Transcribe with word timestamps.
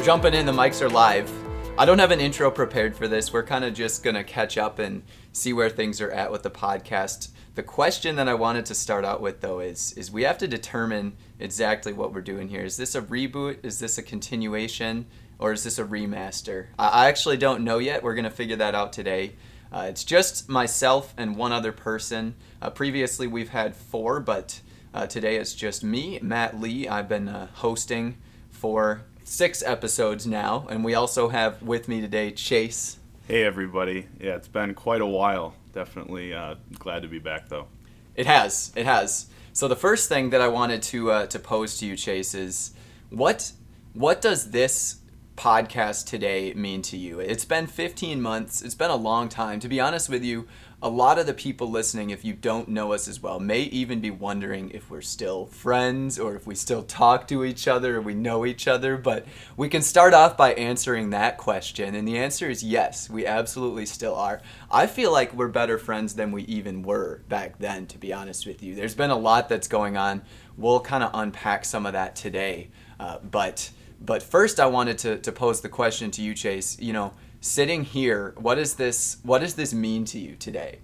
We're 0.00 0.06
jumping 0.06 0.32
in, 0.32 0.46
the 0.46 0.52
mics 0.52 0.80
are 0.80 0.88
live. 0.88 1.39
I 1.80 1.86
don't 1.86 1.98
have 1.98 2.10
an 2.10 2.20
intro 2.20 2.50
prepared 2.50 2.94
for 2.94 3.08
this. 3.08 3.32
We're 3.32 3.42
kind 3.42 3.64
of 3.64 3.72
just 3.72 4.02
going 4.02 4.14
to 4.14 4.22
catch 4.22 4.58
up 4.58 4.78
and 4.78 5.02
see 5.32 5.54
where 5.54 5.70
things 5.70 6.02
are 6.02 6.10
at 6.10 6.30
with 6.30 6.42
the 6.42 6.50
podcast. 6.50 7.30
The 7.54 7.62
question 7.62 8.16
that 8.16 8.28
I 8.28 8.34
wanted 8.34 8.66
to 8.66 8.74
start 8.74 9.02
out 9.02 9.22
with 9.22 9.40
though 9.40 9.60
is 9.60 9.94
is 9.94 10.10
we 10.10 10.24
have 10.24 10.36
to 10.38 10.46
determine 10.46 11.16
exactly 11.38 11.94
what 11.94 12.12
we're 12.12 12.20
doing 12.20 12.50
here. 12.50 12.60
Is 12.64 12.76
this 12.76 12.94
a 12.94 13.00
reboot? 13.00 13.64
Is 13.64 13.78
this 13.78 13.96
a 13.96 14.02
continuation? 14.02 15.06
Or 15.38 15.52
is 15.52 15.64
this 15.64 15.78
a 15.78 15.84
remaster? 15.84 16.66
I 16.78 17.08
actually 17.08 17.38
don't 17.38 17.64
know 17.64 17.78
yet. 17.78 18.02
We're 18.02 18.14
going 18.14 18.24
to 18.24 18.30
figure 18.30 18.56
that 18.56 18.74
out 18.74 18.92
today. 18.92 19.36
Uh, 19.72 19.86
it's 19.88 20.04
just 20.04 20.50
myself 20.50 21.14
and 21.16 21.34
one 21.34 21.52
other 21.52 21.72
person. 21.72 22.34
Uh, 22.60 22.68
previously, 22.68 23.26
we've 23.26 23.48
had 23.48 23.74
four, 23.74 24.20
but 24.20 24.60
uh, 24.92 25.06
today 25.06 25.36
it's 25.36 25.54
just 25.54 25.82
me, 25.82 26.18
Matt 26.20 26.60
Lee. 26.60 26.86
I've 26.86 27.08
been 27.08 27.30
uh, 27.30 27.48
hosting 27.54 28.18
for 28.50 29.06
six 29.30 29.62
episodes 29.62 30.26
now, 30.26 30.66
and 30.70 30.84
we 30.84 30.92
also 30.94 31.28
have 31.28 31.62
with 31.62 31.86
me 31.86 32.00
today 32.00 32.32
Chase. 32.32 32.98
Hey 33.28 33.44
everybody. 33.44 34.06
Yeah, 34.18 34.34
it's 34.34 34.48
been 34.48 34.74
quite 34.74 35.00
a 35.00 35.06
while. 35.06 35.54
Definitely 35.72 36.34
uh, 36.34 36.56
glad 36.80 37.02
to 37.02 37.08
be 37.08 37.20
back 37.20 37.48
though. 37.48 37.68
It 38.16 38.26
has, 38.26 38.72
it 38.74 38.86
has. 38.86 39.26
So 39.52 39.68
the 39.68 39.76
first 39.76 40.08
thing 40.08 40.30
that 40.30 40.40
I 40.40 40.48
wanted 40.48 40.82
to 40.82 41.12
uh, 41.12 41.26
to 41.26 41.38
pose 41.38 41.78
to 41.78 41.86
you, 41.86 41.96
Chase, 41.96 42.34
is 42.34 42.72
what 43.10 43.52
what 43.92 44.20
does 44.20 44.50
this 44.50 44.96
podcast 45.36 46.06
today 46.06 46.52
mean 46.54 46.82
to 46.82 46.96
you? 46.96 47.20
It's 47.20 47.44
been 47.44 47.68
15 47.68 48.20
months. 48.20 48.62
It's 48.62 48.74
been 48.74 48.90
a 48.90 48.96
long 48.96 49.28
time. 49.28 49.60
To 49.60 49.68
be 49.68 49.78
honest 49.78 50.08
with 50.08 50.24
you, 50.24 50.48
a 50.82 50.88
lot 50.88 51.18
of 51.18 51.26
the 51.26 51.34
people 51.34 51.70
listening, 51.70 52.08
if 52.08 52.24
you 52.24 52.32
don't 52.32 52.68
know 52.68 52.92
us 52.92 53.06
as 53.06 53.20
well, 53.20 53.38
may 53.38 53.60
even 53.62 54.00
be 54.00 54.10
wondering 54.10 54.70
if 54.70 54.90
we're 54.90 55.02
still 55.02 55.44
friends 55.46 56.18
or 56.18 56.34
if 56.36 56.46
we 56.46 56.54
still 56.54 56.82
talk 56.82 57.28
to 57.28 57.44
each 57.44 57.68
other 57.68 57.98
or 57.98 58.00
we 58.00 58.14
know 58.14 58.46
each 58.46 58.66
other. 58.66 58.96
But 58.96 59.26
we 59.58 59.68
can 59.68 59.82
start 59.82 60.14
off 60.14 60.38
by 60.38 60.54
answering 60.54 61.10
that 61.10 61.36
question. 61.36 61.94
And 61.94 62.08
the 62.08 62.16
answer 62.16 62.48
is 62.48 62.62
yes, 62.62 63.10
we 63.10 63.26
absolutely 63.26 63.84
still 63.84 64.14
are. 64.14 64.40
I 64.70 64.86
feel 64.86 65.12
like 65.12 65.34
we're 65.34 65.48
better 65.48 65.76
friends 65.76 66.14
than 66.14 66.32
we 66.32 66.44
even 66.44 66.82
were 66.82 67.20
back 67.28 67.58
then, 67.58 67.86
to 67.88 67.98
be 67.98 68.14
honest 68.14 68.46
with 68.46 68.62
you. 68.62 68.74
There's 68.74 68.94
been 68.94 69.10
a 69.10 69.18
lot 69.18 69.50
that's 69.50 69.68
going 69.68 69.98
on. 69.98 70.22
We'll 70.56 70.80
kind 70.80 71.04
of 71.04 71.10
unpack 71.12 71.66
some 71.66 71.84
of 71.84 71.92
that 71.92 72.16
today. 72.16 72.70
Uh, 72.98 73.18
but 73.18 73.70
but 74.02 74.22
first, 74.22 74.58
I 74.58 74.66
wanted 74.66 74.96
to, 74.98 75.18
to 75.18 75.30
pose 75.32 75.60
the 75.60 75.68
question 75.68 76.10
to 76.12 76.22
you, 76.22 76.32
Chase. 76.32 76.78
You 76.80 76.94
know, 76.94 77.12
sitting 77.40 77.84
here, 77.84 78.34
what 78.36 78.56
does 78.56 78.74
this 78.74 79.16
what 79.22 79.40
does 79.40 79.54
this 79.54 79.72
mean 79.72 80.04
to 80.06 80.18
you 80.18 80.36
today? 80.36 80.80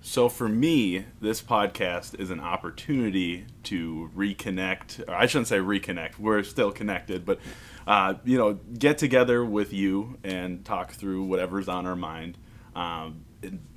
So 0.00 0.28
for 0.28 0.48
me, 0.48 1.04
this 1.20 1.42
podcast 1.42 2.18
is 2.20 2.30
an 2.30 2.38
opportunity 2.38 3.46
to 3.64 4.08
reconnect. 4.16 5.08
I 5.08 5.26
shouldn't 5.26 5.48
say 5.48 5.58
reconnect. 5.58 6.18
We're 6.20 6.44
still 6.44 6.70
connected, 6.70 7.26
but 7.26 7.40
uh, 7.88 8.14
you 8.24 8.38
know, 8.38 8.54
get 8.78 8.98
together 8.98 9.44
with 9.44 9.72
you 9.72 10.16
and 10.22 10.64
talk 10.64 10.92
through 10.92 11.24
whatever's 11.24 11.68
on 11.68 11.86
our 11.86 11.96
mind. 11.96 12.38
Um, 12.76 13.24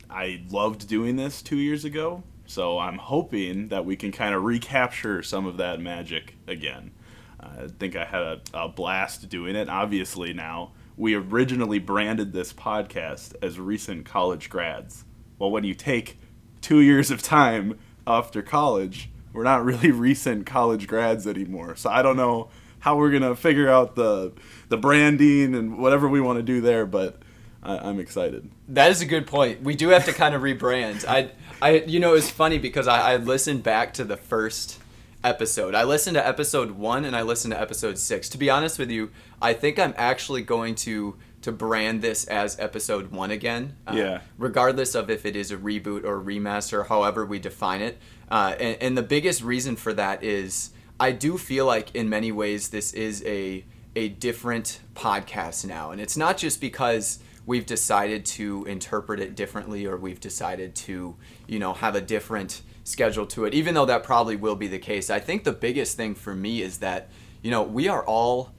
I 0.09 0.43
loved 0.49 0.87
doing 0.87 1.15
this 1.15 1.41
two 1.41 1.57
years 1.57 1.83
ago, 1.83 2.23
so 2.45 2.77
I'm 2.77 2.97
hoping 2.97 3.69
that 3.69 3.85
we 3.85 3.95
can 3.95 4.11
kind 4.11 4.35
of 4.35 4.43
recapture 4.43 5.23
some 5.23 5.47
of 5.47 5.57
that 5.57 5.79
magic 5.79 6.35
again. 6.47 6.91
I 7.39 7.67
think 7.79 7.95
I 7.95 8.05
had 8.05 8.21
a, 8.21 8.41
a 8.53 8.67
blast 8.69 9.29
doing 9.29 9.55
it. 9.55 9.69
Obviously, 9.69 10.33
now 10.33 10.73
we 10.99 11.15
originally 11.15 11.79
branded 11.79 12.33
this 12.33 12.51
podcast 12.51 13.33
as 13.41 13.57
recent 13.57 14.05
college 14.05 14.49
grads. 14.49 15.05
Well, 15.39 15.49
when 15.49 15.63
you 15.63 15.73
take 15.73 16.19
two 16.59 16.81
years 16.81 17.09
of 17.09 17.21
time 17.21 17.79
after 18.05 18.41
college, 18.41 19.09
we're 19.31 19.43
not 19.43 19.63
really 19.63 19.91
recent 20.09 20.45
college 20.45 20.87
grads 20.87 21.25
anymore. 21.25 21.77
So 21.77 21.89
I 21.89 22.01
don't 22.01 22.17
know 22.17 22.49
how 22.79 22.97
we're 22.97 23.11
gonna 23.11 23.35
figure 23.35 23.69
out 23.69 23.95
the 23.95 24.33
the 24.67 24.77
branding 24.77 25.55
and 25.55 25.77
whatever 25.77 26.09
we 26.09 26.19
want 26.19 26.37
to 26.37 26.43
do 26.43 26.59
there, 26.59 26.85
but 26.85 27.21
I, 27.63 27.77
I'm 27.77 27.99
excited. 28.01 28.49
That 28.67 28.91
is 28.91 29.01
a 29.01 29.05
good 29.05 29.25
point. 29.25 29.61
We 29.63 29.75
do 29.75 29.89
have 29.89 30.03
to 30.03 30.13
kind 30.13 30.35
of 30.35 30.41
rebrand. 30.41 31.05
I, 31.07 31.31
I, 31.61 31.79
you 31.87 32.01
know, 32.01 32.13
it's 32.13 32.29
funny 32.29 32.57
because 32.57 32.89
I, 32.89 33.13
I 33.13 33.15
listened 33.15 33.63
back 33.63 33.93
to 33.95 34.03
the 34.03 34.17
first 34.17 34.79
episode. 35.23 35.75
I 35.75 35.83
listened 35.83 36.15
to 36.15 36.25
episode 36.25 36.71
one 36.71 37.05
and 37.05 37.15
I 37.15 37.21
listened 37.23 37.53
to 37.53 37.59
episode 37.61 37.97
six. 37.97 38.29
To 38.29 38.37
be 38.37 38.49
honest 38.49 38.79
with 38.79 38.89
you, 38.89 39.11
I 39.41 39.53
think 39.53 39.79
I'm 39.79 39.93
actually 39.97 40.41
going 40.41 40.75
to 40.75 41.15
to 41.41 41.51
brand 41.53 42.01
this 42.01 42.25
as 42.25 42.59
episode 42.59 43.11
one 43.11 43.31
again. 43.31 43.77
uh, 43.87 43.93
Yeah. 43.95 44.21
Regardless 44.37 44.93
of 44.93 45.09
if 45.09 45.25
it 45.25 45.37
is 45.37 45.51
a 45.51 45.57
reboot 45.57 46.03
or 46.03 46.19
a 46.19 46.23
remaster, 46.23 46.85
however 46.87 47.25
we 47.25 47.39
define 47.39 47.81
it. 47.81 47.97
Uh, 48.29 48.55
and, 48.59 48.77
and 48.81 48.97
the 48.97 49.03
biggest 49.03 49.41
reason 49.41 49.77
for 49.77 49.93
that 49.93 50.21
is 50.21 50.71
I 50.99 51.13
do 51.13 51.37
feel 51.37 51.65
like 51.65 51.95
in 51.95 52.09
many 52.09 52.31
ways 52.31 52.69
this 52.69 52.93
is 52.93 53.23
a 53.25 53.65
a 53.95 54.09
different 54.09 54.81
podcast 54.95 55.65
now, 55.65 55.91
and 55.91 55.99
it's 55.99 56.15
not 56.15 56.37
just 56.37 56.61
because 56.61 57.19
we've 57.45 57.65
decided 57.65 58.23
to 58.23 58.63
interpret 58.65 59.19
it 59.19 59.35
differently 59.35 59.85
or 59.85 59.97
we've 59.97 60.19
decided 60.19 60.75
to 60.75 61.15
you 61.47 61.57
know 61.59 61.73
have 61.73 61.95
a 61.95 62.01
different 62.01 62.61
schedule 62.89 63.25
to 63.27 63.45
it 63.45 63.53
even 63.53 63.73
though 63.75 63.85
that 63.85 64.03
probably 64.03 64.35
will 64.35 64.55
be 64.55 64.67
the 64.67 64.79
case. 64.79 65.09
I 65.09 65.19
think 65.19 65.43
the 65.43 65.53
biggest 65.53 65.95
thing 65.95 66.15
for 66.15 66.35
me 66.35 66.61
is 66.61 66.79
that 66.79 67.09
you 67.41 67.51
know 67.51 67.63
we 67.63 67.87
are 67.87 68.03
all 68.03 68.53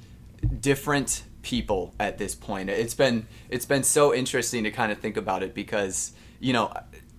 different 0.61 1.25
people 1.43 1.95
at 1.99 2.19
this 2.19 2.35
point. 2.35 2.71
It's 2.71 2.95
been 2.95 3.27
it's 3.49 3.67
been 3.67 3.83
so 3.83 4.15
interesting 4.15 4.65
to 4.65 4.71
kind 4.71 4.93
of 4.93 4.99
think 4.99 5.17
about 5.17 5.43
it 5.43 5.55
because 5.55 6.13
you 6.39 6.53
know 6.53 6.73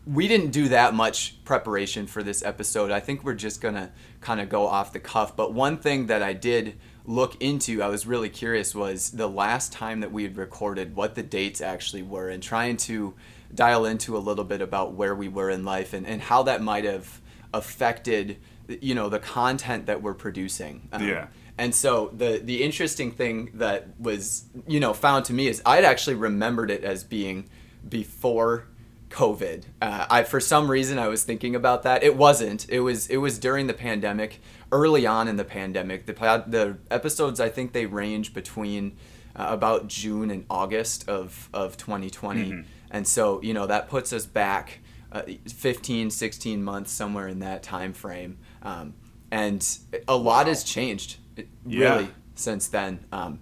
we 0.05 0.27
didn't 0.27 0.49
do 0.49 0.69
that 0.69 0.93
much 0.93 1.43
preparation 1.43 2.07
for 2.07 2.23
this 2.23 2.43
episode. 2.43 2.91
I 2.91 2.99
think 2.99 3.23
we're 3.23 3.33
just 3.35 3.61
gonna 3.61 3.91
kind 4.19 4.41
of 4.41 4.49
go 4.49 4.67
off 4.67 4.93
the 4.93 4.99
cuff. 4.99 5.35
But 5.35 5.53
one 5.53 5.77
thing 5.77 6.07
that 6.07 6.23
i 6.23 6.33
did 6.33 6.77
look 7.03 7.35
into 7.41 7.81
i 7.81 7.87
was 7.87 8.05
really 8.05 8.29
curious 8.29 8.75
was 8.75 9.09
the 9.09 9.27
last 9.27 9.73
time 9.73 10.01
that 10.01 10.11
we 10.11 10.21
had 10.21 10.37
recorded 10.37 10.95
what 10.95 11.15
the 11.15 11.23
dates 11.23 11.59
actually 11.59 12.03
were 12.03 12.29
and 12.29 12.43
trying 12.43 12.77
to 12.77 13.15
dial 13.53 13.85
into 13.85 14.15
a 14.15 14.19
little 14.19 14.43
bit 14.45 14.61
about 14.61 14.93
where 14.93 15.13
we 15.15 15.27
were 15.27 15.49
in 15.49 15.63
life 15.65 15.93
and, 15.93 16.05
and 16.07 16.21
how 16.21 16.43
that 16.43 16.61
might 16.61 16.85
have 16.85 17.21
affected 17.53 18.37
you 18.81 18.95
know 18.95 19.09
the 19.09 19.19
content 19.19 19.85
that 19.87 20.01
we're 20.01 20.13
producing 20.13 20.87
Um, 20.93 21.05
Yeah. 21.07 21.27
and 21.57 21.75
so 21.75 22.11
the 22.15 22.39
the 22.43 22.63
interesting 22.63 23.11
thing 23.11 23.51
that 23.55 23.87
was 23.99 24.45
you 24.67 24.79
know 24.79 24.93
found 24.93 25.25
to 25.25 25.33
me 25.33 25.47
is 25.47 25.61
I'd 25.65 25.83
actually 25.83 26.15
remembered 26.15 26.71
it 26.71 26.83
as 26.83 27.03
being 27.03 27.49
before 27.87 28.67
COVID. 29.09 29.63
Uh, 29.81 30.05
I 30.09 30.23
for 30.23 30.39
some 30.39 30.71
reason 30.71 30.97
I 30.97 31.09
was 31.09 31.23
thinking 31.25 31.53
about 31.55 31.83
that. 31.83 32.01
It 32.01 32.15
wasn't. 32.15 32.65
It 32.69 32.79
was 32.79 33.07
it 33.07 33.17
was 33.17 33.37
during 33.39 33.67
the 33.67 33.73
pandemic, 33.73 34.39
early 34.71 35.05
on 35.05 35.27
in 35.27 35.35
the 35.35 35.43
pandemic. 35.43 36.05
The 36.05 36.13
the 36.47 36.77
episodes 36.89 37.41
I 37.41 37.49
think 37.49 37.73
they 37.73 37.85
range 37.85 38.33
between 38.33 38.95
uh, 39.35 39.47
about 39.49 39.89
June 39.89 40.31
and 40.31 40.45
August 40.49 41.09
of 41.09 41.49
of 41.53 41.75
2020. 41.75 42.63
And 42.91 43.07
so, 43.07 43.41
you 43.41 43.53
know, 43.53 43.65
that 43.67 43.89
puts 43.89 44.13
us 44.13 44.25
back 44.25 44.79
uh, 45.11 45.23
15, 45.47 46.09
16 46.09 46.63
months 46.63 46.91
somewhere 46.91 47.27
in 47.27 47.39
that 47.39 47.63
time 47.63 47.91
frame. 47.93 48.37
Um, 48.63 48.93
and 49.31 49.65
a 50.07 50.15
lot 50.15 50.47
has 50.47 50.63
changed 50.63 51.17
it- 51.35 51.47
Yeah. 51.65 51.95
really 51.95 52.09
since 52.35 52.67
then. 52.67 53.05
Um, 53.11 53.39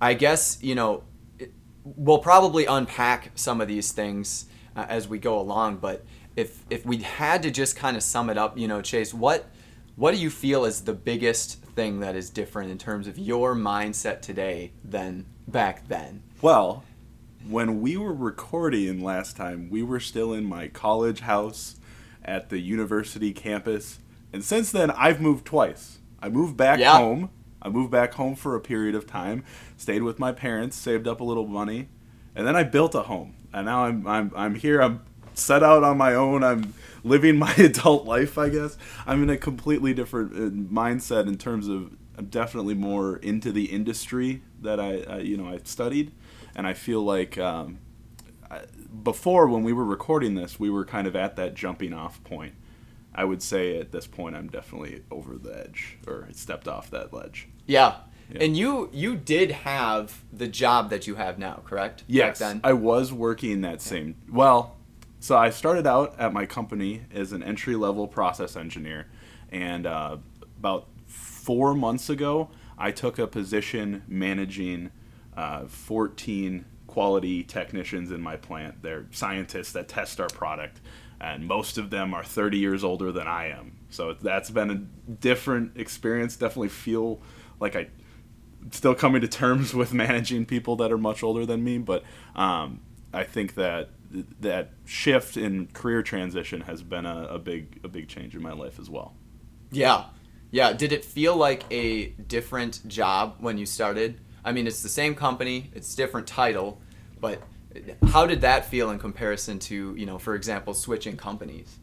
I 0.00 0.14
guess 0.14 0.58
you 0.62 0.74
know 0.74 1.02
it- 1.38 1.52
we'll 1.84 2.18
probably 2.18 2.66
unpack 2.66 3.32
some 3.34 3.60
of 3.60 3.68
these 3.68 3.92
things 3.92 4.46
uh, 4.76 4.86
as 4.88 5.08
we 5.08 5.18
go 5.18 5.38
along. 5.40 5.76
But 5.78 6.04
if 6.36 6.64
if 6.70 6.84
we 6.86 6.98
had 6.98 7.42
to 7.44 7.50
just 7.50 7.74
kind 7.76 7.96
of 7.96 8.02
sum 8.02 8.30
it 8.30 8.38
up, 8.38 8.56
you 8.58 8.68
know, 8.68 8.80
Chase, 8.82 9.12
what 9.14 9.46
what 9.96 10.14
do 10.14 10.20
you 10.20 10.30
feel 10.30 10.64
is 10.64 10.82
the 10.82 10.92
biggest 10.94 11.60
thing 11.76 11.98
that 12.00 12.14
is 12.14 12.30
different 12.30 12.70
in 12.70 12.78
terms 12.78 13.06
of 13.08 13.18
your 13.18 13.54
mindset 13.56 14.20
today 14.20 14.72
than 14.84 15.26
back 15.48 15.88
then? 15.88 16.22
Well, 16.42 16.84
when 17.46 17.80
we 17.80 17.96
were 17.96 18.12
recording 18.14 19.02
last 19.02 19.36
time, 19.36 19.68
we 19.70 19.82
were 19.82 20.00
still 20.00 20.32
in 20.32 20.44
my 20.44 20.68
college 20.68 21.20
house 21.20 21.76
at 22.24 22.48
the 22.50 22.58
university 22.58 23.32
campus. 23.32 23.98
And 24.32 24.44
since 24.44 24.70
then, 24.72 24.90
I've 24.90 25.20
moved 25.20 25.46
twice. 25.46 25.98
I 26.20 26.28
moved 26.28 26.56
back 26.56 26.78
Yeah. 26.78 26.98
home. 26.98 27.30
I 27.60 27.68
moved 27.70 27.90
back 27.90 28.14
home 28.14 28.34
for 28.36 28.54
a 28.54 28.60
period 28.60 28.94
of 28.94 29.06
time, 29.06 29.44
stayed 29.76 30.02
with 30.02 30.18
my 30.18 30.30
parents, 30.32 30.76
saved 30.76 31.08
up 31.08 31.20
a 31.20 31.24
little 31.24 31.46
money, 31.46 31.88
and 32.36 32.46
then 32.46 32.54
I 32.54 32.62
built 32.62 32.94
a 32.94 33.02
home. 33.02 33.34
And 33.52 33.66
now 33.66 33.84
I'm 33.84 34.06
I'm 34.06 34.30
I'm 34.36 34.54
here. 34.54 34.80
I'm 34.80 35.00
set 35.34 35.62
out 35.62 35.82
on 35.82 35.96
my 35.98 36.14
own. 36.14 36.44
I'm 36.44 36.74
living 37.02 37.36
my 37.38 37.52
adult 37.58 38.04
life, 38.06 38.38
I 38.38 38.48
guess. 38.48 38.76
I'm 39.06 39.22
in 39.24 39.30
a 39.30 39.36
completely 39.36 39.92
different 39.94 40.32
uh, 40.34 40.50
mindset 40.72 41.26
in 41.26 41.36
terms 41.36 41.66
of 41.66 41.90
I'm 42.16 42.26
definitely 42.26 42.74
more 42.74 43.16
into 43.16 43.50
the 43.52 43.64
industry 43.66 44.42
that 44.62 44.78
I, 44.78 45.00
I 45.08 45.18
you 45.20 45.36
know 45.36 45.48
I 45.48 45.58
studied, 45.64 46.12
and 46.58 46.66
I 46.66 46.74
feel 46.74 47.02
like 47.02 47.38
um, 47.38 47.78
before 49.04 49.46
when 49.46 49.62
we 49.62 49.72
were 49.72 49.84
recording 49.84 50.34
this, 50.34 50.58
we 50.58 50.68
were 50.68 50.84
kind 50.84 51.06
of 51.06 51.14
at 51.14 51.36
that 51.36 51.54
jumping 51.54 51.94
off 51.94 52.22
point. 52.24 52.54
I 53.14 53.24
would 53.24 53.42
say 53.42 53.78
at 53.78 53.92
this 53.92 54.08
point 54.08 54.34
I'm 54.34 54.48
definitely 54.48 55.02
over 55.08 55.38
the 55.38 55.56
edge 55.56 55.98
or 56.06 56.28
stepped 56.32 56.66
off 56.66 56.90
that 56.90 57.14
ledge. 57.14 57.48
Yeah. 57.66 57.98
Yeah. 58.30 58.42
And 58.42 58.56
you 58.56 58.90
you 58.92 59.16
did 59.16 59.52
have 59.52 60.22
the 60.32 60.48
job 60.48 60.90
that 60.90 61.06
you 61.06 61.14
have 61.14 61.38
now, 61.38 61.62
correct? 61.64 62.02
Yes, 62.08 62.40
then? 62.40 62.60
I 62.62 62.74
was 62.74 63.12
working 63.12 63.62
that 63.62 63.80
same. 63.80 64.16
Well, 64.30 64.76
so 65.20 65.36
I 65.36 65.48
started 65.48 65.86
out 65.86 66.18
at 66.18 66.32
my 66.32 66.44
company 66.44 67.04
as 67.10 67.32
an 67.32 67.42
entry 67.42 67.74
level 67.74 68.06
process 68.06 68.54
engineer, 68.54 69.06
and 69.50 69.86
uh, 69.86 70.18
about 70.58 70.88
four 71.06 71.72
months 71.72 72.10
ago, 72.10 72.50
I 72.76 72.90
took 72.90 73.18
a 73.18 73.26
position 73.26 74.02
managing 74.06 74.90
uh, 75.38 75.68
14 75.68 76.64
quality 76.88 77.44
technicians 77.44 78.10
in 78.10 78.20
my 78.20 78.34
plant. 78.36 78.82
They're 78.82 79.06
scientists 79.12 79.70
that 79.72 79.88
test 79.88 80.20
our 80.20 80.26
product, 80.26 80.80
and 81.20 81.46
most 81.46 81.78
of 81.78 81.90
them 81.90 82.12
are 82.12 82.24
30 82.24 82.58
years 82.58 82.82
older 82.82 83.12
than 83.12 83.28
I 83.28 83.50
am. 83.50 83.76
So 83.88 84.14
that's 84.14 84.50
been 84.50 84.70
a 84.70 85.12
different 85.12 85.76
experience. 85.76 86.34
Definitely 86.34 86.70
feel 86.70 87.22
like 87.60 87.76
I 87.76 87.86
still 88.72 88.96
coming 88.96 89.20
to 89.20 89.28
terms 89.28 89.72
with 89.80 89.94
managing 89.94 90.44
people 90.44 90.74
that 90.76 90.90
are 90.90 90.98
much 90.98 91.22
older 91.22 91.46
than 91.46 91.62
me, 91.62 91.78
but 91.78 92.02
um, 92.34 92.80
I 93.12 93.22
think 93.22 93.54
that 93.54 93.90
that 94.40 94.72
shift 94.86 95.36
in 95.36 95.68
career 95.68 96.02
transition 96.02 96.62
has 96.62 96.82
been 96.82 97.06
a, 97.06 97.28
a 97.30 97.38
big 97.38 97.78
a 97.84 97.88
big 97.88 98.08
change 98.08 98.34
in 98.34 98.42
my 98.42 98.52
life 98.52 98.80
as 98.80 98.90
well. 98.90 99.14
Yeah. 99.70 100.06
Yeah. 100.50 100.72
Did 100.72 100.92
it 100.92 101.04
feel 101.04 101.36
like 101.36 101.62
a 101.70 102.06
different 102.06 102.88
job 102.88 103.36
when 103.38 103.56
you 103.56 103.66
started? 103.66 104.20
I 104.48 104.52
mean, 104.52 104.66
it's 104.66 104.82
the 104.82 104.88
same 104.88 105.14
company, 105.14 105.70
it's 105.74 105.94
different 105.94 106.26
title, 106.26 106.80
but 107.20 107.42
how 108.06 108.26
did 108.26 108.40
that 108.40 108.64
feel 108.64 108.90
in 108.90 108.98
comparison 108.98 109.58
to, 109.58 109.94
you 109.94 110.06
know, 110.06 110.18
for 110.18 110.34
example, 110.34 110.72
switching 110.72 111.18
companies? 111.18 111.78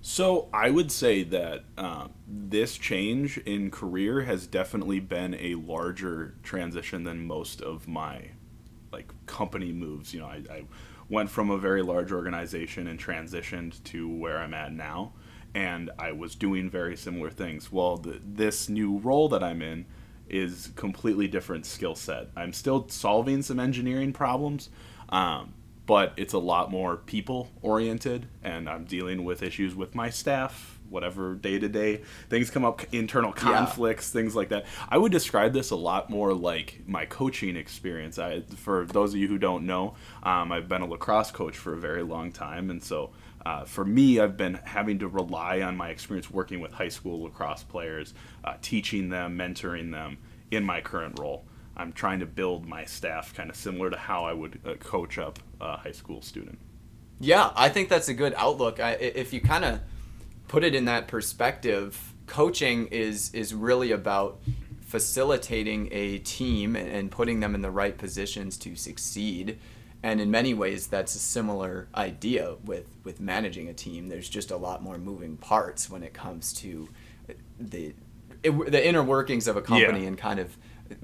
So 0.00 0.48
I 0.54 0.70
would 0.70 0.90
say 0.90 1.22
that 1.24 1.64
uh, 1.76 2.08
this 2.26 2.78
change 2.78 3.36
in 3.38 3.70
career 3.70 4.22
has 4.22 4.46
definitely 4.46 5.00
been 5.00 5.34
a 5.34 5.56
larger 5.56 6.34
transition 6.42 7.02
than 7.02 7.26
most 7.26 7.60
of 7.60 7.86
my 7.86 8.30
like 8.90 9.12
company 9.26 9.70
moves. 9.70 10.14
You 10.14 10.20
know, 10.20 10.28
I, 10.28 10.42
I 10.50 10.64
went 11.10 11.28
from 11.28 11.50
a 11.50 11.58
very 11.58 11.82
large 11.82 12.10
organization 12.10 12.86
and 12.86 12.98
transitioned 12.98 13.84
to 13.84 14.08
where 14.08 14.38
I'm 14.38 14.54
at 14.54 14.72
now, 14.72 15.12
and 15.54 15.90
I 15.98 16.12
was 16.12 16.36
doing 16.36 16.70
very 16.70 16.96
similar 16.96 17.28
things. 17.28 17.70
Well, 17.70 17.98
the, 17.98 18.18
this 18.24 18.70
new 18.70 18.96
role 18.96 19.28
that 19.28 19.44
I'm 19.44 19.60
in 19.60 19.84
is 20.28 20.70
completely 20.76 21.28
different 21.28 21.66
skill 21.66 21.94
set. 21.94 22.28
I'm 22.36 22.52
still 22.52 22.88
solving 22.88 23.42
some 23.42 23.60
engineering 23.60 24.12
problems. 24.12 24.70
Um, 25.08 25.54
but 25.86 26.12
it's 26.16 26.34
a 26.34 26.38
lot 26.38 26.70
more 26.70 26.96
people 26.96 27.48
oriented 27.62 28.26
and 28.42 28.68
i'm 28.68 28.84
dealing 28.84 29.24
with 29.24 29.42
issues 29.42 29.74
with 29.74 29.94
my 29.94 30.10
staff 30.10 30.78
whatever 30.90 31.34
day 31.34 31.58
to 31.58 31.68
day 31.68 32.00
things 32.28 32.50
come 32.50 32.64
up 32.64 32.82
internal 32.92 33.32
conflicts 33.32 34.10
things 34.10 34.36
like 34.36 34.50
that 34.50 34.66
i 34.88 34.98
would 34.98 35.12
describe 35.12 35.52
this 35.52 35.70
a 35.70 35.76
lot 35.76 36.10
more 36.10 36.34
like 36.34 36.82
my 36.86 37.04
coaching 37.06 37.56
experience 37.56 38.18
I, 38.18 38.42
for 38.56 38.84
those 38.84 39.14
of 39.14 39.20
you 39.20 39.28
who 39.28 39.38
don't 39.38 39.64
know 39.64 39.94
um, 40.22 40.52
i've 40.52 40.68
been 40.68 40.82
a 40.82 40.86
lacrosse 40.86 41.30
coach 41.30 41.56
for 41.56 41.72
a 41.72 41.78
very 41.78 42.02
long 42.02 42.32
time 42.32 42.70
and 42.70 42.82
so 42.82 43.10
uh, 43.46 43.64
for 43.64 43.84
me, 43.84 44.18
I've 44.18 44.36
been 44.36 44.58
having 44.64 44.98
to 44.98 45.06
rely 45.06 45.60
on 45.60 45.76
my 45.76 45.90
experience 45.90 46.28
working 46.28 46.58
with 46.58 46.72
high 46.72 46.88
school 46.88 47.22
lacrosse 47.22 47.62
players, 47.62 48.12
uh, 48.42 48.54
teaching 48.60 49.08
them, 49.08 49.38
mentoring 49.38 49.92
them 49.92 50.18
in 50.50 50.64
my 50.64 50.80
current 50.80 51.20
role. 51.20 51.44
I'm 51.76 51.92
trying 51.92 52.18
to 52.18 52.26
build 52.26 52.66
my 52.66 52.84
staff 52.86 53.32
kind 53.34 53.48
of 53.48 53.54
similar 53.54 53.88
to 53.90 53.96
how 53.96 54.24
I 54.24 54.32
would 54.32 54.58
uh, 54.66 54.74
coach 54.74 55.16
up 55.18 55.38
a 55.60 55.76
high 55.76 55.92
school 55.92 56.22
student. 56.22 56.58
Yeah, 57.20 57.52
I 57.54 57.68
think 57.68 57.88
that's 57.88 58.08
a 58.08 58.14
good 58.14 58.34
outlook. 58.36 58.80
I, 58.80 58.94
if 58.94 59.32
you 59.32 59.40
kind 59.40 59.64
of 59.64 59.80
put 60.48 60.64
it 60.64 60.74
in 60.74 60.86
that 60.86 61.06
perspective, 61.06 62.14
coaching 62.26 62.88
is 62.88 63.32
is 63.32 63.54
really 63.54 63.92
about 63.92 64.40
facilitating 64.80 65.88
a 65.92 66.18
team 66.18 66.74
and 66.74 67.12
putting 67.12 67.38
them 67.38 67.54
in 67.54 67.62
the 67.62 67.70
right 67.70 67.96
positions 67.96 68.56
to 68.58 68.74
succeed. 68.74 69.60
And 70.06 70.20
in 70.20 70.30
many 70.30 70.54
ways, 70.54 70.86
that's 70.86 71.14
a 71.16 71.18
similar 71.18 71.88
idea 71.96 72.54
with, 72.64 72.86
with 73.02 73.18
managing 73.18 73.68
a 73.68 73.74
team. 73.74 74.08
There's 74.08 74.28
just 74.28 74.52
a 74.52 74.56
lot 74.56 74.80
more 74.80 74.98
moving 74.98 75.36
parts 75.36 75.90
when 75.90 76.02
it 76.04 76.14
comes 76.14 76.52
to 76.62 76.88
the 77.58 77.92
it, 78.44 78.52
the 78.70 78.86
inner 78.88 79.02
workings 79.02 79.48
of 79.48 79.56
a 79.56 79.62
company 79.62 80.02
Yeah. 80.02 80.08
and 80.08 80.16
kind 80.18 80.38
of 80.38 80.56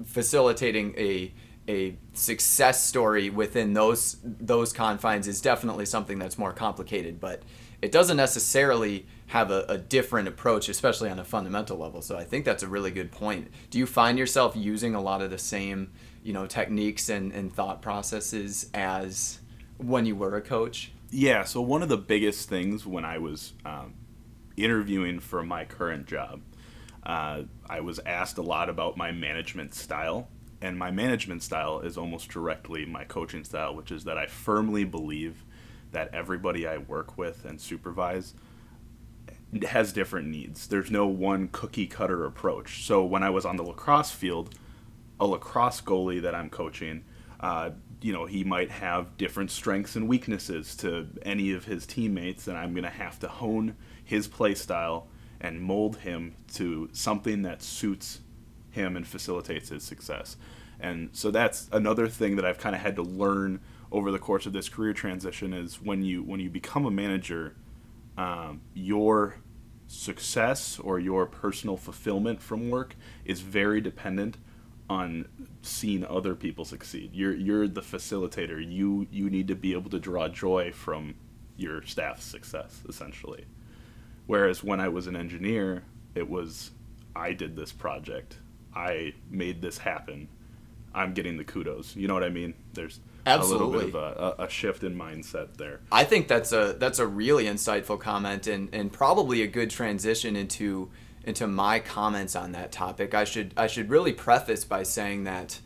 facilitating 0.05 0.93
a 0.97 1.33
a 1.67 1.97
success 2.13 2.83
story 2.83 3.29
within 3.29 3.73
those 3.73 4.17
those 4.23 4.71
confines 4.73 5.27
is 5.27 5.41
definitely 5.41 5.85
something 5.85 6.17
that's 6.19 6.37
more 6.37 6.53
complicated, 6.53 7.19
but 7.19 7.41
it 7.81 7.91
doesn't 7.91 8.15
necessarily 8.17 9.05
have 9.27 9.51
a, 9.51 9.65
a 9.67 9.77
different 9.77 10.27
approach, 10.29 10.69
especially 10.69 11.09
on 11.09 11.19
a 11.19 11.25
fundamental 11.25 11.77
level. 11.77 12.01
So 12.01 12.17
I 12.17 12.23
think 12.23 12.45
that's 12.45 12.63
a 12.63 12.67
really 12.67 12.91
good 12.91 13.11
point. 13.11 13.49
Do 13.69 13.77
you 13.79 13.85
find 13.85 14.17
yourself 14.17 14.55
using 14.55 14.95
a 14.95 15.01
lot 15.01 15.21
of 15.21 15.29
the 15.31 15.37
same, 15.37 15.91
you 16.23 16.33
know, 16.33 16.47
techniques 16.47 17.09
and, 17.09 17.31
and 17.31 17.53
thought 17.53 17.81
processes 17.81 18.69
as 18.73 19.39
when 19.77 20.05
you 20.05 20.15
were 20.15 20.35
a 20.35 20.41
coach? 20.41 20.91
Yeah, 21.11 21.43
so 21.43 21.61
one 21.61 21.83
of 21.83 21.89
the 21.89 21.97
biggest 21.97 22.49
things 22.49 22.85
when 22.85 23.05
I 23.05 23.17
was 23.19 23.53
um, 23.65 23.93
interviewing 24.57 25.19
for 25.19 25.43
my 25.43 25.65
current 25.65 26.07
job, 26.07 26.41
uh, 27.03 27.43
I 27.69 27.81
was 27.81 27.99
asked 28.05 28.37
a 28.37 28.41
lot 28.41 28.69
about 28.69 28.97
my 28.97 29.11
management 29.11 29.73
style. 29.73 30.29
And 30.61 30.79
my 30.79 30.91
management 30.91 31.43
style 31.43 31.81
is 31.81 31.97
almost 31.97 32.29
directly 32.29 32.85
my 32.85 33.03
coaching 33.03 33.43
style, 33.43 33.75
which 33.75 33.91
is 33.91 34.05
that 34.05 34.17
I 34.17 34.27
firmly 34.27 34.85
believe 34.85 35.43
that 35.91 36.13
everybody 36.13 36.65
I 36.65 36.77
work 36.77 37.17
with 37.17 37.43
and 37.43 37.59
supervise 37.59 38.33
has 39.67 39.91
different 39.91 40.29
needs. 40.29 40.67
There's 40.67 40.89
no 40.89 41.05
one 41.05 41.49
cookie 41.51 41.85
cutter 41.85 42.25
approach. 42.25 42.85
So 42.85 43.03
when 43.03 43.23
I 43.23 43.29
was 43.29 43.45
on 43.45 43.57
the 43.57 43.63
lacrosse 43.63 44.11
field, 44.11 44.55
a 45.19 45.25
lacrosse 45.25 45.81
goalie 45.81 46.21
that 46.21 46.35
I'm 46.35 46.49
coaching, 46.49 47.03
uh, 47.39 47.71
you 48.01 48.11
know, 48.11 48.25
he 48.25 48.43
might 48.43 48.69
have 48.69 49.17
different 49.17 49.51
strengths 49.51 49.95
and 49.95 50.07
weaknesses 50.07 50.75
to 50.77 51.07
any 51.23 51.53
of 51.53 51.65
his 51.65 51.85
teammates, 51.85 52.47
and 52.47 52.57
I'm 52.57 52.73
going 52.73 52.83
to 52.83 52.89
have 52.89 53.19
to 53.19 53.27
hone 53.27 53.75
his 54.03 54.27
play 54.27 54.55
style 54.55 55.07
and 55.39 55.61
mold 55.61 55.97
him 55.97 56.35
to 56.55 56.89
something 56.91 57.41
that 57.43 57.61
suits 57.61 58.19
him 58.71 58.95
and 58.95 59.05
facilitates 59.05 59.69
his 59.69 59.83
success. 59.83 60.35
And 60.79 61.09
so 61.13 61.31
that's 61.31 61.69
another 61.71 62.07
thing 62.07 62.35
that 62.35 62.45
I've 62.45 62.57
kind 62.57 62.75
of 62.75 62.81
had 62.81 62.95
to 62.97 63.03
learn 63.03 63.61
over 63.91 64.11
the 64.11 64.19
course 64.19 64.45
of 64.45 64.53
this 64.53 64.67
career 64.67 64.93
transition 64.93 65.53
is 65.53 65.81
when 65.81 66.03
you 66.03 66.23
when 66.23 66.39
you 66.39 66.49
become 66.49 66.85
a 66.85 66.91
manager, 66.91 67.55
um, 68.17 68.61
your 68.73 69.35
success 69.87 70.79
or 70.79 70.99
your 70.99 71.25
personal 71.25 71.77
fulfillment 71.77 72.41
from 72.41 72.69
work 72.69 72.95
is 73.23 73.41
very 73.41 73.79
dependent 73.79 74.37
on 74.89 75.27
seeing 75.61 76.05
other 76.05 76.35
people 76.35 76.65
succeed. 76.65 77.11
You're 77.13 77.35
you're 77.35 77.67
the 77.67 77.81
facilitator. 77.81 78.59
You 78.59 79.07
you 79.11 79.29
need 79.29 79.47
to 79.47 79.55
be 79.55 79.73
able 79.73 79.89
to 79.91 79.99
draw 79.99 80.27
joy 80.27 80.71
from 80.71 81.15
your 81.57 81.83
staff's 81.83 82.25
success 82.25 82.83
essentially. 82.87 83.45
Whereas 84.25 84.63
when 84.63 84.79
I 84.79 84.87
was 84.87 85.07
an 85.07 85.15
engineer, 85.15 85.83
it 86.15 86.29
was 86.29 86.71
I 87.15 87.33
did 87.33 87.55
this 87.55 87.71
project. 87.71 88.37
I 88.75 89.13
made 89.29 89.61
this 89.61 89.77
happen. 89.77 90.27
I'm 90.95 91.13
getting 91.13 91.37
the 91.37 91.43
kudos. 91.43 91.95
You 91.95 92.07
know 92.07 92.13
what 92.13 92.23
I 92.23 92.29
mean? 92.29 92.53
There's 92.73 92.99
a 93.25 93.37
little 93.39 93.71
bit 93.71 93.85
of 93.85 93.95
a, 93.95 94.35
a, 94.39 94.43
a 94.43 94.49
shift 94.49 94.83
in 94.83 94.95
mindset 94.95 95.57
there. 95.57 95.79
I 95.91 96.03
think 96.03 96.27
that's 96.27 96.51
a 96.51 96.75
that's 96.77 96.99
a 96.99 97.07
really 97.07 97.45
insightful 97.45 97.99
comment 97.99 98.47
and, 98.47 98.69
and 98.73 98.91
probably 98.91 99.41
a 99.41 99.47
good 99.47 99.69
transition 99.69 100.35
into 100.35 100.91
into 101.23 101.47
my 101.47 101.79
comments 101.79 102.35
on 102.35 102.51
that 102.51 102.71
topic. 102.71 103.13
I 103.13 103.23
should 103.23 103.53
I 103.57 103.67
should 103.67 103.89
really 103.89 104.13
preface 104.13 104.65
by 104.65 104.83
saying 104.83 105.23
that 105.23 105.59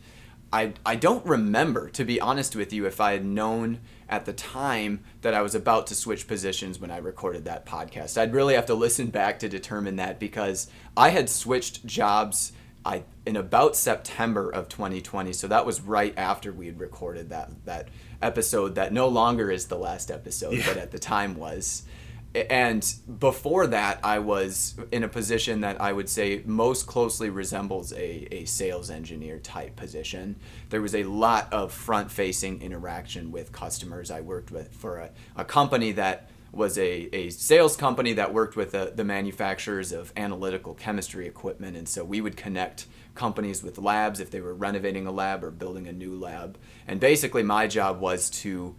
I 0.52 0.74
I 0.86 0.96
don't 0.96 1.24
remember 1.26 1.90
to 1.90 2.04
be 2.04 2.20
honest 2.20 2.56
with 2.56 2.72
you 2.72 2.86
if 2.86 3.00
I 3.00 3.12
had 3.12 3.24
known 3.24 3.80
at 4.08 4.24
the 4.24 4.32
time 4.32 5.00
that 5.20 5.34
I 5.34 5.42
was 5.42 5.54
about 5.54 5.86
to 5.88 5.94
switch 5.94 6.26
positions 6.26 6.78
when 6.78 6.90
I 6.90 6.98
recorded 6.98 7.44
that 7.44 7.66
podcast. 7.66 8.16
I'd 8.16 8.32
really 8.32 8.54
have 8.54 8.66
to 8.66 8.74
listen 8.74 9.08
back 9.08 9.38
to 9.40 9.48
determine 9.48 9.96
that 9.96 10.18
because 10.18 10.70
I 10.96 11.10
had 11.10 11.28
switched 11.28 11.84
jobs 11.84 12.52
I 12.84 13.04
in 13.26 13.36
about 13.36 13.76
September 13.76 14.48
of 14.48 14.68
2020. 14.68 15.32
So 15.34 15.48
that 15.48 15.66
was 15.66 15.80
right 15.80 16.14
after 16.16 16.52
we 16.52 16.66
had 16.66 16.80
recorded 16.80 17.28
that 17.30 17.50
that 17.66 17.88
episode 18.22 18.76
that 18.76 18.92
no 18.92 19.08
longer 19.08 19.50
is 19.50 19.66
the 19.66 19.78
last 19.78 20.10
episode, 20.10 20.62
but 20.66 20.76
at 20.76 20.90
the 20.90 20.98
time 20.98 21.36
was. 21.36 21.82
And 22.34 22.94
before 23.18 23.66
that, 23.68 24.00
I 24.04 24.18
was 24.18 24.76
in 24.92 25.02
a 25.02 25.08
position 25.08 25.62
that 25.62 25.80
I 25.80 25.92
would 25.92 26.08
say 26.08 26.42
most 26.44 26.86
closely 26.86 27.30
resembles 27.30 27.92
a, 27.92 28.28
a 28.34 28.44
sales 28.44 28.90
engineer 28.90 29.38
type 29.38 29.76
position. 29.76 30.36
There 30.68 30.82
was 30.82 30.94
a 30.94 31.04
lot 31.04 31.52
of 31.52 31.72
front 31.72 32.10
facing 32.10 32.60
interaction 32.60 33.32
with 33.32 33.50
customers. 33.50 34.10
I 34.10 34.20
worked 34.20 34.50
with 34.50 34.74
for 34.74 34.98
a, 34.98 35.10
a 35.36 35.44
company 35.44 35.92
that 35.92 36.28
was 36.52 36.78
a, 36.78 37.14
a 37.14 37.30
sales 37.30 37.76
company 37.76 38.14
that 38.14 38.32
worked 38.32 38.56
with 38.56 38.72
the, 38.72 38.92
the 38.94 39.04
manufacturers 39.04 39.92
of 39.92 40.12
analytical 40.16 40.74
chemistry 40.74 41.26
equipment. 41.26 41.76
And 41.76 41.88
so 41.88 42.04
we 42.04 42.20
would 42.20 42.36
connect 42.36 42.86
companies 43.14 43.62
with 43.62 43.78
labs 43.78 44.20
if 44.20 44.30
they 44.30 44.40
were 44.40 44.54
renovating 44.54 45.06
a 45.06 45.10
lab 45.10 45.44
or 45.44 45.50
building 45.50 45.86
a 45.86 45.92
new 45.92 46.14
lab. 46.18 46.58
And 46.86 47.00
basically, 47.00 47.42
my 47.42 47.66
job 47.66 48.00
was 48.00 48.30
to 48.30 48.76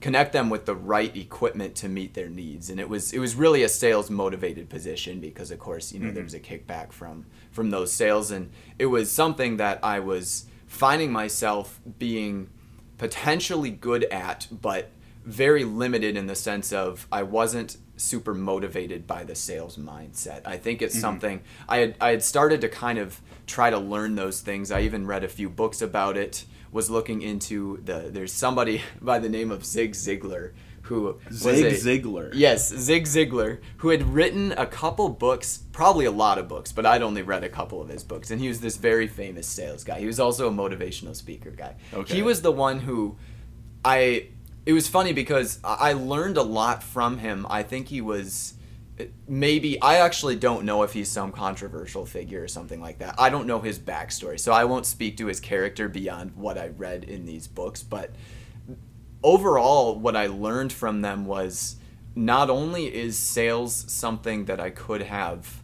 connect 0.00 0.32
them 0.32 0.48
with 0.48 0.64
the 0.64 0.74
right 0.74 1.16
equipment 1.16 1.74
to 1.74 1.88
meet 1.88 2.14
their 2.14 2.28
needs 2.28 2.70
and 2.70 2.78
it 2.78 2.88
was 2.88 3.12
it 3.12 3.18
was 3.18 3.34
really 3.34 3.62
a 3.62 3.68
sales 3.68 4.10
motivated 4.10 4.68
position 4.68 5.18
because 5.18 5.50
of 5.50 5.58
course 5.58 5.92
you 5.92 5.98
know 5.98 6.06
mm-hmm. 6.06 6.14
there 6.14 6.22
was 6.22 6.34
a 6.34 6.40
kickback 6.40 6.92
from 6.92 7.26
from 7.50 7.70
those 7.70 7.92
sales 7.92 8.30
and 8.30 8.50
it 8.78 8.86
was 8.86 9.10
something 9.10 9.56
that 9.56 9.78
I 9.82 9.98
was 10.00 10.46
finding 10.66 11.10
myself 11.10 11.80
being 11.98 12.48
potentially 12.96 13.70
good 13.70 14.04
at 14.04 14.46
but 14.50 14.90
very 15.24 15.64
limited 15.64 16.16
in 16.16 16.26
the 16.26 16.34
sense 16.34 16.72
of 16.72 17.06
I 17.12 17.22
wasn't 17.22 17.76
super 17.96 18.34
motivated 18.34 19.06
by 19.06 19.24
the 19.24 19.34
sales 19.34 19.76
mindset. 19.76 20.42
I 20.46 20.56
think 20.56 20.80
it's 20.80 20.94
mm-hmm. 20.94 21.00
something 21.02 21.40
I 21.68 21.78
had 21.78 21.96
I 22.00 22.10
had 22.10 22.22
started 22.22 22.60
to 22.62 22.68
kind 22.68 22.98
of 22.98 23.20
try 23.46 23.70
to 23.70 23.78
learn 23.78 24.14
those 24.14 24.40
things. 24.40 24.70
I 24.70 24.82
even 24.82 25.06
read 25.06 25.24
a 25.24 25.28
few 25.28 25.48
books 25.48 25.82
about 25.82 26.16
it. 26.16 26.44
Was 26.72 26.90
looking 26.90 27.22
into 27.22 27.80
the 27.84 28.08
there's 28.10 28.32
somebody 28.32 28.82
by 29.00 29.18
the 29.18 29.28
name 29.28 29.50
of 29.50 29.64
Zig 29.64 29.92
Ziglar 29.92 30.52
who 30.88 31.18
Zig 31.30 31.66
a, 31.66 31.70
Ziglar. 31.72 32.30
Yes, 32.32 32.68
Zig 32.68 33.04
Ziglar, 33.04 33.60
who 33.78 33.90
had 33.90 34.02
written 34.02 34.52
a 34.52 34.64
couple 34.64 35.10
books, 35.10 35.62
probably 35.72 36.06
a 36.06 36.10
lot 36.10 36.38
of 36.38 36.48
books, 36.48 36.72
but 36.72 36.86
I'd 36.86 37.02
only 37.02 37.20
read 37.20 37.44
a 37.44 37.48
couple 37.48 37.82
of 37.82 37.90
his 37.90 38.02
books, 38.02 38.30
and 38.30 38.40
he 38.40 38.48
was 38.48 38.60
this 38.60 38.78
very 38.78 39.06
famous 39.06 39.46
sales 39.46 39.84
guy. 39.84 40.00
He 40.00 40.06
was 40.06 40.18
also 40.18 40.48
a 40.48 40.50
motivational 40.50 41.14
speaker 41.14 41.50
guy. 41.50 41.74
Okay. 41.92 42.14
He 42.14 42.22
was 42.22 42.40
the 42.40 42.52
one 42.52 42.80
who 42.80 43.16
I 43.84 44.28
it 44.66 44.72
was 44.72 44.88
funny 44.88 45.12
because 45.12 45.60
I 45.64 45.92
learned 45.92 46.36
a 46.36 46.42
lot 46.42 46.82
from 46.82 47.18
him. 47.18 47.46
I 47.48 47.62
think 47.62 47.88
he 47.88 48.00
was 48.00 48.54
maybe 49.26 49.80
I 49.80 49.96
actually 49.96 50.36
don't 50.36 50.64
know 50.64 50.82
if 50.82 50.92
he's 50.92 51.10
some 51.10 51.32
controversial 51.32 52.06
figure 52.06 52.42
or 52.42 52.48
something 52.48 52.80
like 52.80 52.98
that. 52.98 53.14
I 53.18 53.30
don't 53.30 53.46
know 53.46 53.60
his 53.60 53.78
backstory, 53.78 54.38
so 54.38 54.52
I 54.52 54.64
won't 54.64 54.86
speak 54.86 55.16
to 55.18 55.26
his 55.26 55.40
character 55.40 55.88
beyond 55.88 56.36
what 56.36 56.58
I 56.58 56.68
read 56.68 57.04
in 57.04 57.26
these 57.26 57.46
books. 57.46 57.82
But 57.82 58.10
overall, 59.22 59.98
what 59.98 60.16
I 60.16 60.26
learned 60.26 60.72
from 60.72 61.02
them 61.02 61.26
was 61.26 61.76
not 62.14 62.50
only 62.50 62.92
is 62.94 63.18
sales 63.18 63.84
something 63.88 64.46
that 64.46 64.60
I 64.60 64.70
could 64.70 65.02
have 65.02 65.62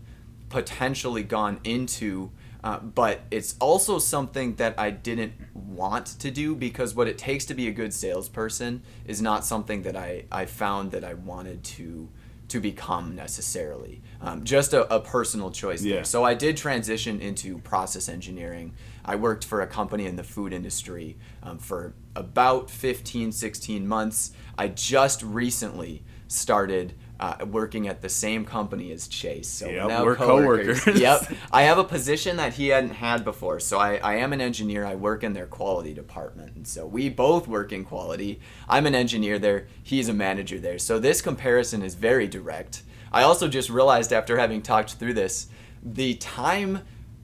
potentially 0.49 1.23
gone 1.23 1.61
into 1.65 2.31
uh, 2.65 2.79
but 2.79 3.21
it's 3.31 3.57
also 3.61 3.99
something 3.99 4.55
that 4.55 4.75
I 4.81 4.89
didn't 4.89 5.35
want 5.55 6.07
to 6.07 6.31
do 6.31 6.55
because 6.55 6.95
what 6.95 7.07
it 7.07 7.19
takes 7.19 7.45
to 7.47 7.55
be 7.55 7.69
a 7.69 7.71
good 7.71 7.93
salesperson 7.93 8.83
is 9.05 9.21
not 9.21 9.45
something 9.45 9.83
that 9.83 9.95
I, 9.95 10.25
I 10.33 10.47
found 10.47 10.91
that 10.93 11.05
I 11.05 11.13
wanted 11.13 11.63
to 11.63 12.09
to 12.55 12.61
become 12.61 13.17
necessarily. 13.17 14.01
Um, 14.21 14.45
just 14.45 14.75
a, 14.75 14.95
a, 14.95 15.01
personal 15.01 15.51
choice 15.51 15.83
yeah. 15.83 15.97
there. 15.97 16.05
So 16.05 16.23
I 16.23 16.35
did 16.35 16.57
transition 16.57 17.21
into 17.21 17.59
process 17.59 18.09
engineering. 18.09 18.75
I 19.05 19.17
worked 19.17 19.45
for 19.45 19.61
a 19.61 19.67
company 19.67 20.07
in 20.07 20.15
the 20.15 20.23
food 20.23 20.53
industry 20.53 21.17
um, 21.43 21.59
for 21.59 21.95
about 22.15 22.71
15, 22.71 23.33
16 23.33 23.89
months. 23.89 24.31
I 24.57 24.69
just 24.69 25.25
recently 25.25 26.05
started 26.29 26.95
uh, 27.21 27.37
working 27.47 27.87
at 27.89 28.03
the 28.03 28.09
same 28.09 28.45
company 28.45 28.91
as 28.93 29.07
Chase. 29.07 29.49
So 29.49 29.69
yep, 29.69 29.89
now 29.89 30.05
we're 30.05 30.17
coworkers. 30.17 30.81
coworkers. 30.81 31.01
yep. 31.01 31.33
I 31.53 31.63
have 31.63 31.79
a 31.79 31.85
position 31.85 32.37
that 32.37 32.55
he 32.55 32.69
hadn't 32.69 32.95
had 32.95 33.25
before. 33.25 33.61
So 33.61 33.79
I, 33.79 33.97
I 33.97 34.15
am 34.17 34.33
an 34.33 34.41
engineer. 34.41 34.85
I 34.85 34.95
work 34.95 35.23
in 35.23 35.33
their 35.33 35.47
quality 35.47 35.95
department. 35.95 36.57
And 36.57 36.67
so 36.67 36.87
we 36.87 37.09
both 37.09 37.47
work 37.47 37.73
in 37.73 37.85
quality. 37.85 38.41
I'm 38.69 38.87
an 38.87 38.95
engineer 38.95 39.39
there. 39.39 39.69
He's 39.83 40.09
a 40.09 40.15
manager 40.15 40.59
there. 40.59 40.79
So 40.79 40.99
this 40.99 41.23
comparison 41.23 41.83
is 41.83 41.95
very 41.95 42.27
direct. 42.27 42.83
I 43.13 43.23
also 43.23 43.47
just 43.47 43.71
realized 43.71 44.13
after 44.13 44.39
having 44.39 44.61
talked 44.61 44.95
through 44.95 45.15
this, 45.15 45.47
the 45.83 46.15
time 46.15 46.81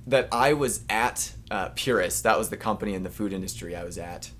that 0.06 0.28
I 0.30 0.52
was 0.52 0.84
at 0.88 1.32
uh, 1.50 1.70
Purist, 1.70 2.22
that 2.22 2.38
was 2.38 2.48
the 2.48 2.56
company 2.56 2.94
in 2.94 3.02
the 3.02 3.10
food 3.10 3.32
industry 3.32 3.74
I 3.74 3.84
was 3.84 3.98
at, 3.98 4.30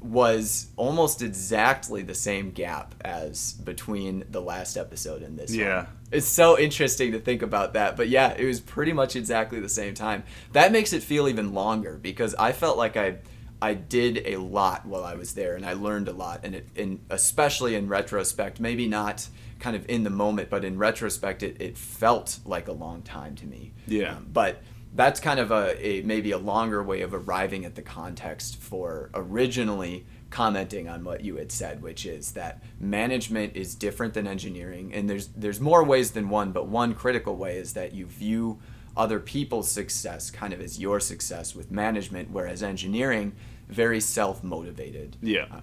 was 0.00 0.68
almost 0.76 1.20
exactly 1.22 2.02
the 2.02 2.14
same 2.14 2.50
gap 2.50 2.94
as 3.02 3.52
between 3.52 4.24
the 4.30 4.40
last 4.40 4.76
episode 4.76 5.22
and 5.22 5.38
this 5.38 5.54
yeah. 5.54 5.76
one. 5.76 5.86
It's 6.10 6.26
so 6.26 6.58
interesting 6.58 7.12
to 7.12 7.18
think 7.18 7.42
about 7.42 7.74
that. 7.74 7.96
But 7.96 8.08
yeah, 8.08 8.34
it 8.36 8.44
was 8.44 8.60
pretty 8.60 8.92
much 8.92 9.14
exactly 9.14 9.60
the 9.60 9.68
same 9.68 9.94
time. 9.94 10.24
That 10.52 10.72
makes 10.72 10.92
it 10.92 11.02
feel 11.02 11.28
even 11.28 11.54
longer 11.54 11.98
because 12.00 12.34
I 12.34 12.52
felt 12.52 12.78
like 12.78 12.96
I 12.96 13.18
I 13.62 13.74
did 13.74 14.22
a 14.24 14.36
lot 14.36 14.86
while 14.86 15.04
I 15.04 15.14
was 15.14 15.34
there 15.34 15.54
and 15.54 15.66
I 15.66 15.74
learned 15.74 16.08
a 16.08 16.12
lot 16.12 16.40
and 16.44 16.54
it 16.54 16.68
and 16.76 17.00
especially 17.10 17.74
in 17.74 17.88
retrospect, 17.88 18.58
maybe 18.58 18.88
not 18.88 19.28
kind 19.58 19.76
of 19.76 19.88
in 19.88 20.02
the 20.02 20.10
moment, 20.10 20.48
but 20.48 20.64
in 20.64 20.78
retrospect 20.78 21.42
it, 21.42 21.60
it 21.60 21.76
felt 21.76 22.38
like 22.46 22.68
a 22.68 22.72
long 22.72 23.02
time 23.02 23.36
to 23.36 23.46
me. 23.46 23.72
Yeah. 23.86 24.16
Um, 24.16 24.26
but 24.32 24.62
that's 24.94 25.20
kind 25.20 25.38
of 25.38 25.50
a, 25.50 25.86
a, 25.86 26.02
maybe 26.02 26.32
a 26.32 26.38
longer 26.38 26.82
way 26.82 27.02
of 27.02 27.14
arriving 27.14 27.64
at 27.64 27.74
the 27.74 27.82
context 27.82 28.56
for 28.56 29.10
originally 29.14 30.06
commenting 30.30 30.88
on 30.88 31.02
what 31.04 31.22
you 31.22 31.36
had 31.36 31.50
said 31.50 31.82
which 31.82 32.06
is 32.06 32.32
that 32.32 32.62
management 32.78 33.56
is 33.56 33.74
different 33.74 34.14
than 34.14 34.26
engineering 34.26 34.92
and 34.94 35.10
there's 35.10 35.28
there's 35.28 35.60
more 35.60 35.82
ways 35.82 36.12
than 36.12 36.28
one 36.28 36.52
but 36.52 36.68
one 36.68 36.94
critical 36.94 37.36
way 37.36 37.56
is 37.56 37.72
that 37.72 37.92
you 37.92 38.06
view 38.06 38.60
other 38.96 39.18
people's 39.18 39.70
success 39.70 40.30
kind 40.30 40.52
of 40.52 40.60
as 40.60 40.78
your 40.78 41.00
success 41.00 41.54
with 41.54 41.70
management 41.70 42.30
whereas 42.30 42.62
engineering 42.62 43.32
very 43.68 44.00
self-motivated. 44.00 45.16
Yeah. 45.22 45.46
Uh, 45.50 45.60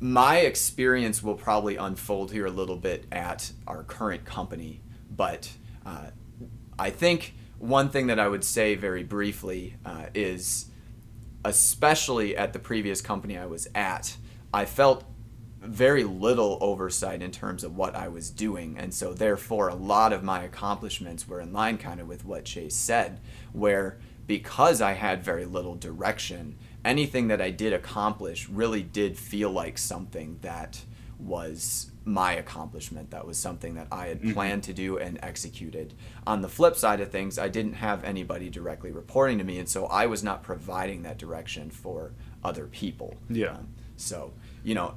my 0.00 0.38
experience 0.38 1.22
will 1.22 1.34
probably 1.34 1.76
unfold 1.76 2.32
here 2.32 2.46
a 2.46 2.50
little 2.50 2.76
bit 2.76 3.04
at 3.12 3.52
our 3.66 3.84
current 3.84 4.24
company 4.24 4.80
but 5.10 5.50
uh, 5.86 6.06
i 6.78 6.90
think 6.90 7.34
one 7.58 7.88
thing 7.88 8.08
that 8.08 8.18
I 8.18 8.28
would 8.28 8.44
say 8.44 8.74
very 8.74 9.02
briefly 9.02 9.76
uh, 9.84 10.06
is, 10.14 10.66
especially 11.44 12.36
at 12.36 12.52
the 12.52 12.58
previous 12.58 13.00
company 13.00 13.38
I 13.38 13.46
was 13.46 13.68
at, 13.74 14.16
I 14.52 14.64
felt 14.64 15.04
very 15.60 16.04
little 16.04 16.58
oversight 16.60 17.22
in 17.22 17.30
terms 17.30 17.64
of 17.64 17.76
what 17.76 17.94
I 17.94 18.08
was 18.08 18.30
doing. 18.30 18.76
And 18.78 18.92
so, 18.92 19.14
therefore, 19.14 19.68
a 19.68 19.74
lot 19.74 20.12
of 20.12 20.22
my 20.22 20.42
accomplishments 20.42 21.26
were 21.26 21.40
in 21.40 21.52
line 21.52 21.78
kind 21.78 22.00
of 22.00 22.08
with 22.08 22.24
what 22.24 22.44
Chase 22.44 22.76
said, 22.76 23.20
where 23.52 23.98
because 24.26 24.80
I 24.80 24.92
had 24.92 25.24
very 25.24 25.44
little 25.44 25.74
direction, 25.74 26.56
anything 26.84 27.28
that 27.28 27.40
I 27.40 27.50
did 27.50 27.72
accomplish 27.72 28.48
really 28.48 28.82
did 28.82 29.18
feel 29.18 29.50
like 29.50 29.78
something 29.78 30.38
that 30.42 30.82
was 31.18 31.90
my 32.04 32.32
accomplishment. 32.32 33.10
That 33.10 33.26
was 33.26 33.38
something 33.38 33.74
that 33.74 33.88
I 33.90 34.08
had 34.08 34.20
mm-hmm. 34.20 34.32
planned 34.32 34.62
to 34.64 34.72
do 34.72 34.98
and 34.98 35.18
executed. 35.22 35.94
On 36.26 36.42
the 36.42 36.48
flip 36.48 36.76
side 36.76 37.00
of 37.00 37.10
things, 37.10 37.38
I 37.38 37.48
didn't 37.48 37.74
have 37.74 38.04
anybody 38.04 38.50
directly 38.50 38.92
reporting 38.92 39.38
to 39.38 39.44
me, 39.44 39.58
and 39.58 39.68
so 39.68 39.86
I 39.86 40.06
was 40.06 40.22
not 40.22 40.42
providing 40.42 41.02
that 41.02 41.18
direction 41.18 41.70
for 41.70 42.12
other 42.42 42.66
people. 42.66 43.16
Yeah. 43.30 43.52
Um, 43.52 43.68
so, 43.96 44.32
you 44.62 44.74
know, 44.74 44.94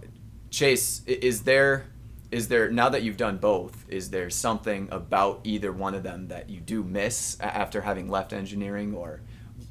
Chase, 0.49 1.03
is 1.05 1.43
there 1.43 1.85
is 2.31 2.49
there 2.49 2.69
now 2.69 2.89
that 2.89 3.03
you've 3.03 3.17
done 3.17 3.37
both 3.37 3.85
is 3.87 4.09
there 4.09 4.29
something 4.29 4.89
about 4.91 5.39
either 5.45 5.71
one 5.71 5.95
of 5.95 6.03
them 6.03 6.27
that 6.27 6.49
you 6.49 6.59
do 6.59 6.83
miss 6.83 7.39
after 7.39 7.81
having 7.81 8.09
left 8.09 8.33
engineering 8.33 8.93
or 8.93 9.21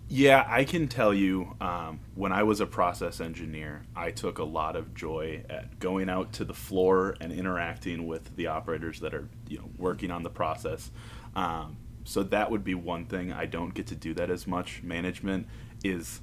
yeah, 0.09 0.45
I 0.49 0.65
can 0.65 0.87
tell 0.87 1.13
you 1.13 1.57
um, 1.61 1.99
when 2.15 2.31
I 2.31 2.45
was 2.45 2.61
a 2.61 2.67
process 2.67 3.21
engineer, 3.21 3.83
I 3.97 4.13
took 4.13 4.39
a 4.39 4.45
lot 4.45 4.77
of 4.77 4.95
joy 4.95 5.43
at 5.51 5.81
going 5.81 6.09
out 6.09 6.33
to 6.35 6.45
the 6.45 6.55
floor 6.55 7.17
and 7.21 7.33
interacting 7.33 8.07
with 8.07 8.35
the 8.37 8.47
operators 8.47 9.01
that 9.01 9.15
are 9.15 9.29
you 9.49 9.59
know 9.59 9.69
working 9.79 10.13
on 10.13 10.23
the 10.23 10.31
process. 10.31 10.91
Um, 11.35 11.77
so 12.05 12.23
that 12.23 12.53
would 12.53 12.63
be 12.63 12.75
one 12.75 13.07
thing 13.07 13.33
I 13.33 13.47
don't 13.47 13.75
get 13.75 13.89
to 13.89 13.97
do 13.97 14.15
that 14.15 14.31
as 14.31 14.47
much. 14.47 14.81
Management 14.85 15.49
is, 15.83 16.21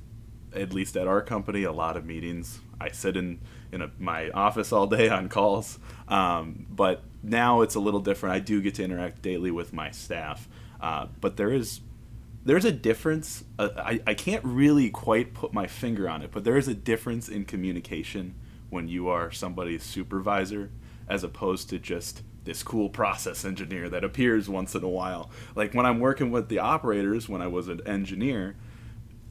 at 0.56 0.74
least 0.74 0.96
at 0.96 1.08
our 1.08 1.22
company, 1.22 1.64
a 1.64 1.74
lot 1.74 1.98
of 1.98 2.06
meetings. 2.06 2.60
I 2.80 2.90
sit 2.90 3.18
in 3.18 3.42
in 3.74 3.82
a, 3.82 3.92
my 4.00 4.30
office 4.30 4.72
all 4.72 4.88
day 4.88 5.10
on 5.10 5.28
calls, 5.28 5.78
um, 6.08 6.68
but 6.70 7.04
now 7.22 7.62
it's 7.62 7.76
a 7.76 7.82
little 7.82 8.00
different. 8.00 8.34
I 8.34 8.40
do 8.40 8.62
get 8.62 8.76
to 8.76 8.84
interact 8.84 9.22
daily 9.22 9.52
with 9.52 9.74
my 9.74 9.92
staff, 9.92 10.48
uh, 10.80 11.08
but 11.20 11.36
there 11.36 11.52
is 11.52 11.82
there's 12.46 12.66
a 12.66 12.72
difference. 12.72 13.44
Uh, 13.58 13.70
I, 13.78 14.02
I 14.06 14.14
can't 14.14 14.44
really 14.44 14.90
quite 14.90 15.34
put 15.34 15.54
my 15.54 15.68
finger 15.68 16.10
on 16.10 16.22
it, 16.22 16.32
but 16.32 16.44
there 16.44 16.58
is 16.58 16.68
a 16.68 16.74
difference 16.74 17.30
in 17.30 17.46
communication 17.46 18.36
when 18.70 18.88
you 18.88 19.08
are 19.08 19.32
somebody's 19.32 19.84
supervisor 19.84 20.72
as 21.08 21.24
opposed 21.24 21.70
to 21.70 21.80
just 21.80 22.24
this 22.44 22.64
cool 22.64 22.90
process 22.90 23.46
engineer 23.46 23.90
that 23.90 24.04
appears 24.04 24.50
once 24.50 24.76
in 24.76 24.84
a 24.84 24.90
while. 24.90 25.30
Like 25.56 25.74
when 25.74 25.86
I'm 25.86 26.00
working 26.00 26.32
with 26.32 26.50
the 26.50 26.60
operators, 26.60 27.30
when 27.30 27.42
I 27.42 27.48
was 27.48 27.68
an 27.70 27.82
engineer, 27.86 28.56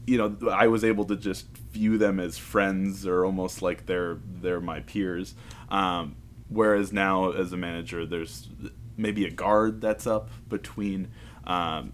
you 0.07 0.16
know, 0.19 0.50
I 0.50 0.69
was 0.69 0.83
able 0.83 1.04
to 1.07 1.16
just 1.16 1.47
view 1.73 1.99
them 1.99 2.19
as 2.19 2.38
friends 2.38 3.07
or 3.07 3.25
almost 3.25 3.62
like 3.62 3.87
they're 3.87 4.19
they're 4.40 4.61
my 4.61 4.81
peers. 4.81 5.35
Um, 5.69 6.16
whereas 6.49 6.92
now, 6.92 7.33
as 7.33 7.52
a 7.52 7.57
manager, 7.57 8.07
there's 8.07 8.49
maybe 8.97 9.25
a 9.25 9.31
guard 9.31 9.81
that's 9.81 10.07
up 10.07 10.31
between 10.49 11.09
um, 11.45 11.92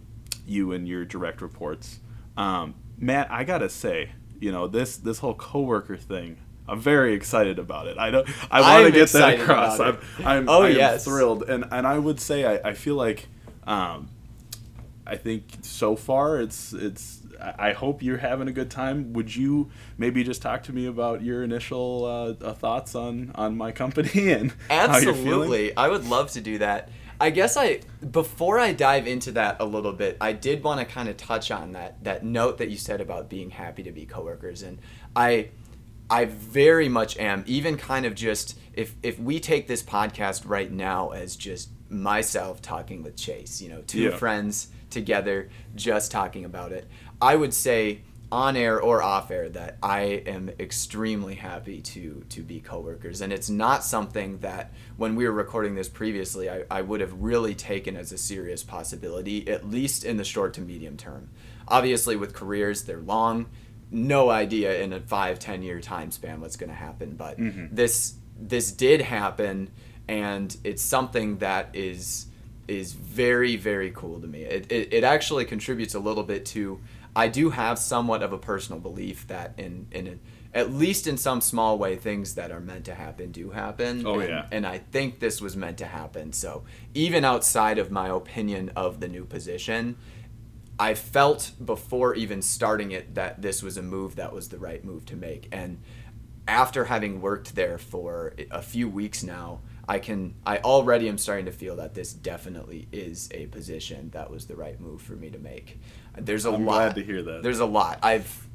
you 0.49 0.73
and 0.73 0.88
your 0.88 1.05
direct 1.05 1.43
reports. 1.43 2.00
Um, 2.37 2.75
Matt, 2.99 3.31
I 3.31 3.45
gotta 3.45 3.69
say, 3.69 4.12
you 4.40 4.52
know 4.52 4.67
this 4.67 4.97
this 4.97 5.19
whole 5.19 5.35
coworker 5.35 5.97
thing. 5.97 6.38
I'm 6.69 6.81
very 6.81 7.14
excited 7.14 7.59
about 7.59 7.87
it. 7.87 7.97
I 7.99 8.11
don't. 8.11 8.28
I 8.50 8.61
want 8.61 8.93
to 8.93 8.93
get 8.93 9.09
that 9.11 9.40
across. 9.40 9.81
I'm. 9.81 9.99
I'm. 10.25 10.49
Oh 10.49 10.62
I 10.62 10.69
yes. 10.69 11.05
thrilled, 11.05 11.45
and 11.45 11.64
and 11.71 11.87
I 11.87 11.99
would 11.99 12.21
say 12.21 12.45
I, 12.45 12.71
I 12.71 12.75
feel 12.75 12.95
like, 12.95 13.26
um, 13.67 14.11
I 15.07 15.17
think 15.17 15.45
so 15.62 15.97
far 15.97 16.40
it's 16.40 16.73
it's. 16.73 17.23
I 17.40 17.73
hope 17.73 18.02
you're 18.02 18.19
having 18.19 18.49
a 18.49 18.52
good 18.52 18.69
time. 18.71 19.12
Would 19.12 19.35
you 19.35 19.71
maybe 19.97 20.25
just 20.25 20.43
talk 20.43 20.64
to 20.64 20.73
me 20.73 20.87
about 20.87 21.23
your 21.23 21.45
initial 21.45 22.05
uh, 22.05 22.45
uh, 22.45 22.52
thoughts 22.52 22.95
on 22.95 23.31
on 23.35 23.57
my 23.57 23.73
company 23.73 24.33
and 24.33 24.52
how 24.69 24.99
you're 24.99 25.14
feeling? 25.14 25.14
Absolutely. 25.14 25.76
I 25.76 25.88
would 25.88 26.05
love 26.07 26.33
to 26.33 26.40
do 26.40 26.59
that. 26.59 26.90
I 27.20 27.30
guess 27.30 27.56
I 27.56 27.80
before 28.10 28.58
I 28.58 28.72
dive 28.72 29.06
into 29.06 29.32
that 29.32 29.56
a 29.60 29.64
little 29.64 29.92
bit, 29.92 30.16
I 30.20 30.32
did 30.32 30.62
want 30.62 30.80
to 30.80 30.87
kind 30.87 31.08
of 31.08 31.16
touch 31.16 31.50
on 31.50 31.72
that 31.72 32.02
that 32.04 32.25
note 32.25 32.58
that 32.58 32.70
you 32.70 32.76
said 32.76 33.00
about 33.00 33.28
being 33.28 33.50
happy 33.50 33.82
to 33.82 33.92
be 33.92 34.06
coworkers 34.06 34.62
and 34.62 34.78
I 35.16 35.48
I 36.10 36.25
very 36.26 36.88
much 36.88 37.18
am 37.18 37.44
even 37.46 37.76
kind 37.76 38.06
of 38.06 38.14
just 38.14 38.58
if 38.72 38.94
if 39.02 39.18
we 39.18 39.40
take 39.40 39.66
this 39.66 39.82
podcast 39.82 40.42
right 40.48 40.70
now 40.70 41.10
as 41.10 41.37
just 41.37 41.70
myself 41.90 42.60
talking 42.62 43.02
with 43.02 43.16
Chase, 43.16 43.60
you 43.60 43.68
know, 43.70 43.82
two 43.87 44.02
Yeah. 44.02 44.16
friends 44.16 44.68
together 44.90 45.48
just 45.75 46.10
talking 46.10 46.44
about 46.44 46.72
it. 46.72 46.87
I 47.20 47.34
would 47.37 47.52
say 47.52 48.02
on 48.30 48.56
air 48.56 48.80
or 48.80 49.02
off 49.02 49.30
air 49.30 49.49
that 49.49 49.78
I 49.82 50.00
am 50.26 50.50
extremely 50.61 51.35
happy 51.37 51.80
to 51.80 52.25
to 52.28 52.42
be 52.42 52.61
coworkers. 52.61 53.20
And 53.20 53.32
it's 53.32 53.49
not 53.49 53.85
something 53.85 54.38
that 54.38 54.73
when 54.97 55.16
we 55.16 55.25
were 55.25 55.32
recording 55.32 55.75
this 55.75 55.88
previously 55.88 56.50
I, 56.50 56.64
I 56.70 56.82
would 56.82 57.00
have 57.00 57.12
really 57.14 57.54
taken 57.54 57.97
as 57.97 58.12
a 58.12 58.18
serious 58.18 58.62
possibility 58.62 59.49
at 59.49 59.68
least 59.68 60.04
in 60.04 60.18
the 60.18 60.25
short 60.25 60.52
to 60.54 60.61
medium 60.61 60.97
term. 60.97 61.30
Obviously 61.66 62.16
with 62.16 62.35
careers 62.35 62.85
they're 62.85 63.00
long. 63.00 63.47
No 63.90 64.28
idea 64.28 64.82
in 64.82 64.92
a 64.92 65.00
five 65.00 65.38
ten 65.38 65.62
year 65.62 65.80
time 65.80 66.11
span 66.11 66.40
what's 66.40 66.56
going 66.56 66.70
to 66.70 66.76
happen 66.76 67.16
but 67.16 67.38
mm-hmm. 67.38 67.75
this 67.75 68.14
this 68.38 68.73
did 68.73 69.00
happen 69.00 69.70
and 70.06 70.54
it's 70.64 70.82
something 70.82 71.38
that 71.38 71.70
is 71.73 72.26
is 72.66 72.92
very 72.92 73.56
very 73.56 73.90
cool 73.92 74.20
to 74.20 74.26
me. 74.26 74.42
It, 74.42 74.70
it, 74.70 74.92
it 74.92 75.04
actually 75.04 75.47
contributes 75.47 75.94
a 75.94 75.99
little 75.99 76.23
bit 76.23 76.44
to 76.47 76.78
i 77.17 77.29
do 77.29 77.50
have 77.50 77.79
somewhat 77.79 78.23
of 78.23 78.33
a 78.33 78.38
personal 78.38 78.81
belief 78.81 79.27
that 79.27 79.55
in 79.57 79.87
in 79.91 80.07
a, 80.07 80.19
at 80.59 80.73
least 80.73 81.07
in 81.07 81.17
some 81.17 81.41
small 81.41 81.79
way 81.79 81.95
things 81.97 82.35
that 82.35 82.50
are 82.50 82.61
meant 82.61 82.85
to 82.85 82.95
happen 82.95 83.31
do 83.33 83.50
happen 83.50 84.07
Oh, 84.07 84.19
and, 84.21 84.29
yeah. 84.29 84.47
and 84.50 84.67
i 84.67 84.79
think 84.79 85.21
this 85.21 85.41
was 85.41 85.57
meant 85.57 85.79
to 85.79 85.87
happen 85.87 86.33
so 86.33 86.65
even 86.95 87.25
outside 87.25 87.79
of 87.79 87.91
my 87.91 88.09
opinion 88.09 88.71
of 88.77 89.00
the 89.00 89.09
new 89.09 89.25
position 89.25 89.97
I 90.81 90.95
felt 90.95 91.50
before 91.65 92.15
even 92.15 92.41
starting 92.41 92.93
it 92.93 93.17
that 93.17 93.43
this 93.43 93.65
was 93.65 93.77
a 93.77 93.83
move 93.83 94.15
that 94.15 94.33
was 94.33 94.49
the 94.49 94.59
right 94.59 94.85
move 94.85 95.05
to 95.07 95.17
make. 95.17 95.49
And 95.50 95.83
after 96.49 96.87
having 96.87 97.21
worked 97.21 97.55
there 97.55 97.78
for 97.78 98.35
a 98.50 98.62
few 98.62 98.88
weeks 98.88 99.23
now, 99.23 99.61
I 99.88 99.99
can 99.99 100.35
I 100.47 100.59
already 100.59 101.09
am 101.09 101.19
starting 101.19 101.47
to 101.47 101.52
feel 101.52 101.76
that 101.76 101.95
this 101.95 102.12
definitely 102.12 102.88
is 102.93 103.28
a 103.33 103.47
position 103.47 104.11
that 104.11 104.31
was 104.31 104.47
the 104.47 104.57
right 104.57 104.81
move 104.81 105.00
for 105.02 105.12
me 105.14 105.31
to 105.31 105.38
make. 105.38 105.78
There's 106.17 106.45
a 106.47 106.50
I'm 106.52 106.64
lot. 106.67 106.75
glad 106.78 106.95
to 106.97 107.05
hear 107.05 107.23
that. 107.23 107.43
There's 107.43 107.61
a 107.61 107.67
lot. 107.67 107.99
I've 108.02 108.47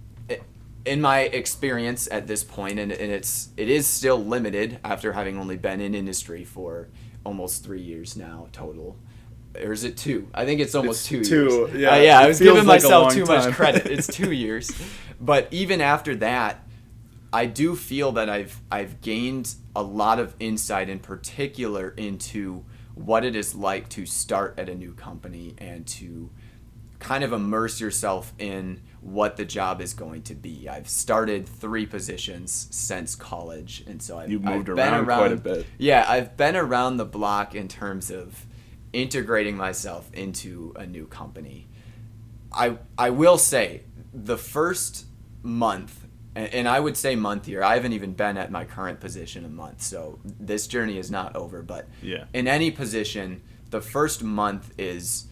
in 0.86 1.00
my 1.00 1.22
experience 1.22 2.10
at 2.12 2.28
this 2.28 2.44
point, 2.44 2.78
and, 2.78 2.92
and 2.92 3.12
it's 3.12 3.50
it 3.56 3.70
is 3.70 3.88
still 3.88 4.24
limited 4.24 4.80
after 4.84 5.14
having 5.14 5.38
only 5.38 5.56
been 5.58 5.80
in 5.80 5.96
industry 5.96 6.44
for 6.44 6.90
almost 7.26 7.64
three 7.64 7.82
years 7.82 8.18
now 8.18 8.48
total. 8.52 8.98
Or 9.64 9.72
is 9.72 9.84
it 9.84 9.98
two? 9.98 10.28
I 10.34 10.46
think 10.46 10.60
it's 10.60 10.74
almost 10.76 11.10
It's 11.12 11.30
two. 11.30 11.48
two, 11.48 11.56
years. 11.70 11.74
yeah, 11.76 11.94
Uh, 11.94 11.98
yeah. 11.98 12.20
I 12.20 12.28
was 12.28 12.40
giving 12.40 12.66
like 12.66 12.82
myself 12.84 13.14
too 13.14 13.24
time. 13.26 13.46
much 13.46 13.54
credit. 13.56 13.86
It's 13.86 14.08
two 14.22 14.32
years, 14.32 14.72
but 15.22 15.48
even 15.52 15.80
after 15.80 16.16
that, 16.18 16.62
I 17.34 17.48
do 17.48 17.75
feel 17.75 18.12
that 18.13 18.30
I've 18.30 18.62
I've 18.72 19.02
gained 19.02 19.56
a 19.75 19.82
lot 19.82 20.20
of 20.20 20.36
insight, 20.40 20.88
in 20.88 21.00
particular, 21.00 21.90
into 21.98 22.63
what 22.94 23.25
it 23.25 23.36
is 23.36 23.56
like 23.56 23.90
to 23.90 24.06
start 24.06 24.54
at 24.58 24.70
a 24.70 24.75
new 24.75 24.94
company 24.94 25.56
and 25.58 25.86
to 25.88 26.30
kind 27.00 27.24
of 27.24 27.34
immerse 27.34 27.82
yourself 27.82 28.34
in 28.38 28.82
what 29.02 29.36
the 29.36 29.44
job 29.44 29.82
is 29.82 29.94
going 29.94 30.22
to 30.22 30.36
be. 30.36 30.70
I've 30.70 30.88
started 30.88 31.50
three 31.50 31.86
positions 31.86 32.68
since 32.72 33.16
college, 33.16 33.84
and 33.88 34.02
so 34.02 34.20
I've, 34.20 34.32
You've 34.32 34.44
moved 34.44 34.70
I've 34.70 34.75
been 34.75 34.94
around 34.94 35.06
quite 35.06 35.32
a 35.32 35.38
bit. 35.38 35.66
Yeah, 35.78 36.06
I've 36.08 36.38
been 36.38 36.56
around 36.56 36.98
the 36.98 37.06
block 37.06 37.56
in 37.56 37.68
terms 37.68 38.12
of 38.12 38.46
integrating 38.94 39.58
myself 39.58 40.13
into 40.13 40.74
a 40.75 40.86
new 40.86 41.08
company. 41.08 41.68
I 42.52 42.78
I 42.98 43.10
will 43.10 43.40
say 43.40 43.82
the 44.13 44.38
first 44.38 45.06
month, 45.41 46.03
and, 46.36 46.48
and 46.54 46.67
I 46.67 46.80
would 46.80 46.98
say 46.98 47.15
month 47.15 47.46
here. 47.46 47.63
I 47.63 47.76
haven't 47.76 47.93
even 47.93 48.13
been 48.13 48.38
at 48.38 48.52
my 48.52 48.65
current 48.65 49.00
position 49.00 49.46
a 49.46 49.50
month, 49.50 49.82
so 49.82 50.19
this 50.24 50.67
journey 50.67 50.98
is 50.98 51.10
not 51.12 51.36
over. 51.36 51.62
But 51.62 51.88
Yeah. 52.02 52.26
in 52.34 52.48
any 52.48 52.72
position, 52.72 53.41
the 53.69 53.82
first 53.82 54.24
month 54.24 54.74
is 54.78 55.26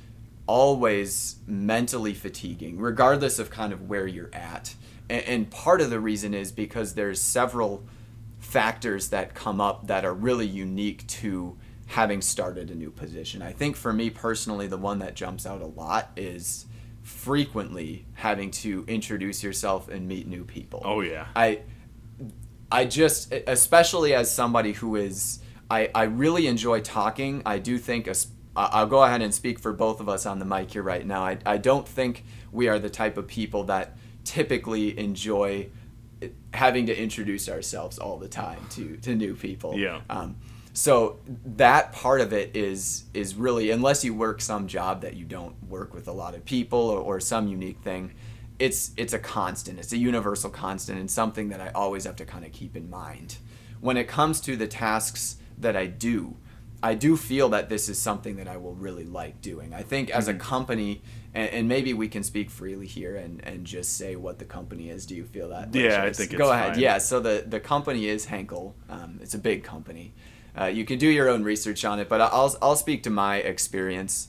always 0.48 1.36
mentally 1.48 2.14
fatiguing, 2.14 2.78
regardless 2.78 3.40
of 3.40 3.50
kind 3.50 3.72
of 3.72 3.88
where 3.88 4.08
you're 4.08 4.34
at. 4.34 4.76
And, 5.10 5.24
and 5.26 5.50
part 5.52 5.82
of 5.82 5.90
the 5.90 6.00
reason 6.00 6.34
is 6.34 6.52
because 6.52 6.94
there's 6.96 7.22
several 7.22 7.84
factors 8.40 9.10
that 9.10 9.34
come 9.34 9.62
up 9.62 9.88
that 9.88 10.04
are 10.04 10.14
really 10.14 10.48
unique 10.48 11.08
to 11.08 11.58
having 11.88 12.22
started 12.22 12.70
a 12.72 12.76
new 12.76 12.90
position. 12.90 13.42
I 13.42 13.52
think 13.52 13.76
for 13.76 13.94
me 13.94 14.10
personally, 14.10 14.68
the 14.68 14.78
one 14.78 15.00
that 15.00 15.16
jumps 15.16 15.46
out 15.46 15.62
a 15.62 15.66
lot 15.66 16.12
is 16.16 16.66
frequently 17.12 18.06
having 18.14 18.50
to 18.50 18.84
introduce 18.88 19.44
yourself 19.44 19.90
and 19.90 20.08
meet 20.08 20.28
new 20.28 20.44
people. 20.44 20.82
Oh 20.84 21.02
yeah. 21.02 21.28
I 21.36 21.60
I 22.72 22.86
just 22.86 23.34
especially 23.48 24.14
as 24.14 24.32
somebody 24.32 24.74
who 24.74 24.96
is 24.96 25.40
I, 25.70 25.90
I 25.94 26.04
really 26.04 26.48
enjoy 26.48 26.82
talking. 26.82 27.42
I 27.46 27.60
do 27.60 27.78
think 27.78 28.08
a, 28.08 28.16
I'll 28.56 28.88
go 28.88 29.04
ahead 29.04 29.22
and 29.22 29.34
speak 29.34 29.60
for 29.60 29.72
both 29.72 30.00
of 30.02 30.10
us 30.10 30.26
on 30.26 30.40
the 30.40 30.46
mic 30.46 30.72
here 30.72 30.84
right 30.84 31.06
now. 31.06 31.24
I, 31.24 31.38
I 31.46 31.58
don't 31.58 31.88
think 31.88 32.26
we 32.52 32.68
are 32.68 32.80
the 32.80 32.90
type 32.90 33.18
of 33.18 33.28
people 33.28 33.66
that 33.66 33.98
typically 34.24 34.98
enjoy 35.00 35.70
having 36.54 36.86
to 36.86 36.98
introduce 36.98 37.50
ourselves 37.50 37.98
all 37.98 38.18
the 38.18 38.28
time 38.28 38.60
to, 38.72 38.98
to 38.98 39.16
new 39.16 39.36
people. 39.36 39.78
Yeah. 39.78 40.02
Um, 40.10 40.36
so 40.74 41.20
that 41.58 41.92
part 41.92 42.22
of 42.22 42.32
it 42.34 42.56
is 42.56 43.06
is 43.14 43.36
really 43.36 43.72
unless 43.72 44.04
you 44.06 44.14
work 44.14 44.42
some 44.42 44.68
job 44.68 45.02
that 45.02 45.16
you 45.16 45.26
don't 45.26 45.56
work 45.68 45.94
with 45.94 46.08
a 46.08 46.12
lot 46.12 46.34
of 46.34 46.46
people 46.46 46.80
or, 46.80 47.00
or 47.00 47.20
some 47.20 47.48
unique 47.48 47.80
thing, 47.82 48.14
it's 48.60 48.92
it's 48.96 49.14
a 49.14 49.20
constant. 49.20 49.80
It's 49.80 49.92
a 49.92 49.98
universal 49.98 50.50
constant 50.50 51.00
and 51.00 51.12
something 51.12 51.50
that 51.50 51.60
I 51.60 51.70
always 51.70 52.06
have 52.06 52.16
to 52.18 52.26
kind 52.26 52.46
of 52.46 52.52
keep 52.52 52.78
in 52.78 52.90
mind. 52.90 53.38
When 53.82 53.98
it 53.98 54.08
comes 54.08 54.40
to 54.42 54.56
the 54.56 54.68
tasks 54.68 55.38
that 55.58 55.76
I 55.76 55.88
do, 55.88 56.38
I 56.84 56.94
do 56.94 57.18
feel 57.18 57.50
that 57.50 57.70
this 57.70 57.90
is 57.90 58.00
something 58.00 58.38
that 58.38 58.48
I 58.48 58.58
will 58.58 58.74
really 58.74 59.06
like 59.06 59.42
doing. 59.42 59.74
I 59.74 59.84
think 59.84 60.10
as 60.10 60.28
a 60.28 60.34
company, 60.34 61.02
and, 61.34 61.50
and 61.50 61.68
maybe 61.68 61.94
we 61.94 62.08
can 62.08 62.24
speak 62.24 62.50
freely 62.50 62.88
here 62.88 63.16
and, 63.16 63.44
and 63.44 63.66
just 63.66 63.98
say 63.98 64.16
what 64.16 64.40
the 64.40 64.46
company 64.46 64.90
is. 64.90 65.06
Do 65.06 65.16
you 65.16 65.26
feel 65.26 65.50
that? 65.50 65.74
Yeah, 65.76 66.04
I 66.04 66.14
think 66.14 66.36
Go 66.36 66.52
ahead. 66.52 66.74
fine. 66.74 66.80
Yeah. 66.80 66.98
So 66.98 67.20
the 67.20 67.44
the 67.48 67.60
company 67.60 68.08
is 68.08 68.26
Henkel. 68.26 68.76
Um, 68.90 69.20
it's 69.22 69.34
a 69.34 69.40
big 69.40 69.64
company. 69.64 70.14
Uh, 70.60 70.66
you 70.66 70.86
can 70.86 70.98
do 71.00 71.08
your 71.08 71.30
own 71.30 71.44
research 71.44 71.86
on 71.86 72.00
it, 72.00 72.10
but 72.10 72.22
I'll 72.22 72.56
I'll 72.62 72.76
speak 72.76 73.04
to 73.04 73.10
my 73.10 73.38
experience. 73.38 74.28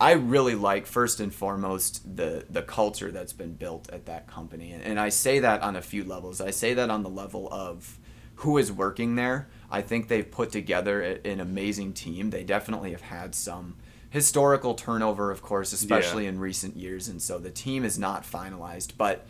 I 0.00 0.12
really 0.12 0.54
like 0.54 0.86
first 0.86 1.20
and 1.20 1.32
foremost 1.34 2.16
the 2.16 2.44
the 2.50 2.62
culture 2.62 3.10
that's 3.10 3.32
been 3.32 3.54
built 3.54 3.88
at 3.90 4.06
that 4.06 4.26
company, 4.26 4.72
and, 4.72 4.82
and 4.82 5.00
I 5.00 5.08
say 5.08 5.38
that 5.40 5.62
on 5.62 5.76
a 5.76 5.82
few 5.82 6.04
levels. 6.04 6.40
I 6.40 6.50
say 6.50 6.74
that 6.74 6.90
on 6.90 7.02
the 7.02 7.08
level 7.10 7.48
of 7.52 7.98
who 8.36 8.58
is 8.58 8.70
working 8.72 9.14
there. 9.14 9.48
I 9.70 9.80
think 9.80 10.08
they've 10.08 10.28
put 10.28 10.50
together 10.50 11.02
a- 11.02 11.26
an 11.26 11.40
amazing 11.40 11.92
team. 11.92 12.30
They 12.30 12.44
definitely 12.44 12.90
have 12.90 13.02
had 13.02 13.34
some 13.34 13.76
historical 14.10 14.74
turnover, 14.74 15.30
of 15.30 15.42
course, 15.42 15.72
especially 15.72 16.26
in 16.26 16.38
recent 16.38 16.76
years, 16.76 17.08
and 17.08 17.20
so 17.22 17.38
the 17.38 17.50
team 17.50 17.84
is 17.84 17.98
not 17.98 18.24
finalized. 18.24 18.92
But 18.96 19.26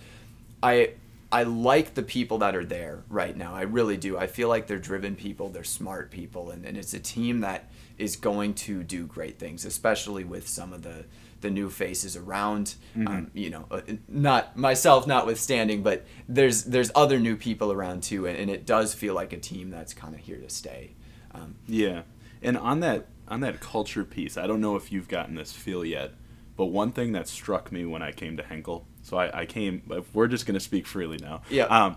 I 0.62 0.94
I 1.34 1.42
like 1.42 1.94
the 1.94 2.04
people 2.04 2.38
that 2.38 2.54
are 2.54 2.64
there 2.64 3.02
right 3.08 3.36
now. 3.36 3.56
I 3.56 3.62
really 3.62 3.96
do. 3.96 4.16
I 4.16 4.28
feel 4.28 4.48
like 4.48 4.68
they're 4.68 4.78
driven 4.78 5.16
people, 5.16 5.48
they're 5.48 5.64
smart 5.64 6.12
people, 6.12 6.50
and, 6.50 6.64
and 6.64 6.76
it's 6.78 6.94
a 6.94 7.00
team 7.00 7.40
that 7.40 7.68
is 7.98 8.14
going 8.14 8.54
to 8.54 8.84
do 8.84 9.04
great 9.04 9.36
things, 9.36 9.64
especially 9.64 10.22
with 10.22 10.46
some 10.46 10.72
of 10.72 10.82
the 10.82 11.06
the 11.40 11.50
new 11.50 11.70
faces 11.70 12.16
around. 12.16 12.76
Um, 13.08 13.30
you 13.34 13.50
know, 13.50 13.66
uh, 13.68 13.80
not 14.08 14.56
myself 14.56 15.08
notwithstanding, 15.08 15.82
but 15.82 16.06
there's 16.28 16.62
there's 16.64 16.92
other 16.94 17.18
new 17.18 17.36
people 17.36 17.72
around 17.72 18.04
too, 18.04 18.26
and, 18.26 18.38
and 18.38 18.48
it 18.48 18.64
does 18.64 18.94
feel 18.94 19.14
like 19.14 19.32
a 19.32 19.38
team 19.38 19.70
that's 19.70 19.92
kind 19.92 20.14
of 20.14 20.20
here 20.20 20.38
to 20.38 20.48
stay. 20.48 20.94
Um, 21.32 21.56
Yeah, 21.66 22.02
and 22.42 22.56
on 22.56 22.78
that 22.80 23.08
on 23.26 23.40
that 23.40 23.58
culture 23.58 24.04
piece, 24.04 24.36
I 24.36 24.46
don't 24.46 24.60
know 24.60 24.76
if 24.76 24.92
you've 24.92 25.08
gotten 25.08 25.34
this 25.34 25.52
feel 25.52 25.84
yet, 25.84 26.12
but 26.56 26.66
one 26.66 26.92
thing 26.92 27.10
that 27.12 27.26
struck 27.26 27.72
me 27.72 27.84
when 27.84 28.02
I 28.02 28.12
came 28.12 28.36
to 28.36 28.44
Henkel, 28.44 28.86
so 29.04 29.16
I, 29.16 29.42
I 29.42 29.46
came. 29.46 29.82
We're 30.12 30.26
just 30.26 30.46
going 30.46 30.54
to 30.54 30.60
speak 30.60 30.88
freely 30.88 31.18
now. 31.18 31.42
Yeah. 31.48 31.66
Um, 31.66 31.96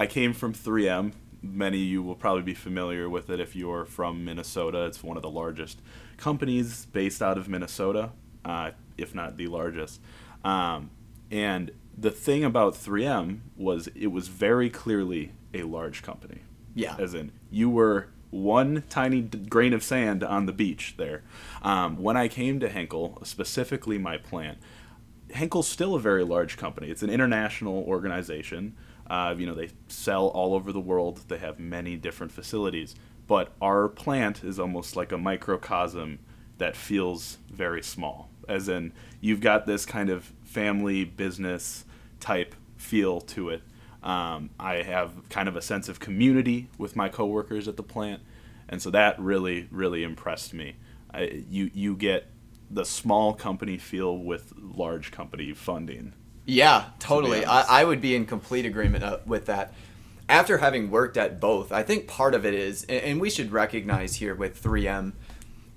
I 0.00 0.06
came 0.06 0.32
from 0.32 0.54
3M. 0.54 1.12
Many 1.42 1.82
of 1.82 1.88
you 1.88 2.02
will 2.02 2.14
probably 2.14 2.42
be 2.42 2.54
familiar 2.54 3.10
with 3.10 3.28
it 3.28 3.38
if 3.38 3.54
you're 3.54 3.84
from 3.84 4.24
Minnesota. 4.24 4.86
It's 4.86 5.02
one 5.02 5.18
of 5.18 5.22
the 5.22 5.30
largest 5.30 5.82
companies 6.16 6.86
based 6.86 7.20
out 7.20 7.36
of 7.36 7.50
Minnesota, 7.50 8.12
uh, 8.46 8.70
if 8.96 9.14
not 9.14 9.36
the 9.36 9.48
largest. 9.48 10.00
Um, 10.42 10.88
and 11.30 11.70
the 11.98 12.10
thing 12.10 12.44
about 12.44 12.72
3M 12.72 13.40
was 13.56 13.88
it 13.88 14.06
was 14.06 14.28
very 14.28 14.70
clearly 14.70 15.32
a 15.52 15.64
large 15.64 16.02
company 16.02 16.40
yeah, 16.74 16.96
as 16.98 17.14
in 17.14 17.32
you 17.50 17.70
were 17.70 18.08
one 18.30 18.82
tiny 18.88 19.22
grain 19.22 19.72
of 19.72 19.82
sand 19.82 20.24
on 20.24 20.46
the 20.46 20.52
beach 20.52 20.94
there. 20.96 21.22
Um, 21.62 22.02
when 22.02 22.16
I 22.16 22.26
came 22.26 22.58
to 22.60 22.68
Henkel, 22.68 23.20
specifically 23.22 23.96
my 23.96 24.18
plant, 24.18 24.58
Henkel's 25.32 25.68
still 25.68 25.94
a 25.94 26.00
very 26.00 26.24
large 26.24 26.56
company. 26.56 26.88
It's 26.88 27.02
an 27.02 27.10
international 27.10 27.84
organization. 27.84 28.74
Uh, 29.08 29.34
you 29.36 29.46
know, 29.46 29.54
they 29.54 29.70
sell 29.88 30.28
all 30.28 30.54
over 30.54 30.72
the 30.72 30.80
world. 30.80 31.20
They 31.28 31.38
have 31.38 31.58
many 31.58 31.96
different 31.96 32.32
facilities. 32.32 32.94
But 33.26 33.52
our 33.60 33.88
plant 33.88 34.44
is 34.44 34.58
almost 34.58 34.96
like 34.96 35.12
a 35.12 35.18
microcosm 35.18 36.18
that 36.58 36.76
feels 36.76 37.38
very 37.50 37.82
small. 37.82 38.30
As 38.48 38.68
in, 38.68 38.92
you've 39.20 39.40
got 39.40 39.66
this 39.66 39.86
kind 39.86 40.10
of 40.10 40.32
family 40.44 41.04
business 41.04 41.84
type 42.20 42.54
feel 42.76 43.20
to 43.20 43.50
it. 43.50 43.62
Um, 44.02 44.50
I 44.60 44.76
have 44.76 45.28
kind 45.30 45.48
of 45.48 45.56
a 45.56 45.62
sense 45.62 45.88
of 45.88 45.98
community 45.98 46.68
with 46.76 46.94
my 46.94 47.08
coworkers 47.08 47.66
at 47.68 47.76
the 47.78 47.82
plant, 47.82 48.20
and 48.68 48.82
so 48.82 48.90
that 48.90 49.18
really, 49.18 49.66
really 49.70 50.02
impressed 50.02 50.52
me. 50.52 50.76
I, 51.12 51.44
you 51.48 51.70
you 51.72 51.96
get 51.96 52.26
the 52.70 52.84
small 52.84 53.34
company 53.34 53.78
feel 53.78 54.16
with 54.16 54.52
large 54.56 55.10
company 55.10 55.52
funding. 55.52 56.14
Yeah, 56.46 56.86
totally. 56.98 57.44
I, 57.44 57.80
I 57.80 57.84
would 57.84 58.00
be 58.00 58.14
in 58.14 58.26
complete 58.26 58.66
agreement 58.66 59.04
uh, 59.04 59.18
with 59.26 59.46
that. 59.46 59.72
After 60.28 60.58
having 60.58 60.90
worked 60.90 61.16
at 61.16 61.40
both, 61.40 61.70
I 61.72 61.82
think 61.82 62.06
part 62.06 62.34
of 62.34 62.46
it 62.46 62.54
is, 62.54 62.84
and 62.84 63.20
we 63.20 63.28
should 63.30 63.52
recognize 63.52 64.16
here 64.16 64.34
with 64.34 64.62
3M, 64.62 65.12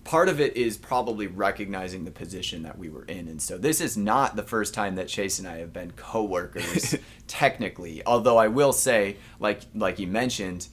part 0.08 0.30
of 0.30 0.40
it 0.40 0.56
is 0.56 0.78
probably 0.78 1.28
recognizing 1.28 2.06
the 2.06 2.12
position 2.12 2.64
that 2.64 2.78
we 2.78 2.90
were 2.90 3.04
in. 3.04 3.28
And 3.28 3.42
so 3.42 3.58
this 3.58 3.82
is 3.82 3.98
not 3.98 4.38
the 4.38 4.44
first 4.44 4.74
time 4.74 4.96
that 4.96 5.10
Chase 5.10 5.38
and 5.38 5.48
I 5.48 5.58
have 5.58 5.74
been 5.74 5.92
co-workers 5.92 6.96
technically. 7.28 8.02
Although 8.06 8.38
I 8.38 8.48
will 8.48 8.74
say, 8.74 9.18
like 9.40 9.62
like 9.76 10.00
you 10.00 10.08
mentioned, 10.08 10.70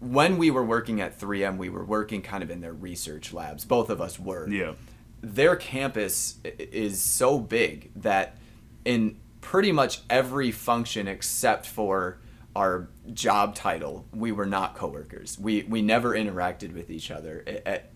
when 0.00 0.38
we 0.38 0.50
were 0.50 0.64
working 0.64 1.00
at 1.00 1.18
3M, 1.18 1.56
we 1.56 1.68
were 1.68 1.84
working 1.84 2.20
kind 2.20 2.42
of 2.42 2.50
in 2.50 2.60
their 2.60 2.72
research 2.72 3.32
labs. 3.32 3.64
Both 3.64 3.90
of 3.90 4.00
us 4.00 4.18
were. 4.18 4.48
Yeah. 4.48 4.72
Their 5.20 5.56
campus 5.56 6.38
is 6.44 7.00
so 7.00 7.38
big 7.38 7.90
that 7.96 8.36
in 8.84 9.18
pretty 9.40 9.72
much 9.72 10.00
every 10.08 10.50
function 10.50 11.08
except 11.08 11.66
for 11.66 12.18
our 12.56 12.88
job 13.12 13.54
title, 13.54 14.06
we 14.12 14.32
were 14.32 14.46
not 14.46 14.74
coworkers. 14.74 15.38
We 15.38 15.62
we 15.62 15.80
never 15.80 16.14
interacted 16.14 16.74
with 16.74 16.90
each 16.90 17.10
other 17.10 17.44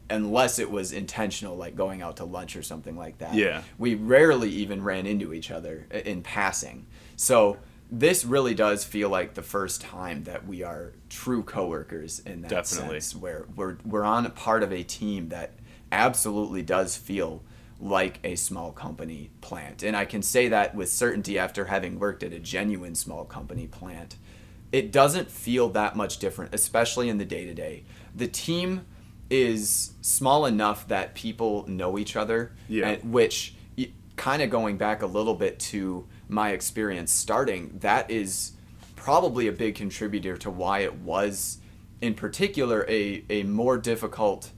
unless 0.08 0.58
it 0.58 0.70
was 0.70 0.92
intentional, 0.92 1.56
like 1.56 1.74
going 1.74 2.02
out 2.02 2.18
to 2.18 2.24
lunch 2.24 2.54
or 2.54 2.62
something 2.62 2.96
like 2.96 3.18
that. 3.18 3.34
Yeah. 3.34 3.62
We 3.78 3.94
rarely 3.96 4.50
even 4.50 4.82
ran 4.84 5.06
into 5.06 5.32
each 5.32 5.50
other 5.50 5.86
in 5.90 6.22
passing. 6.22 6.86
So 7.16 7.58
this 7.90 8.24
really 8.24 8.54
does 8.54 8.84
feel 8.84 9.08
like 9.08 9.34
the 9.34 9.42
first 9.42 9.80
time 9.80 10.24
that 10.24 10.46
we 10.46 10.62
are 10.62 10.92
true 11.10 11.42
coworkers 11.42 12.20
in 12.20 12.42
that 12.42 12.50
Definitely. 12.50 13.00
sense, 13.00 13.16
where 13.16 13.46
we're 13.56 13.78
we're 13.84 14.04
on 14.04 14.26
a 14.26 14.30
part 14.30 14.62
of 14.62 14.72
a 14.72 14.82
team 14.82 15.28
that 15.30 15.52
absolutely 15.92 16.62
does 16.62 16.96
feel 16.96 17.42
like 17.78 18.18
a 18.24 18.34
small 18.34 18.72
company 18.72 19.30
plant. 19.40 19.82
And 19.82 19.96
I 19.96 20.04
can 20.04 20.22
say 20.22 20.48
that 20.48 20.74
with 20.74 20.90
certainty 20.90 21.38
after 21.38 21.66
having 21.66 21.98
worked 21.98 22.22
at 22.22 22.32
a 22.32 22.38
genuine 22.38 22.94
small 22.94 23.24
company 23.24 23.66
plant 23.66 24.16
it 24.72 24.90
doesn't 24.90 25.30
feel 25.30 25.68
that 25.68 25.94
much 25.94 26.18
different, 26.18 26.54
especially 26.54 27.10
in 27.10 27.18
the 27.18 27.24
day 27.26 27.44
to 27.44 27.54
day. 27.54 27.84
The 28.16 28.26
team 28.26 28.86
is 29.28 29.92
small 30.00 30.46
enough 30.46 30.88
that 30.88 31.14
people 31.14 31.66
know 31.68 31.98
each 31.98 32.16
other, 32.16 32.52
Yeah. 32.68 32.88
and, 32.88 33.12
which 33.12 33.54
kind 34.16 34.42
of 34.42 34.50
going 34.50 34.76
back 34.76 35.02
a 35.02 35.06
little 35.06 35.34
bit 35.34 35.58
to 35.58 36.06
my 36.28 36.50
experience 36.50 37.12
starting, 37.12 37.78
that 37.80 38.10
is 38.10 38.52
probably 38.96 39.46
a 39.46 39.52
big 39.52 39.74
contributor 39.74 40.36
to 40.38 40.50
why 40.50 40.80
it 40.80 40.94
was, 41.00 41.58
in 42.00 42.14
particular, 42.14 42.86
a, 42.88 43.24
a 43.30 43.42
more 43.42 43.76
difficult 43.76 44.50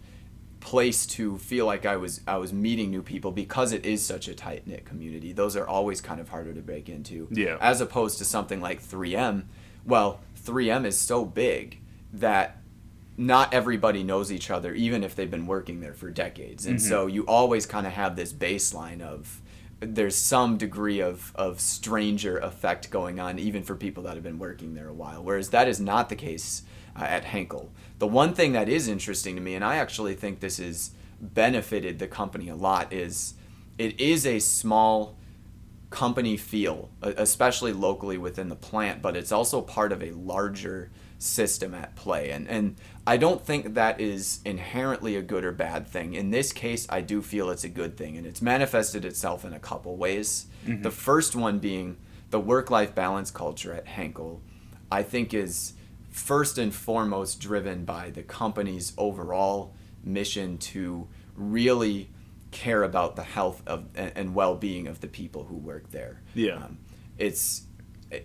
place 0.65 1.05
to 1.07 1.39
feel 1.39 1.67
like 1.67 1.85
I 1.87 1.97
was 1.97 2.21
I 2.27 2.39
was 2.39 2.53
meeting 2.53 2.91
new 2.91 3.03
people 3.03 3.31
because 3.31 3.73
it 3.73 3.85
is 3.87 4.05
such 4.05 4.27
a 4.29 4.35
tight 4.35 4.67
knit 4.67 4.85
community. 4.85 5.33
Those 5.33 5.55
are 5.57 5.69
always 5.69 6.01
kind 6.01 6.21
of 6.21 6.31
harder 6.31 6.53
to 6.55 6.61
break 6.63 6.89
into. 6.89 7.29
Yeah. 7.31 7.59
As 7.61 7.81
opposed 7.81 8.19
to 8.19 8.25
something 8.25 8.61
like 8.61 8.83
3M 8.83 9.45
well, 9.87 10.21
3M 10.43 10.87
is 10.87 10.99
so 10.99 11.25
big 11.27 11.81
that 12.15 12.57
not 13.17 13.53
everybody 13.53 14.03
knows 14.03 14.33
each 14.33 14.51
other, 14.51 14.75
even 14.75 15.05
if 15.05 15.15
they've 15.15 15.31
been 15.31 15.47
working 15.47 15.81
there 15.81 15.93
for 15.95 16.11
decades. 16.11 16.67
And 16.67 16.79
Mm-hmm. 16.79 16.89
so 16.89 17.07
you 17.07 17.23
always 17.27 17.67
kind 17.67 17.87
of 17.87 17.93
have 17.93 18.17
this 18.17 18.33
baseline 18.33 19.01
of 19.03 19.41
there's 19.81 20.17
some 20.17 20.57
degree 20.57 21.01
of, 21.01 21.33
of 21.37 21.61
stranger 21.61 22.39
effect 22.39 22.91
going 22.91 23.21
on, 23.21 23.39
even 23.39 23.63
for 23.63 23.75
people 23.77 24.03
that 24.05 24.15
have 24.15 24.23
been 24.23 24.39
working 24.39 24.75
there 24.75 24.89
a 24.89 24.95
while. 24.95 25.23
Whereas 25.23 25.51
that 25.51 25.69
is 25.69 25.79
not 25.79 26.09
the 26.09 26.17
case 26.17 26.63
uh, 26.97 27.05
at 27.05 27.25
Henkel. 27.25 27.73
The 27.99 28.07
one 28.07 28.35
thing 28.35 28.53
that 28.53 28.69
is 28.69 28.89
interesting 28.89 29.35
to 29.37 29.41
me, 29.41 29.55
and 29.55 29.65
I 29.65 29.77
actually 29.77 30.15
think 30.15 30.41
this 30.41 30.59
has 30.59 30.91
benefited 31.21 31.99
the 31.99 32.07
company 32.07 32.49
a 32.49 32.57
lot, 32.57 32.93
is 32.93 33.35
it 33.79 33.99
is 34.01 34.27
a 34.27 34.39
small 34.39 35.17
company 35.91 36.37
feel, 36.37 36.91
especially 37.03 37.73
locally 37.73 38.19
within 38.19 38.49
the 38.49 38.57
plant, 38.57 39.01
but 39.01 39.17
it's 39.17 39.31
also 39.31 39.61
part 39.61 39.93
of 39.93 40.03
a 40.03 40.11
larger 40.11 40.91
system 41.19 41.73
at 41.73 41.95
play. 41.95 42.31
And, 42.31 42.49
and 42.49 42.77
I 43.07 43.17
don't 43.17 43.45
think 43.45 43.75
that 43.75 44.01
is 44.01 44.41
inherently 44.45 45.15
a 45.17 45.23
good 45.23 45.45
or 45.45 45.53
bad 45.53 45.87
thing. 45.87 46.15
In 46.15 46.31
this 46.31 46.53
case, 46.53 46.87
I 46.91 47.01
do 47.01 47.23
feel 47.23 47.49
it's 47.49 47.65
a 47.65 47.69
good 47.69 47.97
thing, 47.97 48.17
and 48.17 48.27
it's 48.27 48.43
manifested 48.43 49.05
itself 49.05 49.45
in 49.45 49.53
a 49.53 49.61
couple 49.61 49.97
ways. 49.97 50.47
The 50.83 50.91
first 50.91 51.37
one 51.37 51.61
being 51.61 51.97
the 52.31 52.41
work 52.41 52.71
life 52.71 52.95
balance 52.95 53.31
culture 53.31 53.73
at 53.73 53.87
Henkel, 53.87 54.43
I 54.91 55.05
think 55.05 55.33
is 55.33 55.75
first 56.15 56.59
and 56.59 56.73
foremost 56.73 57.41
driven 57.41 57.85
by 57.85 58.09
the 58.09 58.23
company's 58.23 58.93
overall 58.97 59.75
mission 60.05 60.57
to 60.57 61.09
really 61.35 62.09
care 62.53 62.85
about 62.85 63.17
the 63.17 63.25
health 63.25 63.61
of 63.67 63.87
and, 63.97 64.33
well-being 64.33 64.87
of 64.87 65.01
the 65.01 65.09
people 65.09 65.43
who 65.43 65.57
work 65.57 65.91
there. 65.91 66.23
Yeah. 66.33 66.55
Um, 66.55 66.79
it's 67.19 67.63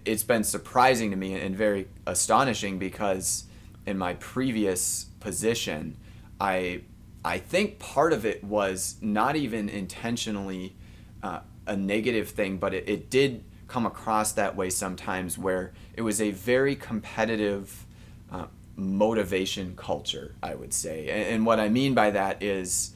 it's 0.06 0.22
been 0.22 0.44
surprising 0.44 1.10
to 1.10 1.18
me 1.18 1.34
and 1.34 1.56
very 1.56 1.88
astonishing 2.06 2.78
because 2.78 3.46
in 3.88 3.98
my 3.98 4.14
previous 4.14 5.06
position, 5.20 5.98
I 6.40 6.82
I 7.26 7.40
think 7.40 7.80
part 7.80 8.14
of 8.14 8.24
it 8.24 8.44
was 8.44 8.98
not 9.02 9.36
even 9.36 9.68
intentionally 9.68 10.76
uh, 11.24 11.40
a 11.66 11.76
negative 11.76 12.30
thing, 12.30 12.58
but 12.58 12.76
it, 12.76 12.88
it 12.88 13.10
did 13.10 13.44
come 13.70 13.86
across 13.86 14.34
that 14.34 14.56
way 14.56 14.70
sometimes 14.70 15.38
where 15.38 15.72
it 15.94 16.02
was 16.02 16.20
a 16.20 16.32
very 16.32 16.76
competitive 16.76 17.86
uh, 18.32 18.46
motivation 18.76 19.76
culture, 19.76 20.36
I 20.44 20.56
would 20.56 20.74
say. 20.74 21.08
And, 21.10 21.24
and 21.36 21.46
what 21.46 21.60
I 21.60 21.70
mean 21.70 21.94
by 21.94 22.10
that 22.12 22.42
is 22.44 22.94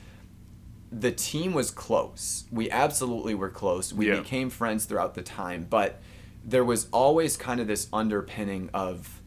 the 0.92 1.12
team 1.12 1.54
was 1.54 1.72
close. 1.72 2.46
We 2.52 2.70
absolutely 2.70 3.36
were 3.36 3.50
close. 3.50 3.94
We 3.94 4.10
Yeah. 4.10 4.20
became 4.20 4.50
friends 4.50 4.86
throughout 4.86 5.14
the 5.16 5.22
time, 5.24 5.66
but 5.70 6.02
there 6.44 6.66
was 6.66 6.88
always 6.92 7.38
kind 7.38 7.60
of 7.60 7.68
this 7.68 7.88
underpinning 7.94 8.70
of 8.74 9.22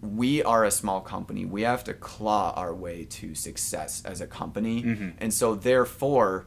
we 0.00 0.42
are 0.42 0.64
a 0.64 0.70
small 0.70 1.00
company. 1.00 1.44
We 1.46 1.62
have 1.62 1.84
to 1.84 1.94
claw 1.94 2.52
our 2.56 2.74
way 2.74 3.04
to 3.04 3.34
success 3.36 4.02
as 4.04 4.20
a 4.20 4.26
company. 4.26 5.12
And 5.18 5.32
so 5.32 5.54
therefore 5.54 6.46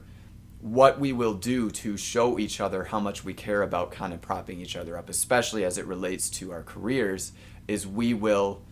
what 0.65 0.99
we 0.99 1.13
will 1.13 1.36
do 1.36 1.69
to 1.69 1.95
show 1.95 2.39
each 2.39 2.60
other 2.60 2.86
how 2.86 2.99
much 2.99 3.23
we 3.23 3.36
care 3.36 3.62
about 3.62 3.91
kind 3.91 4.12
of 4.12 4.19
propping 4.19 4.60
each 4.60 4.75
other 4.75 4.97
up, 4.97 5.10
especially 5.10 5.63
as 5.63 5.78
it 5.78 5.86
relates 5.86 6.28
to 6.28 6.51
our 6.51 6.63
careers, 6.63 7.34
is 7.67 7.86
we 7.86 8.15
will 8.15 8.63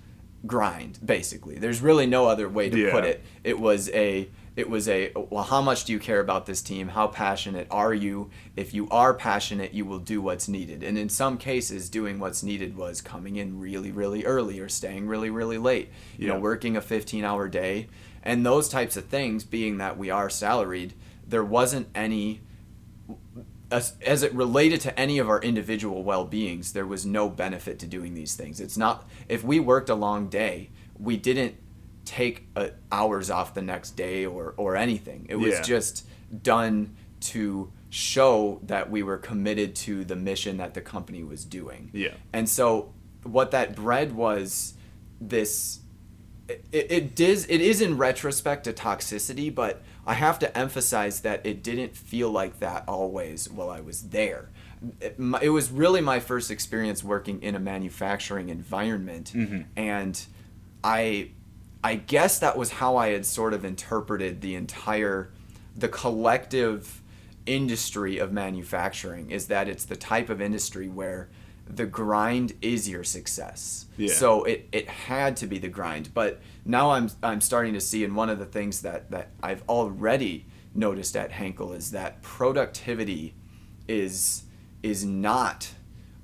grind 0.48 0.98
basically. 1.06 1.60
There's 1.60 1.82
really 1.82 2.08
no 2.08 2.26
other 2.26 2.50
way 2.50 2.72
to 2.72 2.90
put 2.90 3.04
it. 3.04 3.24
It 3.44 3.60
was 3.60 3.90
a 3.92 4.28
it 4.56 4.72
was 4.72 4.90
a 4.90 5.12
well 5.16 5.44
how 5.44 5.62
much 5.62 5.86
do 5.86 5.94
you 5.94 6.00
care 6.00 6.20
about 6.20 6.48
this 6.48 6.64
team? 6.64 6.88
How 6.88 7.06
passionate 7.06 7.68
are 7.70 7.94
you? 7.94 8.32
If 8.56 8.74
you 8.74 8.90
are 8.90 9.14
passionate 9.14 9.76
you 9.76 9.86
will 9.86 10.00
do 10.00 10.20
what's 10.20 10.48
needed. 10.48 10.82
And 10.82 10.98
in 10.98 11.10
some 11.10 11.38
cases 11.38 11.90
doing 11.90 12.18
what's 12.20 12.42
needed 12.42 12.76
was 12.76 13.02
coming 13.02 13.36
in 13.36 13.60
really 13.60 13.92
really 13.92 14.26
early 14.26 14.60
or 14.60 14.68
staying 14.68 15.08
really 15.08 15.30
really 15.30 15.60
late 15.60 15.92
you 16.18 16.28
know 16.28 16.40
working 16.40 16.76
a 16.76 16.82
15 16.82 17.24
hour 17.24 17.48
day. 17.48 17.88
And 18.24 18.44
those 18.44 18.68
types 18.68 18.98
of 18.98 19.06
things 19.06 19.44
being 19.44 19.78
that 19.78 19.96
we 19.96 20.10
are 20.10 20.30
salaried 20.30 20.94
there 21.28 21.44
wasn't 21.44 21.88
any 21.96 22.42
as, 23.72 23.94
as 24.06 24.24
it 24.24 24.34
related 24.34 24.82
to 24.82 25.00
any 25.00 25.18
of 25.18 25.28
our 25.30 25.42
individual 25.42 26.04
well-beings 26.04 26.74
there 26.74 26.86
was 26.86 27.06
no 27.06 27.30
benefit 27.30 27.80
to 27.80 27.88
doing 27.88 28.14
these 28.14 28.36
things 28.36 28.60
it's 28.60 28.78
not 28.78 29.08
if 29.28 29.44
we 29.44 29.60
worked 29.60 29.90
a 29.90 29.96
long 29.96 30.28
day 30.30 30.70
we 31.00 31.18
didn't 31.18 31.56
take 32.06 32.48
uh, 32.56 32.68
hours 32.92 33.30
off 33.30 33.54
the 33.54 33.62
next 33.62 33.92
day 33.92 34.26
or 34.26 34.54
or 34.58 34.76
anything 34.76 35.26
it 35.30 35.36
was 35.36 35.54
Yeah. 35.54 35.62
just 35.62 36.06
done 36.44 36.96
to 37.22 37.72
show 37.90 38.60
that 38.64 38.90
we 38.90 39.02
were 39.04 39.18
committed 39.18 39.76
to 39.76 40.04
the 40.04 40.16
mission 40.16 40.58
that 40.58 40.74
the 40.74 40.82
company 40.82 41.24
was 41.24 41.46
doing 41.46 41.90
Yeah. 41.94 42.14
and 42.32 42.48
so 42.50 42.94
what 43.24 43.52
that 43.52 43.76
bred 43.76 44.12
was 44.14 44.74
this 45.22 45.80
it, 46.72 46.92
it 46.92 47.20
is 47.20 47.46
it 47.50 47.62
is 47.62 47.82
in 47.82 47.98
retrospect 47.98 48.68
a 48.68 48.74
toxicity, 48.74 49.54
but 49.54 49.82
I 50.06 50.14
have 50.14 50.40
to 50.40 50.58
emphasize 50.58 51.22
that 51.22 51.46
it 51.46 51.64
didn't 51.64 51.96
feel 51.96 52.30
like 52.30 52.60
that 52.60 52.84
always 52.88 53.50
while 53.50 53.70
I 53.70 53.82
was 53.82 54.10
there. 54.10 54.50
It, 55.00 55.16
it 55.42 55.50
was 55.50 55.72
really 55.72 56.02
my 56.02 56.20
first 56.20 56.52
experience 56.52 57.04
working 57.04 57.42
in 57.42 57.56
a 57.56 57.60
manufacturing 57.60 58.50
environment, 58.50 59.32
mm-hmm. 59.34 59.62
and 59.78 60.26
I 60.84 61.30
I 61.84 61.96
guess 61.96 62.40
that 62.40 62.58
was 62.58 62.72
how 62.72 62.96
I 62.96 63.10
had 63.10 63.26
sort 63.26 63.54
of 63.54 63.66
interpreted 63.66 64.40
the 64.40 64.56
entire, 64.56 65.30
the 65.76 65.90
collective 65.90 67.02
industry 67.46 68.20
of 68.20 68.32
manufacturing 68.32 69.32
is 69.32 69.48
that 69.48 69.68
it's 69.68 69.84
the 69.84 69.98
type 69.98 70.30
of 70.30 70.40
industry 70.40 70.88
where 70.88 71.28
the 71.68 71.86
grind 71.86 72.54
is 72.62 72.90
your 72.90 73.04
success. 73.04 73.86
Yeah. 73.98 74.14
So 74.14 74.44
it, 74.44 74.68
it 74.72 74.88
had 74.88 75.38
to 75.38 75.48
be 75.48 75.58
the 75.58 75.70
grind. 75.70 76.14
But 76.14 76.42
now 76.66 76.92
I'm 76.92 77.10
I'm 77.22 77.42
starting 77.42 77.74
to 77.74 77.82
see 77.82 78.04
and 78.04 78.16
one 78.16 78.30
of 78.30 78.40
the 78.40 78.46
things 78.46 78.82
that, 78.82 79.12
that 79.12 79.30
I've 79.42 79.64
already 79.68 80.46
noticed 80.76 81.16
at 81.16 81.32
Henkel 81.32 81.74
is 81.74 81.92
that 81.92 82.22
productivity 82.22 83.36
is 83.88 84.44
is 84.82 85.06
not 85.06 85.70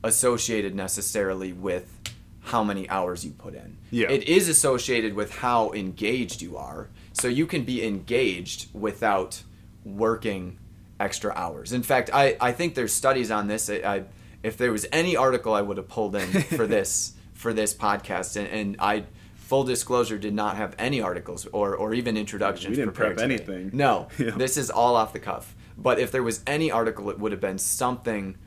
associated 0.03 0.75
necessarily 0.75 1.53
with 1.53 1.99
how 2.41 2.63
many 2.63 2.89
hours 2.89 3.23
you 3.23 3.31
put 3.31 3.53
in. 3.53 3.77
Yeah. 3.91 4.09
It 4.09 4.23
is 4.23 4.49
associated 4.49 5.13
with 5.13 5.35
how 5.37 5.71
engaged 5.71 6.41
you 6.41 6.57
are. 6.57 6.89
So 7.13 7.27
you 7.27 7.45
can 7.45 7.63
be 7.63 7.85
engaged 7.85 8.73
without 8.73 9.43
working 9.83 10.57
extra 10.99 11.33
hours. 11.35 11.73
In 11.73 11.83
fact, 11.83 12.09
I, 12.13 12.37
I 12.41 12.51
think 12.51 12.75
there's 12.75 12.93
studies 12.93 13.29
on 13.31 13.47
this. 13.47 13.69
I, 13.69 13.75
I 13.75 14.03
if 14.43 14.57
there 14.57 14.71
was 14.71 14.85
any 14.91 15.15
article 15.15 15.53
I 15.53 15.61
would 15.61 15.77
have 15.77 15.87
pulled 15.87 16.15
in 16.15 16.27
for 16.43 16.65
this 16.75 17.13
for 17.33 17.53
this 17.53 17.73
podcast 17.73 18.35
and, 18.35 18.47
and 18.47 18.75
I 18.79 19.05
full 19.35 19.63
disclosure 19.63 20.17
did 20.17 20.33
not 20.33 20.57
have 20.57 20.75
any 20.77 21.01
articles 21.01 21.47
or, 21.47 21.75
or 21.75 21.93
even 21.93 22.17
introductions 22.17 22.77
We 22.77 22.83
didn't 22.83 22.93
prep 22.93 23.17
today. 23.17 23.23
anything. 23.23 23.71
No. 23.73 24.07
Yeah. 24.19 24.31
This 24.31 24.57
is 24.57 24.69
all 24.69 24.95
off 24.95 25.11
the 25.13 25.19
cuff. 25.19 25.55
But 25.77 25.97
if 25.99 26.11
there 26.11 26.21
was 26.21 26.43
any 26.45 26.69
article 26.69 27.09
it 27.09 27.17
would 27.19 27.31
have 27.31 27.41
been 27.41 27.57
something 27.57 28.37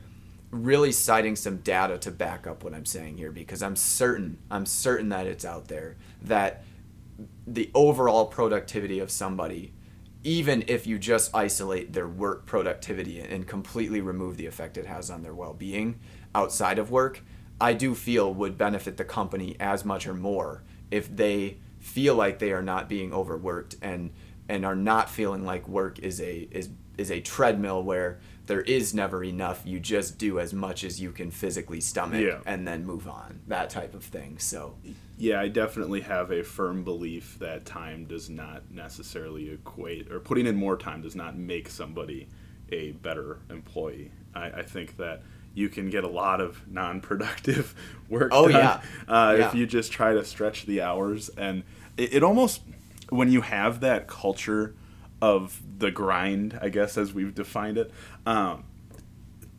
really 0.51 0.91
citing 0.91 1.35
some 1.35 1.57
data 1.57 1.97
to 1.97 2.11
back 2.11 2.45
up 2.45 2.63
what 2.63 2.73
I'm 2.73 2.85
saying 2.85 3.17
here 3.17 3.31
because 3.31 3.63
I'm 3.63 3.75
certain 3.75 4.37
I'm 4.51 4.65
certain 4.67 5.09
that 5.09 5.25
it's 5.27 5.43
out 5.43 5.67
there 5.67 5.97
that 6.21 6.63
the 7.47 7.69
overall 7.73 8.27
productivity 8.27 8.99
of 8.99 9.09
somebody 9.11 9.73
even 10.23 10.63
if 10.67 10.87
you 10.87 10.97
just 10.97 11.35
isolate 11.35 11.93
their 11.93 12.07
work 12.07 12.45
productivity 12.45 13.19
and 13.19 13.47
completely 13.47 14.01
remove 14.01 14.37
the 14.37 14.45
effect 14.45 14.77
it 14.77 14.85
has 14.85 15.09
on 15.09 15.21
their 15.21 15.33
well-being 15.33 15.99
outside 16.33 16.79
of 16.79 16.91
work 16.91 17.21
I 17.59 17.73
do 17.73 17.95
feel 17.95 18.33
would 18.33 18.57
benefit 18.57 18.97
the 18.97 19.05
company 19.05 19.55
as 19.59 19.85
much 19.85 20.07
or 20.07 20.13
more 20.13 20.63
if 20.91 21.13
they 21.13 21.57
feel 21.79 22.15
like 22.15 22.39
they 22.39 22.51
are 22.51 22.61
not 22.61 22.89
being 22.89 23.13
overworked 23.13 23.75
and 23.81 24.11
and 24.49 24.65
are 24.65 24.75
not 24.75 25.09
feeling 25.09 25.45
like 25.45 25.67
work 25.67 25.99
is 25.99 26.19
a 26.19 26.47
is 26.51 26.69
is 26.97 27.11
a 27.11 27.21
treadmill 27.21 27.83
where 27.83 28.19
there 28.45 28.61
is 28.61 28.93
never 28.93 29.23
enough 29.23 29.61
you 29.65 29.79
just 29.79 30.17
do 30.17 30.39
as 30.39 30.53
much 30.53 30.83
as 30.83 30.99
you 30.99 31.11
can 31.11 31.31
physically 31.31 31.79
stomach 31.79 32.21
Yeah. 32.21 32.39
and 32.45 32.67
then 32.67 32.85
move 32.85 33.07
on 33.07 33.39
that 33.47 33.69
type 33.69 33.93
of 33.93 34.03
thing 34.03 34.37
so 34.37 34.75
Yeah, 35.17 35.39
I 35.39 35.47
definitely 35.47 36.01
have 36.01 36.31
a 36.31 36.43
firm 36.43 36.83
belief 36.83 37.37
that 37.39 37.65
time 37.65 38.05
does 38.05 38.29
not 38.29 38.63
necessarily 38.71 39.49
equate, 39.51 40.11
or 40.11 40.19
putting 40.19 40.45
in 40.47 40.55
more 40.55 40.75
time 40.75 41.01
does 41.03 41.15
not 41.15 41.37
make 41.37 41.69
somebody 41.69 42.27
a 42.71 42.91
better 42.93 43.37
employee. 43.49 44.11
I, 44.35 44.45
I 44.47 44.61
think 44.63 44.97
that 44.97 45.21
you 45.53 45.69
can 45.69 45.89
get 45.91 46.03
a 46.03 46.07
lot 46.09 46.41
of 46.41 46.67
non-productive 46.67 47.75
work 48.09 48.29
Oh, 48.33 48.47
done 48.49 48.59
yeah. 48.59 48.81
Uh, 49.07 49.35
Yeah. 49.37 49.47
if 49.49 49.55
you 49.55 49.65
just 49.67 49.91
try 49.91 50.13
to 50.13 50.25
stretch 50.25 50.65
the 50.65 50.81
hours. 50.81 51.29
And 51.37 51.63
it, 51.95 52.15
it 52.15 52.23
almost, 52.23 52.61
when 53.09 53.31
you 53.31 53.41
have 53.41 53.79
that 53.81 54.07
culture 54.07 54.73
of 55.23 55.61
the 55.79 55.89
grind, 55.91 56.59
I 56.61 56.67
guess 56.69 56.97
as 56.97 57.13
we've 57.13 57.33
defined 57.33 57.77
it, 57.77 57.91
um, 58.25 58.65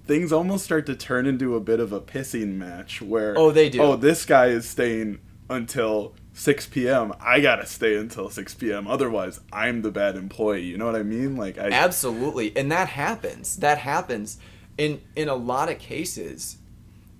things 0.04 0.30
almost 0.32 0.64
start 0.64 0.84
to 0.86 0.94
turn 0.94 1.24
into 1.26 1.56
a 1.56 1.60
bit 1.60 1.80
of 1.80 1.90
a 1.92 2.00
pissing 2.00 2.56
match 2.56 3.00
where 3.00 3.34
Oh, 3.38 3.50
they 3.50 3.70
do. 3.70 3.80
oh 3.80 3.96
this 3.96 4.26
guy 4.26 4.46
is 4.48 4.68
staying 4.68 5.20
until 5.48 6.14
6 6.34 6.66
p.m 6.66 7.12
i 7.20 7.40
gotta 7.40 7.64
stay 7.64 7.96
until 7.96 8.28
6 8.28 8.54
p.m 8.54 8.86
otherwise 8.88 9.40
i'm 9.52 9.82
the 9.82 9.90
bad 9.90 10.16
employee 10.16 10.62
you 10.64 10.76
know 10.76 10.84
what 10.86 10.96
i 10.96 11.02
mean 11.02 11.36
like 11.36 11.56
i 11.58 11.68
Absolutely, 11.70 12.54
and 12.56 12.70
that 12.72 12.88
happens. 12.88 13.56
That 13.56 13.78
happens 13.78 14.38
in 14.76 15.00
in 15.16 15.28
a 15.28 15.34
lot 15.34 15.70
of 15.70 15.78
cases. 15.78 16.58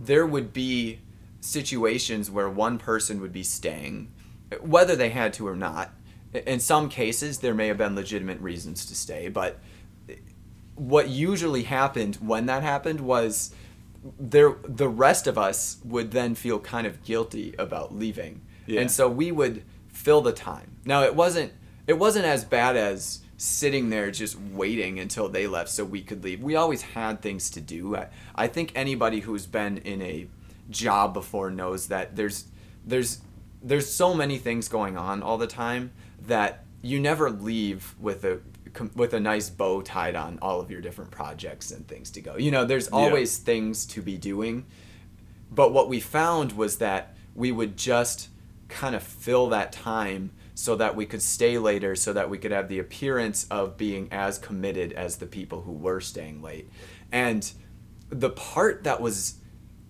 There 0.01 0.27
would 0.27 0.53
be 0.53 0.99
situations 1.41 2.31
where 2.31 2.49
one 2.51 2.77
person 2.79 3.21
would 3.21 3.33
be 3.33 3.43
staying, 3.45 4.11
whether 4.61 4.97
they 4.97 5.11
had 5.11 5.33
to 5.35 5.47
or 5.47 5.57
not. 5.57 5.91
In 6.35 6.59
some 6.61 6.89
cases, 6.89 7.39
there 7.39 7.55
may 7.55 7.69
have 7.69 7.79
been 7.79 7.95
legitimate 7.95 8.41
reasons 8.41 8.85
to 8.87 8.95
stay, 8.95 9.29
but 9.29 9.61
what 10.75 11.09
usually 11.09 11.63
happened 11.63 12.17
when 12.17 12.47
that 12.47 12.63
happened 12.63 13.01
was 13.01 13.55
there 14.19 14.57
the 14.65 14.89
rest 14.89 15.27
of 15.27 15.39
us 15.39 15.79
would 15.85 16.11
then 16.11 16.35
feel 16.35 16.59
kind 16.59 16.87
of 16.87 17.03
guilty 17.05 17.55
about 17.59 17.95
leaving. 17.95 18.41
Yeah. 18.67 18.81
and 18.81 18.91
so 18.91 19.09
we 19.09 19.31
would 19.31 19.63
fill 19.89 20.21
the 20.21 20.33
time. 20.33 20.77
Now 20.85 21.03
it 21.03 21.15
wasn't 21.15 21.53
it 21.87 21.99
wasn't 21.99 22.25
as 22.25 22.45
bad 22.45 22.77
as 22.77 23.21
sitting 23.37 23.91
there 23.91 24.11
just 24.11 24.39
waiting 24.39 24.99
until 24.99 25.29
they 25.29 25.47
left 25.47 25.69
so 25.69 25.85
we 25.85 26.03
could 26.03 26.25
leave. 26.25 26.43
We 26.43 26.57
always 26.57 26.83
had 26.83 27.21
things 27.21 27.51
to 27.51 27.61
do. 27.61 27.97
I, 27.97 28.09
I 28.35 28.47
think 28.47 28.73
anybody 28.75 29.21
who's 29.21 29.47
been 29.47 29.79
in 29.79 30.01
a 30.03 30.29
job 30.71 31.13
before 31.15 31.51
knows 31.51 31.89
that 31.89 32.17
there's 32.17 32.47
there's 32.85 33.21
there's 33.63 33.91
so 33.91 34.13
many 34.13 34.39
things 34.39 34.69
going 34.69 34.97
on 34.97 35.23
all 35.23 35.39
the 35.39 35.47
time 35.47 35.93
that 36.27 36.65
you 36.83 37.01
never 37.01 37.31
leave 37.31 37.95
with 37.99 38.25
a 38.25 38.41
with 38.97 39.15
a 39.15 39.21
nice 39.21 39.51
bow 39.51 39.83
tied 39.83 40.17
on 40.17 40.39
all 40.43 40.61
of 40.61 40.71
your 40.71 40.81
different 40.81 41.11
projects 41.11 41.71
and 41.71 41.87
things 41.87 42.11
to 42.11 42.21
go. 42.21 42.37
You 42.37 42.51
know, 42.51 42.65
there's 42.65 42.89
always 42.89 43.39
things 43.39 43.87
to 43.87 44.03
be 44.03 44.19
doing. 44.19 44.67
But 45.51 45.73
what 45.73 45.89
we 45.89 46.01
found 46.01 46.53
was 46.53 46.79
that 46.79 47.15
we 47.35 47.53
would 47.53 47.77
just 47.77 48.29
kind 48.69 48.97
of 48.97 49.03
fill 49.03 49.49
that 49.51 49.71
time 49.71 50.33
so 50.55 50.77
that 50.77 50.97
we 50.97 51.05
could 51.05 51.23
stay 51.23 51.59
later 51.59 51.97
so 51.97 52.13
that 52.13 52.31
we 52.31 52.39
could 52.39 52.53
have 52.53 52.69
the 52.69 52.79
appearance 52.79 53.47
of 53.51 53.77
being 53.77 54.09
as 54.13 54.39
committed 54.39 54.93
as 54.93 55.17
the 55.17 55.27
people 55.27 55.63
who 55.63 55.73
were 55.73 56.01
staying 56.01 56.43
late. 56.43 56.69
And 57.13 57.51
the 58.09 58.31
part 58.31 58.85
that 58.85 59.01
was 59.01 59.37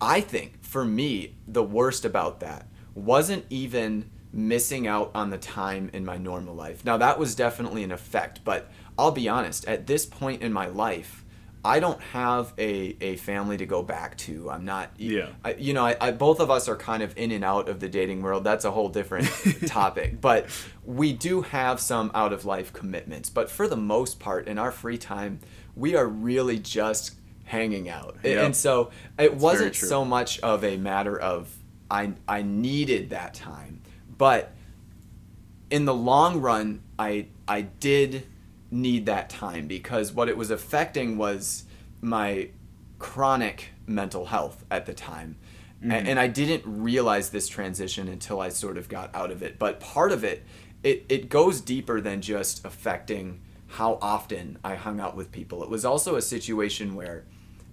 I 0.00 0.20
think 0.20 0.62
for 0.62 0.84
me 0.84 1.36
the 1.46 1.62
worst 1.62 2.04
about 2.04 2.40
that 2.40 2.68
wasn't 2.94 3.44
even 3.50 4.10
missing 4.34 4.86
out 4.86 5.10
on 5.14 5.30
the 5.30 5.38
time 5.38 5.90
in 5.92 6.04
my 6.04 6.18
normal 6.18 6.54
life. 6.54 6.84
Now 6.84 6.96
that 6.96 7.18
was 7.18 7.34
definitely 7.34 7.84
an 7.84 7.92
effect, 7.92 8.40
but 8.44 8.70
I'll 8.98 9.12
be 9.12 9.28
honest, 9.28 9.66
at 9.66 9.86
this 9.86 10.04
point 10.04 10.42
in 10.42 10.52
my 10.52 10.66
life, 10.66 11.24
I 11.64 11.80
don't 11.80 12.00
have 12.00 12.52
a, 12.58 12.96
a 13.00 13.16
family 13.16 13.56
to 13.56 13.64
go 13.64 13.82
back 13.82 14.18
to. 14.18 14.50
I'm 14.50 14.66
not 14.66 14.90
Yeah. 14.98 15.28
I, 15.42 15.54
you 15.54 15.72
know, 15.72 15.86
I, 15.86 15.96
I 15.98 16.10
both 16.10 16.40
of 16.40 16.50
us 16.50 16.68
are 16.68 16.76
kind 16.76 17.02
of 17.02 17.16
in 17.16 17.30
and 17.30 17.42
out 17.42 17.68
of 17.70 17.80
the 17.80 17.88
dating 17.88 18.20
world. 18.20 18.44
That's 18.44 18.66
a 18.66 18.70
whole 18.70 18.90
different 18.90 19.28
topic. 19.66 20.20
But 20.20 20.46
we 20.84 21.14
do 21.14 21.40
have 21.40 21.80
some 21.80 22.10
out 22.14 22.34
of 22.34 22.44
life 22.44 22.72
commitments. 22.72 23.30
But 23.30 23.50
for 23.50 23.66
the 23.66 23.76
most 23.76 24.20
part, 24.20 24.46
in 24.46 24.58
our 24.58 24.70
free 24.70 24.98
time, 24.98 25.40
we 25.74 25.96
are 25.96 26.06
really 26.06 26.58
just 26.58 27.14
hanging 27.44 27.88
out. 27.88 28.16
Yeah. 28.22 28.44
And 28.44 28.54
so 28.54 28.90
it 29.18 29.34
wasn't 29.34 29.74
so 29.74 30.04
much 30.04 30.40
of 30.40 30.64
a 30.64 30.76
matter 30.76 31.18
of 31.18 31.56
I 31.90 32.12
I 32.28 32.42
needed 32.42 33.10
that 33.10 33.32
time, 33.34 33.80
but 34.24 34.54
in 35.68 35.84
the 35.84 35.92
long 35.92 36.40
run, 36.40 36.80
I 36.98 37.26
I 37.46 37.60
did 37.60 38.26
need 38.70 39.04
that 39.04 39.28
time 39.28 39.66
because 39.66 40.12
what 40.12 40.30
it 40.30 40.36
was 40.38 40.50
affecting 40.50 41.18
was 41.18 41.64
my 42.00 42.48
chronic 42.98 43.68
mental 43.86 44.24
health 44.24 44.64
at 44.70 44.86
the 44.86 44.94
time. 44.94 45.36
A- 45.82 45.84
mm-hmm. 45.84 46.06
And, 46.06 46.18
I 46.18 46.28
didn't 46.28 46.62
realize 46.64 47.28
this 47.28 47.48
transition 47.48 48.08
until 48.08 48.40
I 48.40 48.48
sort 48.48 48.78
of 48.78 48.88
got 48.88 49.14
out 49.14 49.30
of 49.30 49.42
it. 49.42 49.58
But 49.58 49.78
part 49.78 50.10
of 50.10 50.24
it, 50.24 50.42
it, 50.82 51.04
it 51.10 51.28
goes 51.28 51.60
deeper 51.60 52.00
than 52.00 52.22
just 52.22 52.64
affecting 52.64 53.42
how 53.66 53.98
often 54.00 54.56
I 54.64 54.76
hung 54.76 55.00
out 55.00 55.16
with 55.16 55.32
people. 55.32 55.62
It 55.62 55.68
was 55.68 55.84
also 55.84 56.16
a 56.16 56.22
situation 56.22 56.94
where 56.94 57.26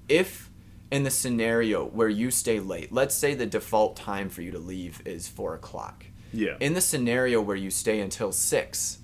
if 0.10 0.52
in 0.92 1.04
the 1.04 1.12
scenario 1.12 1.86
where 1.86 2.10
you 2.10 2.30
stay 2.30 2.60
late, 2.60 2.92
let's 2.92 3.16
say 3.16 3.36
the 3.36 3.46
default 3.46 3.96
time 3.96 4.28
for 4.28 4.42
you 4.42 4.52
to 4.52 4.60
leave 4.60 5.02
is 5.06 5.30
four 5.30 5.56
o'clock. 5.56 6.08
Yeah. 6.34 6.56
In 6.60 6.74
the 6.74 6.82
scenario 6.82 7.42
where 7.42 7.56
you 7.56 7.70
stay 7.70 8.00
until 8.00 8.32
six, 8.32 9.00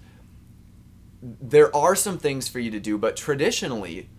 there 1.22 1.76
are 1.76 1.96
some 1.96 2.18
things 2.18 2.48
for 2.48 2.60
you 2.60 2.72
to 2.72 2.80
do, 2.80 2.98
but 2.98 3.16
traditionally, 3.16 4.10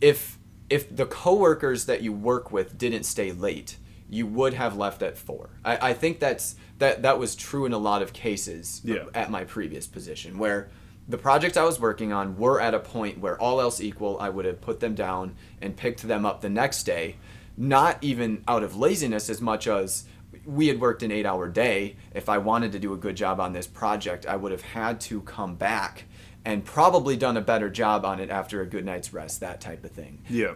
if 0.00 0.38
if 0.70 0.94
the 0.94 1.04
coworkers 1.06 1.84
that 1.86 2.02
you 2.02 2.12
work 2.12 2.50
with 2.50 2.78
didn't 2.78 3.04
stay 3.04 3.32
late, 3.32 3.76
you 4.08 4.26
would 4.26 4.54
have 4.54 4.76
left 4.76 5.02
at 5.02 5.18
four. 5.18 5.50
I, 5.64 5.90
I 5.90 5.92
think 5.94 6.20
that's 6.20 6.56
that 6.78 7.02
that 7.02 7.18
was 7.18 7.34
true 7.34 7.66
in 7.66 7.72
a 7.72 7.78
lot 7.78 8.02
of 8.02 8.12
cases 8.12 8.80
Yeah. 8.84 9.04
at 9.14 9.30
my 9.30 9.44
previous 9.44 9.86
position 9.86 10.38
where 10.38 10.70
the 11.08 11.18
projects 11.18 11.56
I 11.56 11.64
was 11.64 11.80
working 11.80 12.12
on 12.12 12.36
were 12.38 12.60
at 12.60 12.74
a 12.74 12.78
point 12.78 13.18
where 13.18 13.38
all 13.40 13.60
else 13.60 13.80
equal, 13.80 14.16
I 14.20 14.28
would 14.28 14.44
have 14.44 14.60
put 14.60 14.80
them 14.80 14.94
down 14.94 15.34
and 15.60 15.76
picked 15.76 16.02
them 16.02 16.24
up 16.24 16.40
the 16.40 16.48
next 16.48 16.84
day, 16.84 17.16
not 17.56 17.98
even 18.00 18.44
out 18.46 18.62
of 18.62 18.76
laziness 18.76 19.28
as 19.28 19.40
much 19.40 19.66
as 19.66 20.04
we 20.44 20.68
had 20.68 20.80
worked 20.80 21.02
an 21.02 21.10
eight 21.10 21.26
hour 21.26 21.48
day. 21.48 21.96
If 22.14 22.28
I 22.28 22.38
wanted 22.38 22.72
to 22.72 22.78
do 22.78 22.92
a 22.92 22.96
good 22.96 23.16
job 23.16 23.40
on 23.40 23.52
this 23.52 23.66
project, 23.66 24.26
I 24.26 24.36
would 24.36 24.52
have 24.52 24.62
had 24.62 25.00
to 25.02 25.20
come 25.22 25.54
back 25.54 26.04
and 26.44 26.64
probably 26.64 27.16
done 27.16 27.36
a 27.36 27.40
better 27.40 27.70
job 27.70 28.04
on 28.04 28.18
it 28.18 28.28
after 28.28 28.60
a 28.60 28.66
good 28.66 28.84
night's 28.84 29.12
rest, 29.12 29.40
that 29.40 29.60
type 29.60 29.84
of 29.84 29.92
thing 29.92 30.22
yeah 30.28 30.54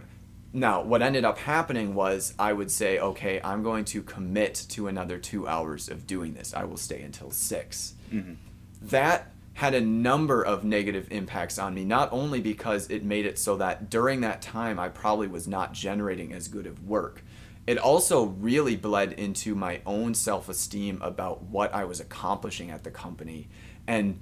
now, 0.57 0.83
what 0.83 1.03
ended 1.03 1.25
up 1.25 1.37
happening 1.38 1.94
was 1.94 2.33
I 2.38 2.55
would 2.55 2.70
say, 2.70 2.99
okay, 2.99 3.40
I'm 3.44 3.62
going 3.62 3.85
to 3.87 4.03
commit 4.03 4.55
to 4.70 4.88
another 4.88 5.18
two 5.18 5.46
hours 5.46 5.90
of 5.90 6.07
doing 6.07 6.33
this. 6.33 6.55
I 6.55 6.64
will 6.64 6.79
stay 6.79 7.03
until 7.03 7.31
6 7.31 7.94
mm-hmm. 8.11 8.35
That 8.83 9.33
had 9.55 9.75
a 9.75 9.81
number 9.81 10.42
of 10.42 10.64
negative 10.64 11.09
impacts 11.11 11.59
on 11.59 11.75
me, 11.75 11.85
not 11.85 12.11
only 12.12 12.40
because 12.40 12.90
it 12.90 13.05
made 13.05 13.27
it 13.27 13.38
so 13.38 13.57
that 13.57 13.90
during 13.90 14.20
that 14.22 14.42
time 14.42 14.79
I 14.79 14.88
probably 14.88 15.29
was 15.29 15.46
not 15.46 15.72
generating 15.72 16.33
as 16.33 16.49
good 16.49 16.66
of 16.66 16.87
work, 16.87 17.22
it 17.66 17.79
also 17.79 18.24
really 18.24 18.76
bled 18.76 19.12
into 19.12 19.55
my 19.55 19.81
own 19.85 20.14
self 20.14 20.48
esteem 20.48 21.00
about 21.02 21.42
what 21.42 21.74
I 21.74 21.85
was 21.85 22.00
accomplishing 22.00 22.70
at 22.70 22.85
the 22.85 22.90
company 22.90 23.48
and 23.87 24.20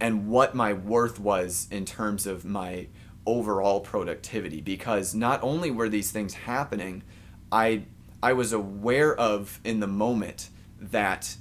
and 0.00 0.28
what 0.28 0.54
my 0.54 0.72
worth 0.72 1.18
was 1.18 1.68
in 1.70 1.84
terms 1.84 2.26
of 2.26 2.44
my 2.44 2.88
overall 3.24 3.80
productivity 3.80 4.60
because 4.60 5.14
not 5.14 5.42
only 5.42 5.70
were 5.70 5.88
these 5.88 6.12
things 6.12 6.34
happening 6.34 7.02
I 7.50 7.84
I 8.22 8.32
was 8.32 8.52
aware 8.52 9.14
of 9.14 9.60
in 9.64 9.80
the 9.80 9.86
moment 9.86 10.50
that 10.80 11.36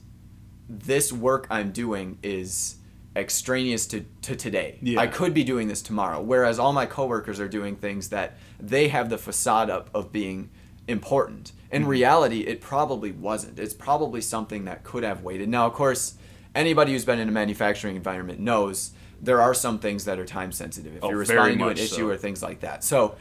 this 0.67 1.13
work 1.13 1.47
I'm 1.49 1.71
doing 1.71 2.17
is 2.23 2.77
extraneous 3.15 3.85
to, 3.87 4.05
to 4.23 4.35
today. 4.35 4.77
Yeah. 4.81 4.99
I 4.99 5.07
could 5.07 5.33
be 5.33 5.43
doing 5.43 5.67
this 5.67 5.81
tomorrow. 5.81 6.21
Whereas 6.21 6.59
all 6.59 6.73
my 6.73 6.85
coworkers 6.85 7.39
are 7.39 7.47
doing 7.47 7.75
things 7.75 8.09
that 8.09 8.37
they 8.59 8.89
have 8.89 9.09
the 9.09 9.17
facade 9.17 9.69
up 9.69 9.89
of 9.93 10.11
being 10.11 10.49
important. 10.87 11.51
In 11.71 11.81
mm-hmm. 11.83 11.91
reality, 11.91 12.41
it 12.41 12.61
probably 12.61 13.11
wasn't. 13.11 13.59
It's 13.59 13.73
probably 13.73 14.21
something 14.21 14.65
that 14.65 14.83
could 14.83 15.03
have 15.03 15.23
waited. 15.23 15.49
Now, 15.49 15.65
of 15.65 15.73
course, 15.73 16.15
anybody 16.53 16.93
who's 16.93 17.05
been 17.05 17.19
in 17.19 17.27
a 17.27 17.31
manufacturing 17.31 17.95
environment 17.95 18.39
knows 18.39 18.91
there 19.21 19.41
are 19.41 19.53
some 19.53 19.79
things 19.79 20.05
that 20.05 20.19
are 20.19 20.25
time 20.25 20.51
sensitive. 20.51 20.95
If 20.95 21.03
Oh, 21.03 21.09
you're 21.09 21.19
responding 21.19 21.59
to 21.59 21.67
an 21.67 21.77
issue 21.77 21.95
so. 21.95 22.09
or 22.09 22.17
things 22.17 22.43
like 22.43 22.61
that. 22.61 22.83
So 22.83 23.15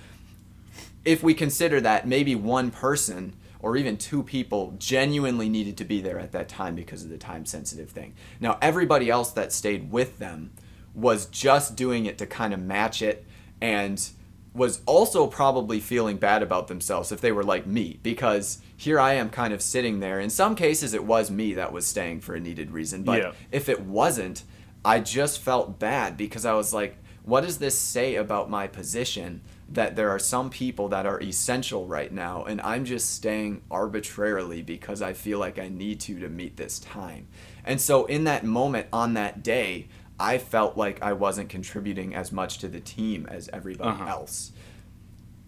if 1.04 1.22
we 1.22 1.34
consider 1.34 1.80
that 1.80 2.06
maybe 2.06 2.34
one 2.34 2.70
person 2.70 3.34
or 3.60 3.78
even 3.78 3.96
two 3.96 4.22
people 4.22 4.74
genuinely 4.78 5.48
needed 5.48 5.76
to 5.78 5.84
be 5.84 6.02
there 6.02 6.18
at 6.18 6.32
that 6.32 6.50
time 6.50 6.74
because 6.74 7.02
of 7.02 7.08
the 7.08 7.16
time 7.16 7.46
sensitive 7.46 7.90
thing. 7.90 8.14
Now, 8.38 8.58
everybody 8.60 9.08
else 9.08 9.32
that 9.32 9.52
stayed 9.52 9.90
with 9.90 10.18
them 10.18 10.52
was 10.94 11.24
just 11.26 11.74
doing 11.74 12.04
it 12.04 12.18
to 12.18 12.26
kind 12.26 12.52
of 12.52 12.60
match 12.60 13.00
it 13.00 13.24
and 13.62 14.06
was 14.54 14.80
also 14.86 15.26
probably 15.26 15.80
feeling 15.80 16.16
bad 16.16 16.42
about 16.42 16.68
themselves 16.68 17.10
if 17.10 17.20
they 17.20 17.32
were 17.32 17.42
like 17.42 17.66
me 17.66 17.98
because 18.04 18.60
here 18.76 19.00
I 19.00 19.14
am 19.14 19.28
kind 19.28 19.52
of 19.52 19.60
sitting 19.60 19.98
there. 19.98 20.20
In 20.20 20.30
some 20.30 20.54
cases, 20.54 20.94
it 20.94 21.04
was 21.04 21.30
me 21.30 21.54
that 21.54 21.72
was 21.72 21.86
staying 21.86 22.20
for 22.20 22.34
a 22.36 22.40
needed 22.40 22.70
reason, 22.70 23.02
but 23.02 23.20
Yeah. 23.20 23.32
if 23.50 23.68
it 23.68 23.80
wasn't, 23.80 24.44
I 24.84 25.00
just 25.00 25.40
felt 25.40 25.78
bad 25.80 26.16
because 26.16 26.44
I 26.44 26.54
was 26.54 26.72
like, 26.72 26.96
what 27.24 27.40
does 27.40 27.58
this 27.58 27.76
say 27.78 28.14
about 28.14 28.48
my 28.50 28.66
position 28.68 29.40
that 29.68 29.96
there 29.96 30.10
are 30.10 30.18
some 30.18 30.50
people 30.50 30.88
that 30.90 31.06
are 31.06 31.20
essential 31.22 31.86
right 31.86 32.12
now 32.12 32.44
and 32.44 32.60
I'm 32.60 32.84
just 32.84 33.12
staying 33.14 33.62
arbitrarily 33.70 34.60
because 34.62 35.00
I 35.02 35.14
feel 35.14 35.38
like 35.38 35.58
I 35.58 35.68
need 35.68 36.00
to 36.00 36.20
to 36.20 36.28
meet 36.28 36.58
this 36.58 36.78
time. 36.78 37.26
And 37.64 37.80
so 37.80 38.04
in 38.04 38.24
that 38.24 38.44
moment 38.44 38.86
on 38.92 39.14
that 39.14 39.42
day, 39.42 39.88
I 40.18 40.38
felt 40.38 40.76
like 40.76 41.02
I 41.02 41.12
wasn't 41.12 41.48
contributing 41.48 42.14
as 42.14 42.30
much 42.32 42.58
to 42.58 42.68
the 42.68 42.80
team 42.80 43.26
as 43.30 43.48
everybody 43.52 43.90
Uh-huh. 43.90 44.06
else. 44.06 44.52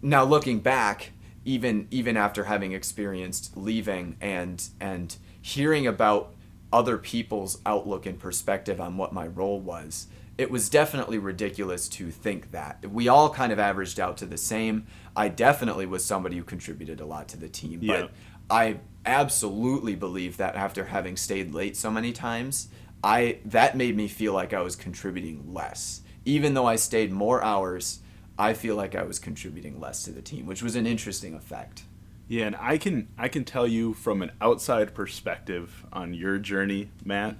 Now 0.01 0.23
looking 0.23 0.59
back, 0.59 1.11
even 1.45 1.87
even 1.91 2.17
after 2.17 2.43
having 2.45 2.73
experienced 2.73 3.55
leaving 3.55 4.17
and 4.19 4.67
and 4.79 5.15
hearing 5.41 5.87
about 5.87 6.33
other 6.73 6.97
people's 6.97 7.59
outlook 7.65 8.05
and 8.05 8.19
perspective 8.19 8.81
on 8.81 8.97
what 8.97 9.13
my 9.13 9.25
role 9.25 9.59
was, 9.61 10.07
it 10.37 10.51
was 10.51 10.69
definitely 10.69 11.17
ridiculous 11.17 11.87
to 11.87 12.11
think 12.11 12.51
that. 12.51 12.85
We 12.91 13.07
all 13.07 13.29
kind 13.29 13.53
of 13.53 13.59
averaged 13.59 13.99
out 13.99 14.17
to 14.17 14.25
the 14.25 14.37
same. 14.37 14.85
I 15.15 15.29
definitely 15.29 15.85
was 15.85 16.03
somebody 16.03 16.35
who 16.37 16.43
contributed 16.43 16.99
a 16.99 17.05
lot 17.05 17.29
to 17.29 17.37
the 17.37 17.47
team, 17.47 17.79
Yeah. 17.81 18.01
but 18.01 18.11
I 18.49 18.79
absolutely 19.05 19.95
believe 19.95 20.35
that 20.37 20.55
after 20.55 20.85
having 20.85 21.15
stayed 21.15 21.53
late 21.53 21.77
so 21.77 21.89
many 21.89 22.11
times, 22.11 22.67
I 23.07 23.39
that 23.45 23.77
made 23.77 23.95
me 23.95 24.09
feel 24.09 24.33
like 24.33 24.53
I 24.53 24.61
was 24.61 24.75
contributing 24.75 25.53
less. 25.53 26.01
Even 26.25 26.55
though 26.55 26.65
I 26.65 26.75
stayed 26.75 27.09
more 27.09 27.41
hours, 27.41 27.99
I 28.37 28.53
feel 28.53 28.75
like 28.75 28.95
I 28.95 29.03
was 29.03 29.17
contributing 29.17 29.79
less 29.79 30.03
to 30.03 30.11
the 30.11 30.21
team, 30.21 30.45
which 30.45 30.61
was 30.61 30.75
an 30.75 30.85
interesting 30.85 31.33
effect. 31.33 31.83
Yeah, 32.27 32.47
and 32.47 32.57
I 32.57 32.77
can 32.77 33.07
I 33.17 33.29
can 33.29 33.45
tell 33.45 33.65
you 33.65 33.93
from 33.93 34.21
an 34.21 34.31
outside 34.41 34.93
perspective 34.93 35.85
on 35.93 36.13
your 36.13 36.37
journey, 36.37 36.89
Matt. 37.05 37.37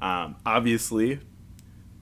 Um, 0.00 0.36
obviously, 0.46 1.20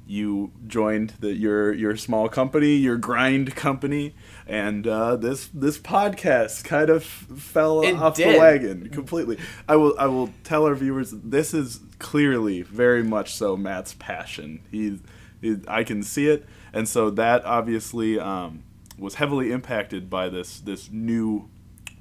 you 0.07 0.52
joined 0.68 1.14
the, 1.18 1.35
your 1.35 1.72
your 1.72 1.96
small 1.96 2.28
company, 2.28 2.76
your 2.76 2.98
grind 2.98 3.57
company, 3.57 4.14
and 4.46 4.87
uh, 4.87 5.16
this 5.16 5.48
this 5.52 5.76
podcast 5.76 6.62
kind 6.62 6.88
of 6.88 7.02
fell 7.02 7.83
It 7.83 7.96
off 7.96 8.14
the 8.14 8.38
wagon 8.38 8.90
completely. 8.90 9.38
I 9.68 9.74
will 9.74 9.96
I 9.98 10.07
will 10.07 10.31
tell 10.44 10.66
our 10.66 10.76
viewers 10.76 11.11
this 11.11 11.52
is 11.52 11.81
clearly 11.98 12.62
very 12.62 13.02
much 13.02 13.34
so 13.34 13.56
Matt's 13.56 13.94
passion. 13.94 14.61
He, 14.70 15.00
he 15.40 15.56
I 15.66 15.84
can 15.84 16.02
see 16.02 16.28
it, 16.28 16.44
and 16.72 16.88
so 16.88 17.11
that 17.11 17.44
obviously 17.44 18.18
um, 18.18 18.64
was 18.98 19.14
heavily 19.16 19.52
impacted 19.52 20.08
by 20.11 20.28
this 20.28 20.61
this 20.61 20.90
new 20.90 21.48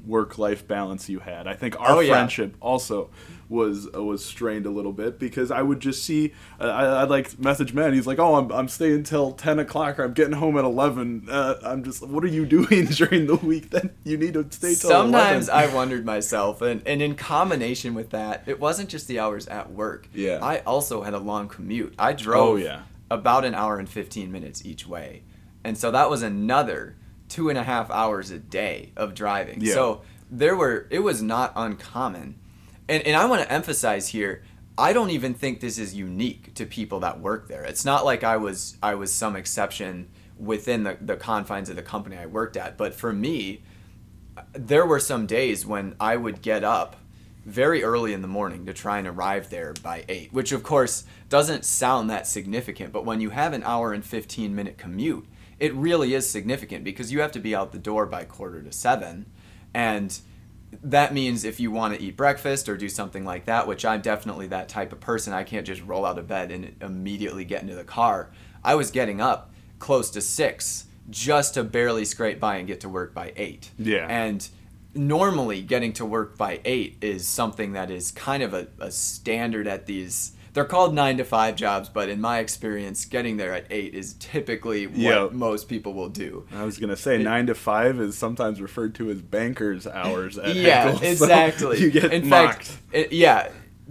work 0.08 0.38
life 0.38 0.68
balance 0.68 1.10
you 1.10 1.20
had. 1.20 1.48
I 1.48 1.54
think 1.54 1.80
our 1.80 1.92
Oh, 1.98 2.00
yeah. 2.00 2.14
friendship 2.14 2.56
also 2.62 3.10
was 3.50 3.88
uh, 3.96 4.04
was 4.04 4.24
strained 4.26 4.66
a 4.66 4.70
little 4.70 4.92
bit 4.92 5.20
because 5.20 5.52
I 5.52 5.62
would 5.62 5.80
just 5.80 6.04
see 6.04 6.34
uh, 6.60 6.66
I, 6.66 7.04
I'd 7.04 7.10
like 7.10 7.40
message 7.40 7.74
Matt. 7.74 7.94
He's 7.94 8.06
like, 8.08 8.20
"Oh, 8.20 8.36
I'm, 8.36 8.52
I'm 8.52 8.68
staying 8.68 9.04
till 9.04 9.32
ten 9.32 9.58
o'clock. 9.60 10.00
Or 10.00 10.04
I'm 10.04 10.14
getting 10.14 10.34
home 10.34 10.58
at 10.58 10.66
11. 10.66 11.28
Uh, 11.30 11.56
I'm 11.64 11.84
just, 11.84 12.06
what 12.06 12.24
are 12.24 12.28
you 12.28 12.46
doing 12.58 12.86
during 12.88 13.28
the 13.28 13.36
week? 13.36 13.70
Then 13.70 13.92
you 14.04 14.18
need 14.18 14.34
to 14.34 14.46
stay 14.50 14.76
till 14.76 14.90
Sometimes 14.90 15.48
11. 15.50 15.72
I 15.72 15.74
wondered 15.76 16.06
myself, 16.06 16.62
and, 16.62 16.82
and 16.86 17.02
in 17.02 17.16
combination 17.16 17.94
with 17.94 18.10
that, 18.10 18.44
it 18.48 18.60
wasn't 18.60 18.90
just 18.90 19.08
the 19.08 19.20
hours 19.20 19.48
at 19.48 19.72
work. 19.72 20.08
Yeah. 20.14 20.40
I 20.42 20.60
also 20.60 21.04
had 21.04 21.14
a 21.14 21.20
long 21.20 21.48
commute. 21.48 21.94
I 21.98 22.14
drove 22.14 22.50
Oh, 22.50 22.56
yeah. 22.58 22.82
about 23.10 23.46
an 23.46 23.56
hour 23.56 23.80
and 23.80 23.88
15 23.90 24.32
minutes 24.32 24.66
each 24.66 24.86
way. 24.88 25.24
And 25.64 25.78
so 25.78 25.92
that 25.92 26.10
was 26.10 26.22
another 26.22 26.96
two 27.30 27.50
and 27.50 27.58
a 27.58 27.64
half 27.64 27.90
hours 27.92 28.32
a 28.32 28.40
day 28.40 28.92
of 28.96 29.14
driving. 29.14 29.62
Yeah. 29.62 29.74
So 29.74 30.02
there 30.30 30.56
were, 30.56 30.88
it 30.90 31.00
was 31.00 31.22
not 31.22 31.54
uncommon. 31.56 32.40
And, 32.90 33.04
and 33.04 33.16
I 33.16 33.26
want 33.26 33.42
to 33.42 33.52
emphasize 33.52 34.10
here, 34.10 34.44
I 34.78 34.94
don't 34.94 35.10
even 35.10 35.34
think 35.34 35.60
this 35.60 35.80
is 35.80 35.96
unique 35.96 36.54
to 36.56 36.66
people 36.66 37.00
that 37.00 37.20
work 37.20 37.48
there. 37.48 37.64
It's 37.64 37.84
not 37.84 38.06
like 38.06 38.24
I 38.24 38.38
was 38.38 38.78
I 38.84 38.94
was 38.94 39.12
some 39.12 39.36
exception 39.36 40.08
within 40.38 40.84
the, 40.84 40.98
the 41.02 41.16
confines 41.16 41.70
of 41.70 41.76
the 41.76 41.82
company 41.82 42.16
I 42.16 42.28
worked 42.28 42.56
at. 42.56 42.78
But 42.78 42.94
for 42.94 43.12
me, 43.12 43.64
there 44.54 44.86
were 44.86 45.00
some 45.00 45.26
days 45.26 45.66
when 45.66 45.96
I 46.00 46.16
would 46.16 46.44
get 46.44 46.64
up 46.64 46.98
very 47.44 47.84
early 47.84 48.14
in 48.14 48.22
the 48.22 48.28
morning 48.28 48.66
to 48.66 48.74
try 48.74 49.00
and 49.00 49.08
arrive 49.08 49.50
there 49.50 49.74
by 49.82 50.04
8, 50.08 50.34
which 50.34 50.52
of 50.52 50.64
course 50.64 51.06
doesn't 51.30 51.66
sound 51.66 52.10
that 52.10 52.28
significant, 52.28 52.92
but 52.92 53.06
when 53.06 53.22
you 53.22 53.30
have 53.30 53.54
an 53.54 53.64
hour 53.64 53.94
and 53.94 54.04
15 54.04 54.54
minute 54.54 54.78
commute, 54.78 55.26
it 55.60 55.74
really 55.74 56.14
is 56.14 56.30
significant 56.30 56.84
because 56.84 57.12
you 57.12 57.22
have 57.22 57.32
to 57.32 57.40
be 57.40 57.56
out 57.56 57.72
the 57.72 57.80
door 57.80 58.06
by 58.06 58.24
quarter 58.24 58.62
to 58.62 58.72
7 58.72 59.26
and 59.74 60.20
that 60.84 61.14
means 61.14 61.44
if 61.44 61.60
you 61.60 61.72
want 61.72 61.96
to 61.96 62.02
eat 62.02 62.18
breakfast 62.18 62.68
or 62.68 62.76
do 62.76 62.90
something 62.90 63.24
like 63.24 63.46
that, 63.46 63.68
which 63.68 63.86
I'm 63.86 64.02
definitely 64.02 64.48
that 64.48 64.68
type 64.68 64.92
of 64.92 65.00
person, 65.00 65.34
I 65.34 65.44
can't 65.44 65.66
just 65.66 65.82
roll 65.84 66.06
out 66.06 66.20
of 66.20 66.28
bed 66.28 66.52
and 66.52 66.76
immediately 66.82 67.46
get 67.46 67.62
into 67.62 67.76
the 67.76 67.84
car. 67.84 68.32
I 68.64 68.76
was 68.76 68.92
getting 68.92 69.22
up 69.22 69.54
close 69.80 70.10
to 70.12 70.22
6 70.22 70.86
just 71.10 71.54
to 71.54 71.64
barely 71.64 72.04
scrape 72.04 72.40
by 72.40 72.58
and 72.58 72.68
get 72.68 72.82
to 72.82 72.90
work 72.90 73.14
by 73.14 73.32
8. 73.36 73.72
Yeah. 73.78 74.08
And 74.10 74.48
normally 74.94 75.62
getting 75.62 75.94
to 75.94 76.06
work 76.06 76.38
by 76.38 76.60
8 76.66 76.98
is 77.02 77.28
something 77.28 77.74
that 77.74 77.90
is 77.90 78.12
kind 78.12 78.44
of 78.44 78.54
a, 78.54 78.68
a 78.80 78.92
standard 78.92 79.68
at 79.68 79.86
these 79.86 80.34
they're 80.58 80.66
called 80.66 80.92
9 80.92 81.18
to 81.18 81.24
5 81.24 81.56
jobs, 81.56 81.88
but 81.88 82.10
in 82.10 82.20
my 82.20 82.40
experience 82.40 83.06
getting 83.06 83.38
there 83.38 83.54
at 83.54 83.68
8 83.70 83.94
is 83.94 84.16
typically 84.16 84.88
what 84.88 84.98
Yeah. 84.98 85.30
most 85.32 85.70
people 85.70 85.94
will 85.94 86.10
do. 86.10 86.48
I 86.52 86.64
was 86.66 86.80
gonna 86.80 86.96
say 86.96 87.22
nine 87.22 87.46
to 87.46 87.54
five 87.54 88.00
is 88.02 88.18
sometimes 88.18 88.60
referred 88.60 88.96
to 88.96 89.12
as 89.12 89.22
bankers' 89.22 89.86
hours. 89.86 90.36
At 90.40 90.56
yeah, 90.56 90.86
Henkel, 90.86 91.00
so 91.00 91.06
exactly. 91.12 91.80
you 91.84 91.92
get 91.92 92.12
in 92.12 92.28
mocked. 92.28 92.64
fact, 92.64 92.80
it, 92.92 93.14
yeah. 93.14 93.50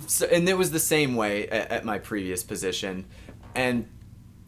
So, 0.09 0.27
and 0.27 0.49
it 0.49 0.59
was 0.59 0.73
the 0.73 0.81
same 0.81 1.15
way 1.15 1.47
at, 1.51 1.71
at 1.71 1.85
my 1.85 1.99
previous 2.01 2.43
position, 2.43 3.05
and 3.55 3.87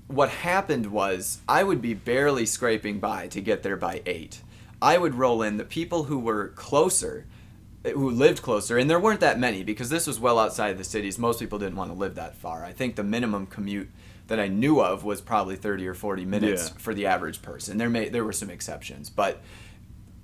what 0.08 0.28
happened 0.30 0.86
was 0.86 1.38
I 1.48 1.62
would 1.62 1.80
be 1.80 1.94
barely 1.94 2.46
scraping 2.46 2.98
by 2.98 3.28
to 3.28 3.40
get 3.40 3.62
there 3.62 3.76
by 3.76 4.02
eight. 4.06 4.42
I 4.82 4.98
would 4.98 5.14
roll 5.14 5.40
in 5.42 5.56
the 5.56 5.64
people 5.64 6.04
who 6.04 6.18
were 6.18 6.48
closer, 6.48 7.26
who 7.84 8.10
lived 8.10 8.42
closer, 8.42 8.76
and 8.76 8.90
there 8.90 9.00
weren't 9.00 9.20
that 9.20 9.38
many 9.38 9.62
because 9.62 9.88
this 9.88 10.06
was 10.06 10.18
well 10.18 10.38
outside 10.38 10.70
of 10.70 10.78
the 10.78 10.84
cities. 10.84 11.18
Most 11.18 11.38
people 11.40 11.58
didn't 11.58 11.76
want 11.76 11.90
to 11.90 11.96
live 11.96 12.16
that 12.16 12.36
far. 12.36 12.64
I 12.64 12.72
think 12.72 12.96
the 12.96 13.04
minimum 13.04 13.46
commute 13.46 13.90
that 14.26 14.38
I 14.38 14.48
knew 14.48 14.80
of 14.80 15.04
was 15.04 15.20
probably 15.20 15.56
30 15.56 15.86
or 15.86 15.94
40 15.94 16.24
minutes 16.24 16.68
Yeah. 16.68 16.78
for 16.78 16.92
the 16.92 17.06
average 17.06 17.40
person. 17.42 17.78
There 17.78 17.88
may 17.88 18.08
there 18.08 18.24
were 18.24 18.32
some 18.32 18.50
exceptions, 18.50 19.10
but 19.10 19.40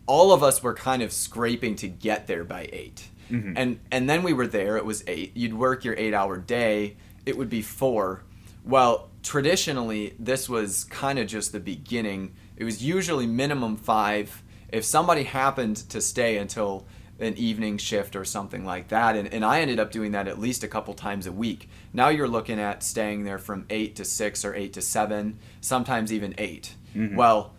all 0.06 0.32
of 0.32 0.42
us 0.42 0.62
were 0.62 0.74
kind 0.74 1.02
of 1.02 1.12
scraping 1.12 1.76
to 1.76 1.88
get 1.88 2.26
there 2.26 2.44
by 2.44 2.68
8 2.70 3.08
mm-hmm. 3.30 3.52
and 3.56 3.80
and 3.90 4.08
then 4.10 4.22
we 4.22 4.34
were 4.34 4.46
there 4.46 4.76
it 4.76 4.84
was 4.84 5.02
eight 5.06 5.34
you'd 5.34 5.54
work 5.54 5.82
your 5.82 5.94
eight 5.96 6.12
hour 6.12 6.36
day 6.36 6.94
it 7.24 7.38
would 7.38 7.48
be 7.48 7.62
four 7.62 8.22
well 8.66 9.08
traditionally 9.22 10.14
this 10.18 10.46
was 10.46 10.84
kind 10.84 11.18
of 11.18 11.26
just 11.26 11.52
the 11.52 11.60
beginning 11.60 12.34
it 12.56 12.64
was 12.64 12.84
usually 12.84 13.26
minimum 13.26 13.78
five 13.78 14.42
if 14.68 14.84
somebody 14.84 15.22
happened 15.22 15.76
to 15.76 16.02
stay 16.02 16.36
until 16.36 16.86
an 17.20 17.36
evening 17.36 17.78
shift 17.78 18.16
or 18.16 18.24
something 18.24 18.64
like 18.64 18.88
that, 18.88 19.16
and, 19.16 19.32
and 19.32 19.44
I 19.44 19.60
ended 19.60 19.78
up 19.78 19.92
doing 19.92 20.12
that 20.12 20.26
at 20.26 20.38
least 20.38 20.64
a 20.64 20.68
couple 20.68 20.94
times 20.94 21.26
a 21.26 21.32
week. 21.32 21.68
Now 21.92 22.08
you're 22.08 22.28
looking 22.28 22.58
at 22.58 22.82
staying 22.82 23.24
there 23.24 23.38
from 23.38 23.66
8 23.70 23.94
to 23.96 24.04
6 24.04 24.44
or 24.44 24.54
8 24.54 24.72
to 24.72 24.82
7, 24.82 25.38
sometimes 25.60 26.12
even 26.12 26.34
8. 26.36 26.74
Mm-hmm. 26.94 27.16
Well, 27.16 27.54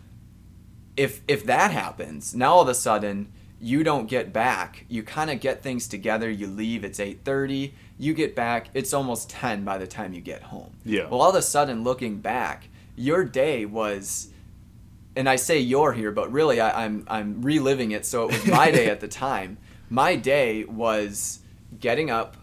if 0.96 1.20
if 1.28 1.44
that 1.44 1.70
happens, 1.70 2.34
now 2.34 2.54
all 2.54 2.62
of 2.62 2.68
a 2.68 2.74
sudden 2.74 3.32
you 3.60 3.82
don't 3.82 4.06
get 4.06 4.32
back. 4.32 4.84
You 4.88 5.02
kind 5.02 5.30
of 5.30 5.40
get 5.40 5.62
things 5.62 5.88
together. 5.88 6.30
You 6.30 6.46
leave. 6.46 6.84
It's 6.84 7.00
eight 7.00 7.20
thirty. 7.24 7.74
You 7.98 8.14
get 8.14 8.34
back. 8.34 8.68
It's 8.74 8.92
almost 8.92 9.30
ten 9.30 9.64
by 9.64 9.78
the 9.78 9.86
time 9.86 10.12
you 10.12 10.20
get 10.20 10.42
home. 10.42 10.72
Yeah. 10.84 11.08
Well, 11.08 11.20
all 11.20 11.30
of 11.30 11.36
a 11.36 11.42
sudden, 11.42 11.82
looking 11.82 12.18
back, 12.18 12.68
your 12.96 13.24
day 13.24 13.64
was, 13.64 14.28
and 15.16 15.28
I 15.28 15.36
say 15.36 15.58
you're 15.58 15.92
here, 15.92 16.12
but 16.12 16.30
really 16.30 16.60
I, 16.60 16.84
I'm 16.84 17.04
I'm 17.08 17.42
reliving 17.42 17.90
it. 17.92 18.04
So 18.06 18.28
it 18.28 18.32
was 18.32 18.46
my 18.46 18.70
day 18.70 18.88
at 18.88 19.00
the 19.00 19.08
time. 19.26 19.58
My 19.88 20.16
day 20.16 20.64
was 20.64 21.40
getting 21.80 22.10
up, 22.10 22.36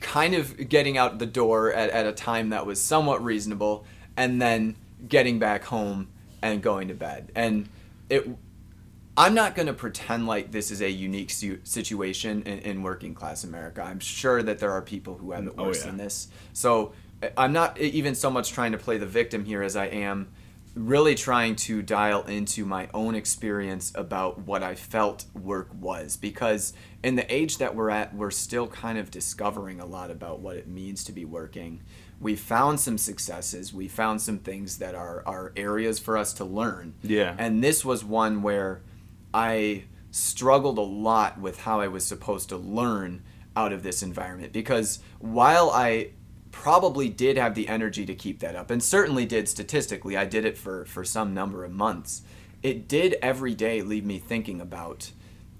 kind 0.00 0.34
of 0.34 0.68
getting 0.68 0.96
out 0.98 1.18
the 1.18 1.26
door 1.26 1.72
at, 1.72 1.90
at 1.90 2.06
a 2.06 2.12
time 2.12 2.50
that 2.50 2.66
was 2.66 2.80
somewhat 2.80 3.22
reasonable, 3.22 3.84
and 4.16 4.40
then 4.40 4.76
getting 5.08 5.38
back 5.38 5.64
home 5.64 6.08
and 6.42 6.62
going 6.62 6.88
to 6.88 6.94
bed. 6.94 7.30
And 7.34 7.68
it, 8.08 8.26
I'm 9.16 9.34
not 9.34 9.54
going 9.54 9.66
to 9.66 9.74
pretend 9.74 10.26
like 10.26 10.50
this 10.50 10.70
is 10.70 10.80
a 10.80 10.90
unique 10.90 11.30
su- 11.30 11.60
situation 11.64 12.42
in, 12.42 12.58
in 12.60 12.82
working 12.82 13.14
class 13.14 13.44
America. 13.44 13.82
I'm 13.82 14.00
sure 14.00 14.42
that 14.42 14.58
there 14.58 14.72
are 14.72 14.82
people 14.82 15.16
who 15.18 15.32
have 15.32 15.46
it 15.46 15.54
Oh, 15.56 15.64
worse 15.66 15.80
yeah. 15.80 15.86
than 15.86 15.98
this. 15.98 16.28
So 16.52 16.92
I- 17.22 17.30
I'm 17.36 17.52
not 17.52 17.78
even 17.78 18.14
so 18.14 18.30
much 18.30 18.52
trying 18.52 18.72
to 18.72 18.78
play 18.78 18.98
the 18.98 19.06
victim 19.06 19.44
here 19.44 19.62
as 19.62 19.76
I 19.76 19.86
am 19.86 20.28
really 20.74 21.14
trying 21.14 21.54
to 21.54 21.82
dial 21.82 22.22
into 22.24 22.64
my 22.64 22.88
own 22.92 23.14
experience 23.14 23.92
about 23.94 24.40
what 24.40 24.62
I 24.62 24.74
felt 24.74 25.24
work 25.32 25.68
was 25.72 26.16
because 26.16 26.72
in 27.02 27.14
the 27.14 27.32
age 27.32 27.58
that 27.58 27.76
we're 27.76 27.90
at 27.90 28.14
we're 28.14 28.32
still 28.32 28.66
kind 28.66 28.98
of 28.98 29.10
discovering 29.10 29.80
a 29.80 29.86
lot 29.86 30.10
about 30.10 30.40
what 30.40 30.56
it 30.56 30.66
means 30.66 31.04
to 31.04 31.12
be 31.12 31.24
working. 31.24 31.82
We 32.20 32.34
found 32.34 32.80
some 32.80 32.98
successes, 32.98 33.72
we 33.72 33.86
found 33.86 34.20
some 34.20 34.38
things 34.38 34.78
that 34.78 34.94
are 34.94 35.22
are 35.26 35.52
areas 35.56 35.98
for 36.00 36.16
us 36.16 36.32
to 36.34 36.44
learn. 36.44 36.94
Yeah. 37.02 37.36
And 37.38 37.62
this 37.62 37.84
was 37.84 38.04
one 38.04 38.42
where 38.42 38.82
I 39.32 39.84
struggled 40.10 40.78
a 40.78 40.82
lot 40.82 41.40
with 41.40 41.60
how 41.60 41.80
I 41.80 41.88
was 41.88 42.04
supposed 42.04 42.48
to 42.48 42.56
learn 42.56 43.22
out 43.56 43.72
of 43.72 43.84
this 43.84 44.02
environment 44.02 44.52
because 44.52 44.98
while 45.20 45.70
I 45.70 46.10
probably 46.54 47.08
did 47.08 47.36
have 47.36 47.54
the 47.54 47.68
energy 47.68 48.06
to 48.06 48.14
keep 48.14 48.38
that 48.38 48.54
up 48.54 48.70
and 48.70 48.82
certainly 48.82 49.26
did 49.26 49.48
statistically, 49.48 50.16
I 50.16 50.24
did 50.24 50.44
it 50.44 50.56
for, 50.56 50.84
for 50.84 51.04
some 51.04 51.34
number 51.34 51.64
of 51.64 51.72
months, 51.72 52.22
it 52.62 52.86
did 52.88 53.16
every 53.20 53.54
day 53.54 53.82
leave 53.82 54.04
me 54.04 54.18
thinking 54.18 54.60
about 54.60 55.10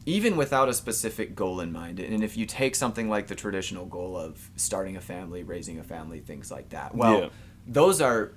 even 0.06 0.36
without 0.36 0.68
a 0.68 0.74
specific 0.74 1.34
goal 1.34 1.60
in 1.60 1.72
mind 1.72 1.98
and 1.98 2.22
if 2.22 2.36
you 2.36 2.46
take 2.46 2.74
something 2.76 3.08
like 3.08 3.26
the 3.26 3.34
traditional 3.34 3.86
goal 3.86 4.16
of 4.18 4.50
starting 4.54 4.96
a 4.96 5.00
family 5.00 5.42
raising 5.42 5.78
a 5.78 5.82
family 5.82 6.20
things 6.20 6.50
like 6.50 6.68
that 6.68 6.94
well 6.94 7.20
Yeah. 7.22 7.28
those 7.66 8.00
are 8.02 8.32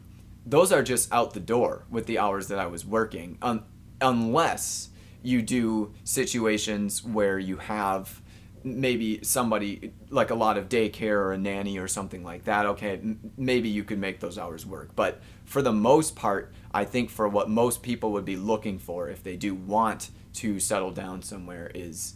those 0.45 0.71
are 0.71 0.81
just 0.81 1.11
out 1.13 1.33
the 1.33 1.41
door 1.41 1.83
with 1.89 2.05
the 2.05 2.19
hours 2.19 2.47
that 2.47 2.57
I 2.59 2.67
was 2.67 2.85
working 2.85 3.37
un- 3.41 3.63
unless 4.01 4.89
you 5.23 5.41
do 5.41 5.93
situations 6.05 7.03
where 7.03 7.37
you 7.37 7.57
have 7.57 8.21
maybe 8.63 9.19
somebody 9.23 9.91
like 10.09 10.29
a 10.29 10.35
lot 10.35 10.57
of 10.57 10.69
daycare 10.69 11.17
or 11.17 11.33
a 11.33 11.37
nanny 11.37 11.77
or 11.77 11.87
something 11.87 12.23
like 12.23 12.43
that 12.45 12.65
okay 12.65 12.93
m- 12.93 13.19
maybe 13.37 13.69
you 13.69 13.83
could 13.83 13.99
make 13.99 14.19
those 14.19 14.37
hours 14.37 14.65
work 14.65 14.95
but 14.95 15.21
for 15.45 15.61
the 15.61 15.71
most 15.71 16.15
part 16.15 16.53
i 16.73 16.83
think 16.83 17.09
for 17.09 17.27
what 17.27 17.49
most 17.49 17.81
people 17.81 18.11
would 18.11 18.25
be 18.25 18.35
looking 18.35 18.77
for 18.79 19.09
if 19.09 19.23
they 19.23 19.35
do 19.35 19.53
want 19.53 20.09
to 20.33 20.59
settle 20.59 20.91
down 20.91 21.21
somewhere 21.21 21.71
is 21.73 22.15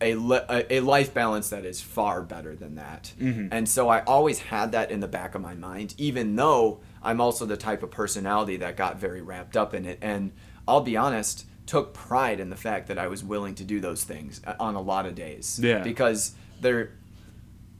a, 0.00 0.14
li- 0.14 0.40
a 0.48 0.74
a 0.74 0.80
life 0.80 1.12
balance 1.12 1.50
that 1.50 1.64
is 1.64 1.80
far 1.80 2.22
better 2.22 2.54
than 2.54 2.76
that. 2.76 3.12
Mm-hmm. 3.18 3.48
And 3.50 3.68
so 3.68 3.88
I 3.88 4.02
always 4.04 4.38
had 4.38 4.72
that 4.72 4.90
in 4.90 5.00
the 5.00 5.08
back 5.08 5.34
of 5.34 5.40
my 5.40 5.54
mind, 5.54 5.94
even 5.98 6.36
though 6.36 6.80
I'm 7.02 7.20
also 7.20 7.46
the 7.46 7.56
type 7.56 7.82
of 7.82 7.90
personality 7.90 8.56
that 8.58 8.76
got 8.76 8.98
very 8.98 9.22
wrapped 9.22 9.56
up 9.56 9.74
in 9.74 9.84
it. 9.84 9.98
And 10.00 10.32
I'll 10.66 10.82
be 10.82 10.96
honest, 10.96 11.46
took 11.68 11.94
pride 11.94 12.40
in 12.40 12.50
the 12.50 12.56
fact 12.56 12.88
that 12.88 12.98
I 12.98 13.06
was 13.06 13.22
willing 13.22 13.54
to 13.56 13.64
do 13.64 13.78
those 13.78 14.02
things 14.02 14.40
uh, 14.46 14.54
on 14.58 14.74
a 14.74 14.80
lot 14.80 15.06
of 15.06 15.14
days. 15.14 15.60
Yeah. 15.62 15.82
Because 15.82 16.34
they're. 16.60 16.92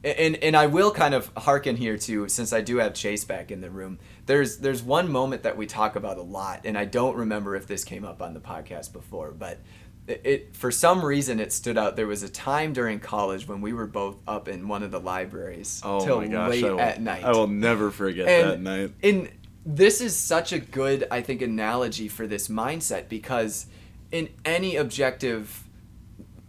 And, 0.01 0.37
and 0.37 0.55
I 0.55 0.67
will 0.67 0.91
kind 0.91 1.13
of 1.13 1.29
hearken 1.35 1.75
here 1.75 1.97
to 1.97 2.29
since 2.29 2.53
I 2.53 2.61
do 2.61 2.77
have 2.77 2.93
Chase 2.93 3.25
back 3.25 3.51
in 3.51 3.59
the 3.59 3.69
room. 3.69 3.99
There's 4.27 4.59
there's 4.59 4.81
one 4.81 5.11
moment 5.11 5.43
that 5.43 5.57
we 5.57 5.65
talk 5.65 5.97
about 5.97 6.17
a 6.17 6.21
lot, 6.21 6.61
and 6.63 6.77
I 6.77 6.85
don't 6.85 7.17
remember 7.17 7.53
if 7.57 7.67
this 7.67 7.83
came 7.83 8.05
up 8.05 8.21
on 8.21 8.33
the 8.33 8.39
podcast 8.39 8.93
before, 8.93 9.31
but 9.31 9.59
it, 10.07 10.21
it 10.23 10.55
for 10.55 10.71
some 10.71 11.03
reason 11.03 11.41
it 11.41 11.51
stood 11.51 11.77
out. 11.77 11.97
There 11.97 12.07
was 12.07 12.23
a 12.23 12.29
time 12.29 12.71
during 12.71 13.01
college 13.01 13.45
when 13.45 13.59
we 13.59 13.73
were 13.73 13.87
both 13.87 14.15
up 14.25 14.47
in 14.47 14.69
one 14.69 14.83
of 14.83 14.91
the 14.91 15.01
libraries 15.01 15.81
Oh 15.83 15.99
till 16.05 16.21
gosh, 16.29 16.49
late 16.49 16.63
will, 16.63 16.79
at 16.79 17.01
night. 17.01 17.25
I 17.25 17.31
will 17.31 17.47
never 17.47 17.91
forget 17.91 18.29
And 18.29 18.49
that 18.49 18.61
night. 18.61 18.91
And 19.03 19.29
this 19.65 19.99
is 19.99 20.15
such 20.15 20.53
a 20.53 20.59
good, 20.59 21.07
I 21.11 21.21
think, 21.21 21.41
analogy 21.41 22.07
for 22.07 22.25
this 22.25 22.47
mindset 22.47 23.09
because 23.09 23.65
in 24.11 24.29
any 24.45 24.75
objective 24.75 25.63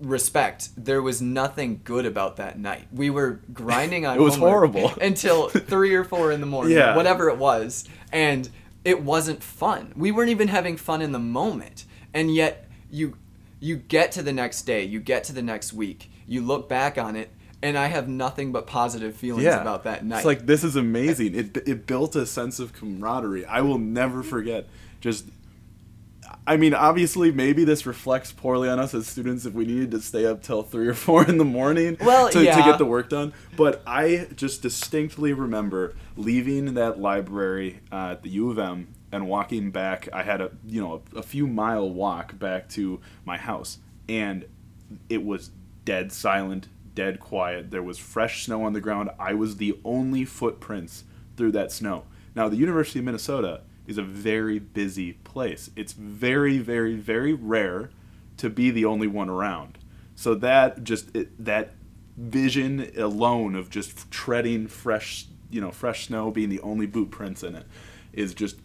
respect, 0.00 0.70
there 0.76 1.02
was 1.02 1.20
nothing 1.20 1.80
good 1.84 2.06
about 2.06 2.36
that 2.36 2.58
night. 2.58 2.88
We 2.92 3.11
were 3.11 3.40
grinding 3.52 4.06
on 4.06 4.16
It 4.16 4.20
was 4.20 4.36
horrible. 4.36 4.92
until 5.00 5.48
three 5.48 5.94
or 5.94 6.04
four 6.04 6.32
in 6.32 6.40
the 6.40 6.46
morning, 6.46 6.76
Yeah. 6.76 6.96
whatever 6.96 7.28
it 7.28 7.36
was, 7.36 7.84
and 8.12 8.48
it 8.84 9.02
wasn't 9.02 9.42
fun. 9.42 9.92
We 9.94 10.11
weren't 10.11 10.30
even 10.30 10.48
having 10.48 10.76
fun 10.76 11.02
in 11.02 11.12
the 11.12 11.18
moment, 11.18 11.84
and 12.14 12.34
yet 12.34 12.68
you 12.90 13.16
you 13.62 13.76
get 13.76 14.11
to 14.12 14.22
the 14.22 14.32
next 14.32 14.62
day, 14.62 14.84
you 14.84 15.00
get 15.00 15.22
to 15.24 15.34
the 15.34 15.42
next 15.42 15.74
week, 15.74 16.11
you 16.26 16.40
look 16.40 16.68
back 16.68 16.96
on 16.96 17.14
it. 17.16 17.30
And 17.62 17.76
I 17.76 17.88
have 17.88 18.08
nothing 18.08 18.52
but 18.52 18.66
positive 18.66 19.14
feelings 19.14 19.44
yeah. 19.44 19.61
about 19.61 19.84
that 19.84 20.02
night. 20.02 20.16
It's 20.16 20.24
like 20.24 20.46
this 20.46 20.64
is 20.64 20.76
amazing. 20.76 21.34
It 21.34 21.56
it 21.68 21.86
built 21.86 22.16
a 22.16 22.24
sense 22.24 22.58
of 22.58 22.72
camaraderie. 22.72 23.44
I 23.44 23.61
will 23.61 23.76
never 23.76 24.22
forget. 24.22 24.66
Just, 25.02 25.26
I 26.47 26.57
mean, 26.57 26.74
obviously, 26.74 27.30
maybe 27.30 27.64
this 27.64 27.86
reflects 27.86 28.32
poorly 28.32 28.68
on 28.68 28.78
us 28.78 28.95
as 28.95 29.07
students 29.07 29.45
if 29.45 29.53
we 29.53 29.64
needed 29.64 29.91
to 29.93 30.01
stay 30.01 30.26
up 30.26 30.43
till 30.43 30.62
three 30.62 30.88
or 30.88 30.95
four 31.07 31.26
in 31.28 31.38
the 31.38 31.45
morning 31.45 31.97
Well, 32.01 32.28
to, 32.30 32.38
to 32.38 32.45
get 32.45 32.78
the 32.78 32.86
work 32.86 33.09
done. 33.09 33.32
But 33.57 33.82
I 33.86 34.28
just 34.34 34.62
distinctly 34.62 35.32
remember 35.32 35.95
leaving 36.16 36.74
that 36.74 36.99
library 36.99 37.80
uh, 37.93 38.12
at 38.12 38.22
the 38.22 38.30
U 38.30 38.51
of 38.51 38.59
M 38.59 38.88
and 39.12 39.28
walking 39.28 39.70
back. 39.70 40.09
I 40.12 40.22
had 40.22 40.41
a 40.41 40.51
you 40.66 40.80
know 40.80 41.03
a, 41.14 41.18
a 41.18 41.22
few 41.22 41.47
mile 41.47 41.88
walk 41.91 42.38
back 42.38 42.68
to 42.70 43.01
my 43.24 43.36
house, 43.36 43.78
and 44.09 44.47
it 45.09 45.24
was 45.24 45.51
dead 45.84 46.12
silent, 46.12 46.68
dead 46.95 47.20
quiet. 47.20 47.70
There 47.70 47.82
was 47.82 47.99
fresh 47.99 48.45
snow 48.45 48.64
on 48.64 48.72
the 48.72 48.80
ground. 48.80 49.11
I 49.18 49.34
was 49.34 49.57
the 49.57 49.78
only 49.84 50.24
footprints 50.24 51.05
through 51.36 51.53
that 51.53 51.72
snow. 51.72 52.05
Now, 52.34 52.49
the 52.49 52.57
University 52.57 52.99
of 53.01 53.05
Minnesota 53.05 53.62
is 53.91 53.99
a 53.99 54.03
very 54.03 54.59
busy 54.59 55.12
place. 55.12 55.70
It's 55.76 55.93
very, 55.93 56.59
very, 56.59 56.95
very 56.95 57.34
rare 57.34 57.91
to 58.36 58.49
be 58.49 58.70
the 58.70 58.84
only 58.84 59.07
one 59.07 59.28
around. 59.28 59.78
So 60.14 60.34
that 60.36 60.84
just 60.84 61.14
it, 61.14 61.45
that 61.45 61.72
vision 62.16 62.93
alone 62.97 63.55
of 63.55 63.68
just 63.68 64.11
treading 64.11 64.68
fresh, 64.68 65.26
you 65.51 65.61
know, 65.61 65.70
fresh 65.70 66.07
snow, 66.07 66.30
being 66.30 66.49
the 66.49 66.61
only 66.61 66.86
boot 66.86 67.11
prints 67.11 67.43
in 67.43 67.55
it, 67.57 67.66
is 68.12 68.32
just 68.32 68.57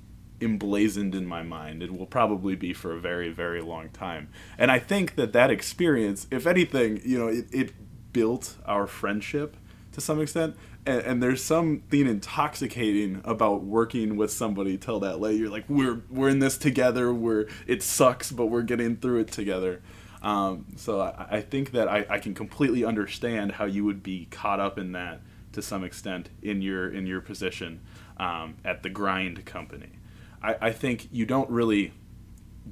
emblazoned 0.41 1.15
in 1.15 1.25
my 1.25 1.41
mind. 1.41 1.81
It 1.81 1.97
will 1.97 2.05
probably 2.05 2.55
be 2.55 2.73
for 2.73 2.93
a 2.93 2.99
very, 2.99 3.29
very 3.29 3.61
long 3.61 3.89
time. 3.89 4.29
And 4.57 4.69
I 4.69 4.79
think 4.79 5.15
that 5.15 5.33
that 5.33 5.49
experience, 5.49 6.27
if 6.29 6.45
anything, 6.45 7.01
you 7.03 7.17
know, 7.17 7.27
it, 7.27 7.47
it 7.51 7.73
built 8.13 8.57
our 8.65 8.85
friendship 8.85 9.57
to 9.93 10.01
some 10.01 10.21
extent. 10.21 10.55
And, 10.85 11.01
and 11.01 11.23
there's 11.23 11.43
something 11.43 12.07
intoxicating 12.07 13.21
about 13.25 13.63
working 13.63 14.17
with 14.17 14.31
somebody 14.31 14.77
till 14.77 14.99
that 15.01 15.19
late. 15.19 15.39
You're 15.39 15.49
like, 15.49 15.65
we're 15.67 16.03
we're 16.09 16.29
in 16.29 16.39
this 16.39 16.57
together. 16.57 17.13
We're 17.13 17.47
it 17.67 17.81
sucks, 17.83 18.31
but 18.31 18.47
we're 18.47 18.63
getting 18.63 18.97
through 18.97 19.21
it 19.21 19.31
together. 19.31 19.81
Um, 20.21 20.65
so 20.75 21.01
I, 21.01 21.27
I 21.37 21.41
think 21.41 21.71
that 21.71 21.87
I, 21.87 22.05
I 22.09 22.19
can 22.19 22.33
completely 22.33 22.83
understand 22.83 23.53
how 23.53 23.65
you 23.65 23.85
would 23.85 24.01
be 24.01 24.27
caught 24.31 24.59
up 24.59 24.79
in 24.79 24.93
that 24.93 25.21
to 25.53 25.61
some 25.61 25.83
extent 25.83 26.29
in 26.41 26.61
your 26.61 26.91
in 26.91 27.05
your 27.05 27.21
position 27.21 27.81
um, 28.17 28.55
at 28.65 28.83
the 28.83 28.89
grind 28.89 29.45
company. 29.45 29.99
I, 30.41 30.55
I 30.61 30.71
think 30.71 31.09
you 31.11 31.25
don't 31.25 31.49
really 31.49 31.93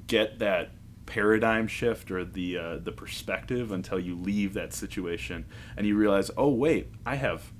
get 0.06 0.38
that 0.40 0.70
paradigm 1.06 1.66
shift 1.66 2.10
or 2.10 2.24
the 2.24 2.58
uh, 2.58 2.76
the 2.78 2.92
perspective 2.92 3.72
until 3.72 3.98
you 3.98 4.16
leave 4.16 4.54
that 4.54 4.72
situation 4.72 5.46
and 5.76 5.86
you 5.86 5.96
realize, 5.96 6.30
oh 6.36 6.48
wait, 6.50 6.88
I 7.06 7.16
have 7.16 7.52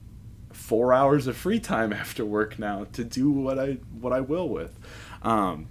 four 0.55 0.93
hours 0.93 1.27
of 1.27 1.37
free 1.37 1.61
time 1.61 1.93
after 2.05 2.25
work 2.25 2.59
now 2.59 2.87
to 2.93 3.05
do 3.05 3.31
what 3.31 3.59
I 3.59 3.79
what 4.01 4.13
I 4.13 4.21
will 4.21 4.49
with. 4.49 4.79
Um, 5.23 5.69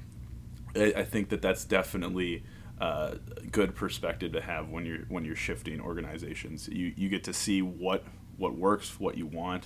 I, 0.75 0.93
I 0.97 1.03
think 1.03 1.29
that 1.29 1.41
that's 1.41 1.65
definitely 1.65 2.43
uh, 2.79 3.15
a 3.37 3.41
good 3.47 3.75
perspective 3.75 4.33
to 4.33 4.41
have 4.41 4.69
when 4.69 4.85
you're 4.85 5.05
when 5.09 5.25
you're 5.25 5.35
shifting 5.35 5.79
organizations. 5.79 6.67
You 6.67 6.93
you 6.95 7.09
get 7.09 7.23
to 7.25 7.33
see 7.33 7.61
what 7.61 8.03
what 8.37 8.55
works, 8.55 8.99
what 8.99 9.17
you 9.17 9.25
want. 9.25 9.65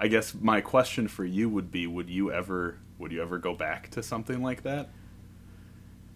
I 0.00 0.08
guess 0.08 0.34
my 0.34 0.60
question 0.60 1.08
for 1.08 1.24
you 1.24 1.48
would 1.48 1.70
be: 1.70 1.86
Would 1.86 2.08
you 2.08 2.32
ever 2.32 2.78
would 2.98 3.12
you 3.12 3.22
ever 3.22 3.38
go 3.38 3.54
back 3.54 3.90
to 3.90 4.02
something 4.02 4.42
like 4.42 4.62
that? 4.62 4.90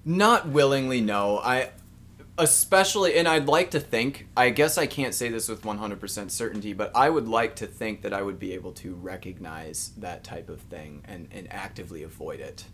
Not 0.04 0.48
willingly, 0.48 1.00
no. 1.00 1.38
I 1.38 1.70
especially 2.38 3.14
and 3.16 3.28
I'd 3.28 3.46
like 3.46 3.70
to 3.72 3.80
think, 3.80 4.26
I 4.36 4.50
guess 4.50 4.78
I 4.78 4.86
can't 4.86 5.14
say 5.14 5.28
this 5.28 5.48
with 5.48 5.62
100% 5.62 6.30
certainty, 6.30 6.72
but 6.72 6.90
I 6.94 7.10
would 7.10 7.28
like 7.28 7.56
to 7.56 7.66
think 7.66 8.02
that 8.02 8.12
I 8.12 8.22
would 8.22 8.38
be 8.38 8.54
able 8.54 8.72
to 8.74 8.94
recognize 8.94 9.92
that 9.98 10.24
type 10.24 10.48
of 10.48 10.60
thing 10.62 11.02
and 11.06 11.28
and 11.32 11.46
actively 11.52 12.02
avoid 12.02 12.40
it. 12.40 12.64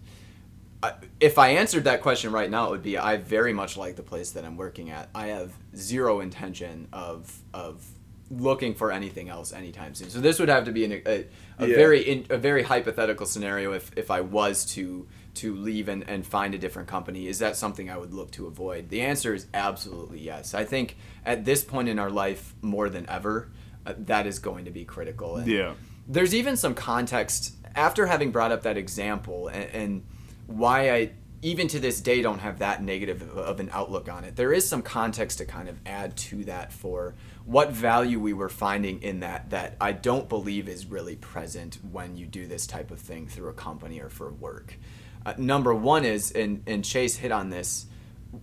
I- 0.82 0.94
If 1.18 1.38
I 1.38 1.48
answered 1.50 1.84
that 1.84 2.02
question 2.02 2.30
right 2.32 2.50
now, 2.50 2.68
it 2.68 2.70
would 2.70 2.82
be 2.82 2.96
I 2.98 3.16
very 3.16 3.52
much 3.52 3.76
like 3.76 3.96
the 3.96 4.02
place 4.02 4.30
that 4.32 4.44
I'm 4.44 4.56
working 4.56 4.90
at. 4.90 5.09
I 5.14 5.26
have 5.28 5.52
zero 5.76 6.20
intention 6.20 6.86
of 6.92 7.36
of 7.52 7.84
looking 8.30 8.74
for 8.74 8.92
anything 8.92 9.28
else 9.30 9.52
anytime 9.54 9.94
soon. 9.94 10.11
So 10.11 10.20
this 10.20 10.38
would 10.38 10.50
have 10.50 10.64
to 10.66 10.70
be 10.72 10.84
an, 10.84 10.92
a, 11.06 11.24
a 11.59 11.66
Yeah. 11.66 11.74
very 11.76 12.00
in, 12.02 12.26
a 12.30 12.36
very 12.36 12.62
hypothetical 12.62 13.24
scenario 13.26 13.72
if, 13.72 13.90
if 13.96 14.11
I 14.11 14.20
was 14.20 14.66
to 14.74 15.09
to 15.39 15.55
leave 15.55 15.89
and, 15.89 16.03
and 16.09 16.26
find 16.26 16.55
a 16.55 16.59
different 16.59 16.89
company. 16.89 17.26
Is 17.28 17.39
that 17.39 17.57
something 17.57 17.89
I 17.91 17.97
would 17.97 18.12
look 18.12 18.30
to 18.32 18.47
avoid? 18.47 18.89
The 18.89 19.01
answer 19.03 19.34
is 19.34 19.47
absolutely 19.55 20.20
yes. 20.20 20.55
I 20.55 20.64
think 20.64 20.97
at 21.24 21.45
this 21.45 21.64
point 21.64 21.89
in 21.89 21.99
our 21.99 22.11
life, 22.11 22.55
more 22.61 22.89
than 22.89 23.09
ever, 23.09 23.49
uh, 23.86 23.95
that 23.99 24.26
is 24.26 24.39
going 24.39 24.64
to 24.64 24.70
be 24.70 24.84
critical. 24.84 25.36
And 25.36 25.47
Yeah. 25.47 25.74
there's 26.09 26.34
even 26.34 26.57
some 26.57 26.74
context 26.74 27.55
after 27.74 28.07
having 28.07 28.30
brought 28.32 28.51
up 28.53 28.62
that 28.62 28.76
example 28.76 29.49
and, 29.49 29.70
and 29.70 30.07
why 30.47 30.91
I 30.91 31.11
even 31.41 31.68
to 31.68 31.78
this 31.78 32.01
day 32.01 32.20
don't 32.20 32.41
have 32.41 32.59
that 32.59 32.82
negative 32.82 33.22
of- 33.22 33.39
of 33.39 33.61
an 33.61 33.70
outlook 33.72 34.09
on 34.09 34.24
it. 34.24 34.34
There 34.34 34.53
is 34.53 34.68
some 34.68 34.82
context 34.82 35.39
to 35.39 35.45
kind 35.45 35.68
of 35.68 35.78
add 35.86 36.16
to 36.16 36.43
that 36.47 36.72
for 36.72 37.14
what 37.45 37.70
value 37.70 38.18
we 38.18 38.32
were 38.32 38.49
finding 38.49 39.01
in 39.03 39.20
that 39.20 39.51
that 39.51 39.76
I 39.80 39.93
don't 39.93 40.28
believe 40.28 40.68
is 40.68 40.86
really 40.86 41.14
present 41.14 41.78
when 41.93 42.16
you 42.16 42.26
do 42.26 42.49
this 42.49 42.66
type 42.66 42.91
of 42.91 42.99
thing 42.99 43.28
through 43.28 43.51
a 43.51 43.53
company 43.53 44.01
or 44.01 44.09
for 44.09 44.32
work. 44.32 44.78
Uh, 45.28 45.34
number 45.38 45.74
one 45.74 46.04
is 46.04 46.30
and 46.32 46.62
and 46.66 46.84
Chase 46.84 47.16
hit 47.16 47.32
on 47.32 47.50
this. 47.50 47.86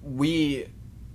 We 0.04 0.68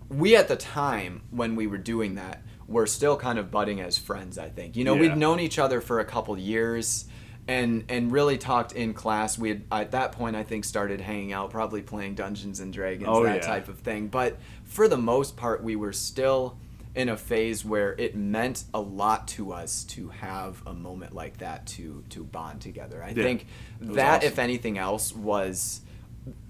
we 0.08 0.36
at 0.36 0.48
the 0.48 0.56
time 0.56 1.22
when 1.30 1.54
we 1.56 1.66
were 1.66 1.78
doing 1.78 2.16
that 2.16 2.42
were 2.66 2.86
still 2.86 3.16
kind 3.16 3.38
of 3.38 3.50
budding 3.50 3.80
as 3.80 3.98
friends 3.98 4.38
i 4.38 4.48
think 4.48 4.76
you 4.76 4.84
know 4.84 4.94
Yeah. 4.94 5.00
we'd 5.02 5.16
known 5.16 5.40
each 5.40 5.58
other 5.58 5.80
for 5.80 5.98
a 6.00 6.04
couple 6.04 6.36
years 6.38 7.04
and 7.48 7.84
and 7.88 8.10
really 8.12 8.38
talked 8.38 8.72
in 8.72 8.92
class 8.94 9.36
we 9.38 9.48
had 9.50 9.62
at 9.72 9.90
that 9.92 10.12
point 10.12 10.36
i 10.36 10.42
think 10.44 10.64
started 10.64 11.00
hanging 11.00 11.32
out 11.32 11.50
probably 11.50 11.82
playing 11.82 12.14
dungeons 12.14 12.60
and 12.60 12.72
dragons 12.72 13.08
Oh, 13.10 13.22
that 13.24 13.36
yeah. 13.42 13.46
type 13.46 13.68
of 13.68 13.80
thing 13.80 14.06
but 14.08 14.36
for 14.64 14.86
the 14.88 14.96
most 14.96 15.36
part 15.36 15.62
we 15.64 15.74
were 15.76 15.92
still 15.92 16.58
in 16.94 17.08
a 17.08 17.16
phase 17.16 17.64
where 17.64 17.92
it 17.98 18.16
meant 18.16 18.64
a 18.74 18.80
lot 18.80 19.28
to 19.28 19.52
us 19.52 19.84
to 19.84 20.08
have 20.08 20.60
a 20.66 20.74
moment 20.74 21.14
like 21.14 21.38
that 21.38 21.66
to 21.66 22.02
to 22.10 22.24
bond 22.24 22.60
together 22.60 23.02
i 23.02 23.08
Yeah. 23.10 23.22
think 23.22 23.46
that 23.80 24.18
awesome. 24.18 24.26
if 24.28 24.38
anything 24.38 24.76
else 24.78 25.14
was 25.14 25.82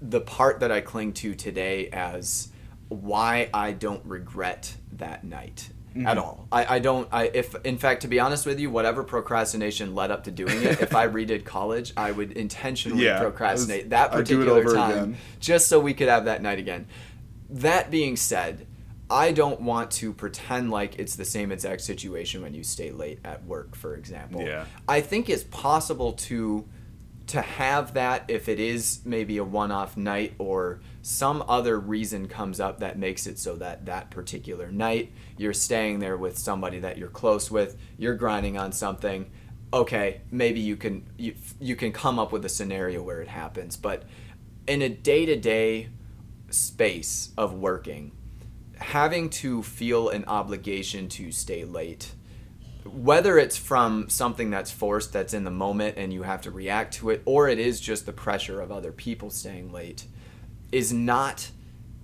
the 0.01 0.19
part 0.19 0.59
that 0.59 0.71
I 0.71 0.81
cling 0.81 1.13
to 1.13 1.33
today 1.33 1.87
as 1.93 2.49
why 2.89 3.49
I 3.53 3.71
don't 3.71 4.05
regret 4.05 4.75
that 4.93 5.23
night 5.23 5.69
Mm-hmm. 5.95 6.07
at 6.07 6.17
all. 6.17 6.47
I, 6.53 6.75
I 6.75 6.79
don't 6.79 7.05
I 7.11 7.25
if 7.33 7.53
in 7.65 7.77
fact 7.77 8.03
to 8.03 8.07
be 8.07 8.17
honest 8.17 8.45
with 8.45 8.61
you, 8.61 8.69
whatever 8.69 9.03
procrastination 9.03 9.93
led 9.93 10.09
up 10.09 10.23
to 10.23 10.31
doing 10.31 10.61
it, 10.63 10.79
if 10.81 10.95
I 10.95 11.05
redid 11.17 11.43
college, 11.43 11.91
I 11.97 12.11
would 12.13 12.31
intentionally 12.31 13.03
Yeah, 13.03 13.19
procrastinate 13.19 13.83
was- 13.83 13.89
that 13.89 14.13
I'd 14.13 14.25
do 14.25 14.41
it 14.41 14.45
particular 14.45 14.73
time 14.73 14.91
again. 14.91 15.17
just 15.41 15.67
so 15.67 15.81
we 15.81 15.93
could 15.93 16.07
have 16.07 16.25
that 16.25 16.41
night 16.41 16.59
again. 16.59 16.87
That 17.49 17.91
being 17.91 18.15
said, 18.15 18.67
I 19.11 19.33
don't 19.33 19.59
want 19.59 19.91
to 19.91 20.13
pretend 20.13 20.71
like 20.71 20.97
it's 20.97 21.15
the 21.15 21.25
same 21.25 21.51
exact 21.51 21.81
situation 21.81 22.41
when 22.41 22.53
you 22.53 22.63
stay 22.63 22.91
late 22.91 23.19
at 23.25 23.43
work, 23.45 23.75
for 23.75 23.95
example. 23.95 24.41
Yeah. 24.41 24.65
I 24.87 25.01
think 25.01 25.29
it's 25.29 25.43
possible 25.43 26.13
to 26.13 26.65
to 27.27 27.41
have 27.41 27.93
that 27.93 28.25
if 28.29 28.49
it 28.49 28.59
is 28.59 28.99
maybe 29.05 29.37
a 29.37 29.43
one-off 29.43 29.95
night 29.95 30.33
or 30.37 30.81
some 31.01 31.43
other 31.47 31.79
reason 31.79 32.27
comes 32.27 32.59
up 32.59 32.79
that 32.79 32.97
makes 32.97 33.27
it 33.27 33.37
so 33.37 33.55
that 33.55 33.85
that 33.85 34.09
particular 34.09 34.71
night 34.71 35.13
you're 35.37 35.53
staying 35.53 35.99
there 35.99 36.17
with 36.17 36.37
somebody 36.37 36.79
that 36.79 36.97
you're 36.97 37.07
close 37.07 37.49
with 37.49 37.77
you're 37.97 38.15
grinding 38.15 38.57
on 38.57 38.71
something 38.71 39.31
okay 39.71 40.19
maybe 40.29 40.59
you 40.59 40.75
can 40.75 41.05
you, 41.15 41.33
you 41.59 41.75
can 41.75 41.93
come 41.93 42.19
up 42.19 42.33
with 42.33 42.43
a 42.43 42.49
scenario 42.49 43.01
where 43.01 43.21
it 43.21 43.29
happens 43.29 43.77
but 43.77 44.03
in 44.67 44.81
a 44.81 44.89
day-to-day 44.89 45.87
space 46.49 47.29
of 47.37 47.53
working 47.53 48.11
having 48.81 49.29
to 49.29 49.63
feel 49.63 50.09
an 50.09 50.25
obligation 50.25 51.07
to 51.07 51.31
stay 51.31 51.63
late 51.63 52.13
whether 52.83 53.37
it's 53.37 53.57
from 53.57 54.09
something 54.09 54.49
that's 54.49 54.71
forced 54.71 55.13
that's 55.13 55.35
in 55.35 55.43
the 55.43 55.51
moment 55.51 55.95
and 55.97 56.11
you 56.11 56.23
have 56.23 56.41
to 56.41 56.49
react 56.49 56.95
to 56.95 57.11
it 57.11 57.21
or 57.25 57.47
it 57.47 57.59
is 57.59 57.79
just 57.79 58.07
the 58.07 58.11
pressure 58.11 58.59
of 58.59 58.71
other 58.71 58.91
people 58.91 59.29
staying 59.29 59.71
late 59.71 60.05
is 60.71 60.91
not 60.91 61.51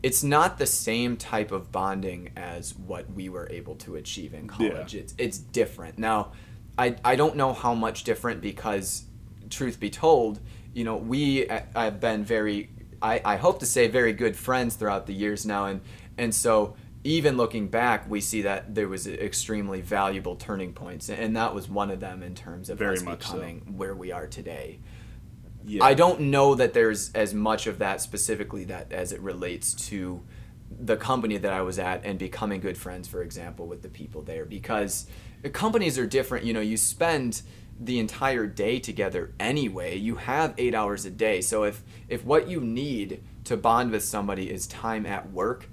it's 0.04 0.24
not 0.24 0.60
the 0.60 0.66
same 0.68 1.18
type 1.18 1.52
of 1.52 1.72
bonding 1.72 2.30
as 2.36 2.76
what 2.76 3.12
we 3.12 3.28
were 3.28 3.50
able 3.50 3.74
to 3.74 3.96
achieve 3.96 4.36
in 4.36 4.48
college. 4.48 4.94
It's 4.94 5.16
it's 5.18 5.40
different. 5.40 5.98
Now 5.98 6.32
i 6.78 6.96
i 7.04 7.16
don't 7.16 7.36
know 7.36 7.54
how 7.54 7.74
much 7.74 8.04
different 8.04 8.42
because 8.42 9.04
truth 9.50 9.80
be 9.80 9.90
told 9.90 10.40
you 10.74 10.84
know 10.84 10.96
we 10.96 11.48
uh, 11.48 11.62
i've 11.76 12.00
been 12.00 12.24
very 12.24 12.70
i 13.02 13.22
i 13.26 13.36
hope 13.36 13.60
to 13.60 13.66
say 13.66 13.88
very 13.88 14.14
good 14.14 14.36
friends 14.36 14.76
throughout 14.76 15.06
the 15.08 15.14
years 15.14 15.46
now 15.46 15.66
and 15.66 15.82
and 16.18 16.34
so 16.34 16.76
even 17.04 17.38
looking 17.38 17.68
back, 17.68 18.10
we 18.10 18.20
see 18.20 18.42
that 18.42 18.76
there 18.76 18.88
was 18.88 19.08
extremely 19.08 19.82
valuable 19.82 20.36
turning 20.36 20.74
points, 20.74 21.10
and 21.10 21.36
that 21.38 21.56
was 21.56 21.70
one 21.70 21.90
of 21.90 22.00
them 22.00 22.22
in 22.22 22.36
terms 22.36 22.70
of 22.70 22.78
Very 22.78 22.98
us 22.98 23.04
much 23.04 23.26
so. 23.26 23.38
where 23.72 23.96
we 23.96 24.12
are 24.12 24.28
today. 24.28 24.80
Yeah. 25.66 25.84
I 25.84 25.94
don't 25.94 26.20
know 26.22 26.56
that 26.56 26.74
there's 26.74 27.12
as 27.14 27.34
much 27.34 27.68
of 27.68 27.80
that 27.80 28.02
specifically 28.02 28.66
that 28.66 28.92
as 28.92 29.12
it 29.12 29.22
relates 29.22 29.74
to 29.90 30.22
the 30.70 30.98
company 30.98 31.38
that 31.38 31.54
I 31.54 31.62
was 31.62 31.80
at 31.80 32.06
and 32.06 32.20
becoming 32.20 32.60
good 32.60 32.78
friends, 32.78 33.08
for 33.08 33.22
example, 33.22 33.68
with 33.68 33.82
the 33.82 33.90
people 33.90 34.22
there, 34.22 34.46
because 34.46 35.08
companies 35.54 35.98
are 35.98 36.08
different. 36.08 36.46
You 36.46 36.54
know, 36.54 36.62
you 36.62 36.78
spend 36.78 37.42
the 37.80 38.00
entire 38.00 38.48
day 38.48 38.80
together 38.80 39.34
anyway. 39.40 39.98
You 39.98 40.16
have 40.16 40.54
eight 40.58 40.74
hours 40.74 41.06
a 41.06 41.12
day, 41.12 41.42
so 41.42 41.64
if 41.64 41.84
if 42.10 42.26
what 42.26 42.50
you 42.50 42.60
need 42.60 43.24
to 43.46 43.56
bond 43.56 43.92
with 43.92 44.04
somebody 44.04 44.50
is 44.50 44.68
time 44.68 45.06
at 45.06 45.32
work. 45.32 45.70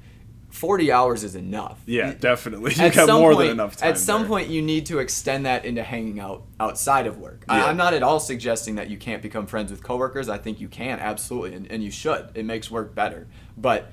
40 0.55 0.93
hours 0.93 1.25
is 1.25 1.35
enough. 1.35 1.81
Yeah, 1.85 2.15
definitely. 2.15 2.75
You 2.77 2.85
at 2.85 2.95
got 2.95 3.07
some 3.07 3.21
more 3.21 3.33
point, 3.33 3.49
than 3.49 3.51
enough 3.57 3.77
time. 3.77 3.89
At 3.91 3.99
some 3.99 4.23
there. 4.23 4.29
point, 4.29 4.49
you 4.51 4.63
need 4.63 4.87
to 4.87 5.01
extend 5.01 5.47
that 5.47 5.65
into 5.65 5.83
hanging 5.83 6.21
out 6.21 6.45
outside 6.61 7.09
of 7.09 7.19
work. 7.19 7.45
I, 7.49 7.59
Yeah. 7.59 7.67
I'm 7.67 7.77
not 7.77 7.93
at 7.93 8.05
all 8.05 8.21
suggesting 8.21 8.77
that 8.77 8.89
you 8.89 8.97
can't 8.97 9.21
become 9.21 9.47
friends 9.47 9.73
with 9.73 9.83
coworkers. 9.83 10.29
I 10.29 10.39
think 10.39 10.61
you 10.61 10.69
can 10.69 11.01
absolutely, 11.01 11.55
and, 11.55 11.71
and 11.73 11.83
you 11.83 11.91
should. 11.91 12.31
It 12.35 12.45
makes 12.45 12.71
work 12.71 12.95
better. 12.95 13.27
But 13.57 13.91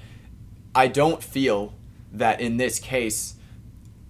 I 0.75 0.87
don't 0.87 1.23
feel 1.23 1.73
that 2.11 2.39
in 2.39 2.57
this 2.57 2.77
case, 2.77 3.35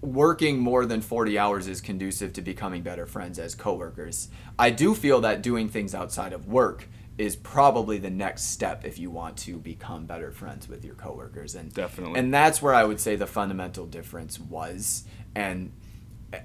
working 0.02 0.58
more 0.58 0.84
than 0.84 1.00
40 1.00 1.38
hours 1.38 1.66
is 1.68 1.80
conducive 1.80 2.34
to 2.34 2.42
becoming 2.42 2.82
better 2.82 3.06
friends 3.06 3.38
as 3.38 3.54
coworkers. 3.54 4.28
I 4.58 4.68
do 4.68 4.94
feel 4.94 5.22
that 5.22 5.40
doing 5.40 5.70
things 5.70 5.94
outside 5.94 6.34
of 6.34 6.48
work 6.48 6.86
is 7.18 7.36
probably 7.36 7.98
the 7.98 8.10
next 8.10 8.44
step 8.44 8.84
if 8.84 8.98
you 8.98 9.10
want 9.10 9.36
to 9.36 9.58
become 9.58 10.06
better 10.06 10.30
friends 10.30 10.68
with 10.68 10.84
your 10.84 10.94
coworkers. 10.94 11.54
And 11.54 11.72
Definitely. 11.72 12.18
and 12.18 12.32
that's 12.32 12.62
where 12.62 12.74
I 12.74 12.84
would 12.84 13.00
say 13.00 13.16
the 13.16 13.26
fundamental 13.26 13.86
difference 13.86 14.40
was. 14.40 15.04
And 15.34 15.72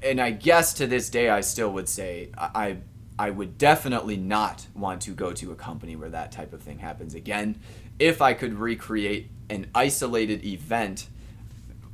and 0.03 0.19
I 0.19 0.31
guess 0.31 0.73
to 0.75 0.87
this 0.87 1.09
day 1.09 1.29
I 1.29 1.41
still 1.41 1.71
would 1.73 1.87
say 1.87 2.29
I 2.37 2.77
I 3.19 3.31
would 3.31 3.57
definitely 3.57 4.17
not 4.17 4.67
want 4.75 5.01
to 5.03 5.11
go 5.11 5.33
to 5.33 5.51
a 5.51 5.55
company 5.55 5.95
where 5.95 6.09
that 6.09 6.31
type 6.31 6.53
of 6.53 6.61
thing 6.61 6.79
happens 6.79 7.15
again. 7.15 7.59
If 7.97 8.21
I 8.21 8.33
could 8.33 8.53
recreate 8.53 9.29
an 9.49 9.67
isolated 9.73 10.45
event 10.45 11.07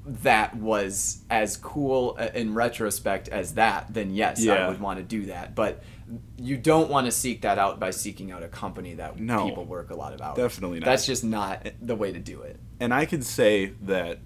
that 0.06 0.56
was 0.56 1.24
as 1.30 1.56
cool 1.58 2.16
uh, 2.20 2.28
in 2.34 2.54
retrospect 2.54 3.30
as 3.30 3.54
that, 3.54 3.94
then 3.94 4.14
yes, 4.14 4.46
I 4.48 4.68
would 4.68 4.82
want 4.82 5.00
to 5.00 5.04
do 5.04 5.28
that. 5.28 5.56
But 5.56 5.82
you 6.38 6.58
don't 6.58 6.90
want 6.90 7.06
to 7.06 7.12
seek 7.12 7.42
that 7.42 7.58
out 7.58 7.80
by 7.80 7.92
seeking 7.92 8.32
out 8.32 8.44
a 8.44 8.48
company 8.50 8.96
that 8.96 9.20
No. 9.20 9.46
people 9.48 9.66
work 9.66 9.90
a 9.92 9.96
lot 9.96 10.14
of 10.14 10.22
hours. 10.22 10.36
Definitely 10.38 10.80
not. 10.80 10.86
That's 10.86 11.06
just 11.06 11.24
not 11.24 11.66
the 11.82 11.96
way 11.96 12.12
to 12.12 12.20
do 12.20 12.42
it. 12.42 12.60
and 12.80 12.94
I 12.94 13.06
could 13.06 13.24
say 13.24 13.74
that 13.84 14.20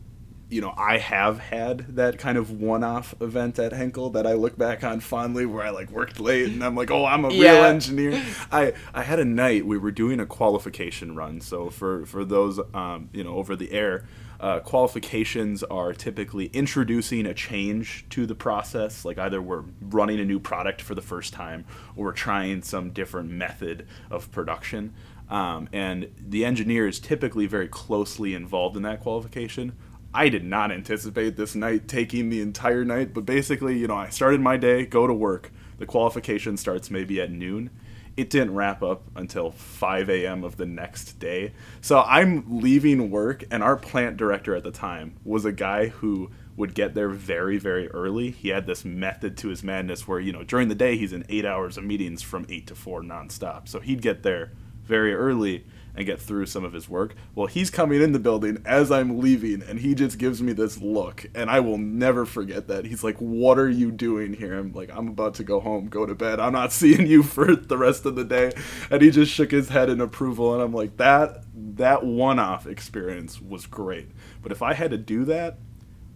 you 0.50 0.62
know 0.62 0.74
I 0.78 0.98
have 0.98 1.40
had 1.40 1.98
that 1.98 2.18
kind 2.18 2.38
of 2.38 2.50
one-off 2.50 3.14
event 3.22 3.60
at 3.60 3.74
Henkel 3.74 4.10
that 4.12 4.26
I 4.26 4.34
look 4.34 4.58
back 4.58 4.82
on 4.84 5.02
fondly, 5.02 5.46
where 5.46 5.64
I 5.64 5.70
like 5.72 5.92
worked 5.92 6.20
late 6.20 6.48
and 6.50 6.64
I'm 6.64 6.74
like, 6.76 6.90
oh, 6.90 7.06
I'm 7.06 7.26
a 7.26 7.30
real 7.30 7.64
engineer. 7.66 8.24
I 8.52 8.74
I 8.94 9.04
had 9.04 9.20
a 9.20 9.26
night 9.26 9.66
we 9.68 9.78
were 9.78 9.92
doing 9.92 10.20
a 10.20 10.26
qualification 10.26 11.16
run. 11.16 11.42
So 11.42 11.70
for 11.70 12.06
for 12.08 12.26
those 12.26 12.60
um, 12.74 13.10
you 13.14 13.24
know 13.24 13.36
over 13.36 13.56
the 13.56 13.72
air. 13.72 14.06
Uh, 14.40 14.60
qualifications 14.60 15.64
are 15.64 15.94
typically 15.94 16.46
introducing 16.48 17.26
a 17.26 17.34
change 17.34 18.06
to 18.10 18.26
the 18.26 18.36
process, 18.36 19.04
like 19.04 19.18
either 19.18 19.42
we're 19.42 19.64
running 19.82 20.20
a 20.20 20.26
new 20.26 20.40
product 20.40 20.82
for 20.82 20.94
the 20.94 21.02
first 21.02 21.34
time 21.34 21.66
or 21.96 22.06
we're 22.06 22.12
trying 22.12 22.62
some 22.62 22.92
different 22.92 23.30
method 23.30 23.88
of 24.12 24.32
production. 24.32 24.94
Um, 25.30 25.68
and 25.74 26.10
the 26.18 26.46
engineer 26.46 26.88
is 26.88 27.00
typically 27.00 27.48
very 27.48 27.68
closely 27.68 28.34
involved 28.34 28.78
in 28.78 28.84
that 28.84 29.02
qualification. 29.02 29.74
I 30.14 30.30
did 30.30 30.46
not 30.46 30.72
anticipate 30.72 31.36
this 31.36 31.56
night 31.56 31.88
taking 31.88 32.30
the 32.30 32.42
entire 32.42 32.86
night, 32.86 33.14
but 33.14 33.26
basically, 33.26 33.78
you 33.78 33.88
know, 33.88 33.96
I 33.96 34.10
started 34.10 34.40
my 34.40 34.56
day, 34.58 34.86
go 34.86 35.06
to 35.06 35.14
work. 35.14 35.52
The 35.80 35.86
qualification 35.86 36.58
starts 36.58 36.90
maybe 36.90 37.20
at 37.20 37.32
noon. 37.32 37.70
It 38.18 38.32
didn't 38.32 38.56
wrap 38.56 38.82
up 38.82 39.04
until 39.16 39.52
5 39.52 40.10
a.m. 40.10 40.44
of 40.44 40.58
the 40.58 40.66
next 40.66 41.20
day. 41.20 41.54
So 41.82 42.02
I'm 42.02 42.60
leaving 42.60 43.12
work, 43.12 43.44
and 43.52 43.62
our 43.62 43.78
plant 43.78 44.18
director 44.18 44.56
at 44.56 44.64
the 44.64 44.72
time 44.72 45.16
was 45.24 45.46
a 45.46 45.52
guy 45.52 45.88
who 45.88 46.32
would 46.56 46.74
get 46.74 46.96
there 46.96 47.10
very, 47.10 47.60
very 47.60 47.88
early. 47.92 48.32
He 48.32 48.50
had 48.50 48.66
this 48.66 48.84
method 48.84 49.38
to 49.38 49.50
his 49.50 49.64
madness 49.64 50.08
where, 50.08 50.20
you 50.20 50.34
know, 50.34 50.44
during 50.44 50.68
the 50.68 50.76
day 50.76 50.98
he's 50.98 51.14
in 51.14 51.24
eight 51.30 51.46
hours 51.46 51.78
of 51.78 51.84
meetings 51.84 52.24
from 52.24 52.48
8 52.50 52.66
to 52.68 52.76
4 52.76 53.04
nonstop. 53.04 53.68
So 53.68 53.80
he'd 53.80 54.02
get 54.02 54.24
there 54.24 54.52
very 54.84 55.14
early 55.14 55.66
and 55.98 56.06
get 56.06 56.22
through 56.22 56.46
some 56.46 56.64
of 56.64 56.74
his 56.74 56.88
work. 56.88 57.16
Well, 57.34 57.48
he's 57.48 57.72
coming 57.72 58.02
in 58.02 58.12
the 58.12 58.20
building 58.20 58.62
as 58.66 58.92
I'm 58.92 59.20
leaving, 59.20 59.64
and 59.64 59.80
he 59.80 59.96
just 59.96 60.20
gives 60.20 60.44
me 60.44 60.54
this 60.54 60.80
look, 60.80 61.26
and 61.34 61.50
I 61.50 61.60
will 61.60 61.80
never 61.80 62.24
forget 62.26 62.68
that. 62.68 62.86
He's 62.86 63.04
like, 63.04 63.18
"What 63.18 63.58
are 63.58 63.70
you 63.70 63.92
doing 63.92 64.34
here?" 64.34 64.58
I'm 64.58 64.72
like, 64.74 64.92
"I'm 64.94 65.08
about 65.08 65.34
to 65.36 65.44
go 65.44 65.60
home, 65.60 65.88
go 65.88 66.06
to 66.06 66.14
bed. 66.14 66.40
I'm 66.40 66.54
not 66.54 66.72
seeing 66.82 67.08
you 67.08 67.24
for 67.24 67.56
the 67.56 67.78
rest 67.78 68.06
of 68.06 68.16
the 68.16 68.24
day." 68.24 68.54
And 68.92 69.02
he 69.02 69.10
just 69.10 69.32
shook 69.32 69.50
his 69.50 69.70
head 69.70 69.90
in 69.90 70.00
approval, 70.00 70.54
and 70.54 70.62
I'm 70.62 70.74
like, 70.74 70.98
"That 70.98 71.44
that 71.56 72.06
one-off 72.06 72.68
experience 72.68 73.42
was 73.42 73.66
great." 73.66 74.10
But 74.44 74.52
if 74.52 74.62
I 74.62 74.74
had 74.76 74.92
to 74.92 74.98
do 74.98 75.26
that 75.26 75.58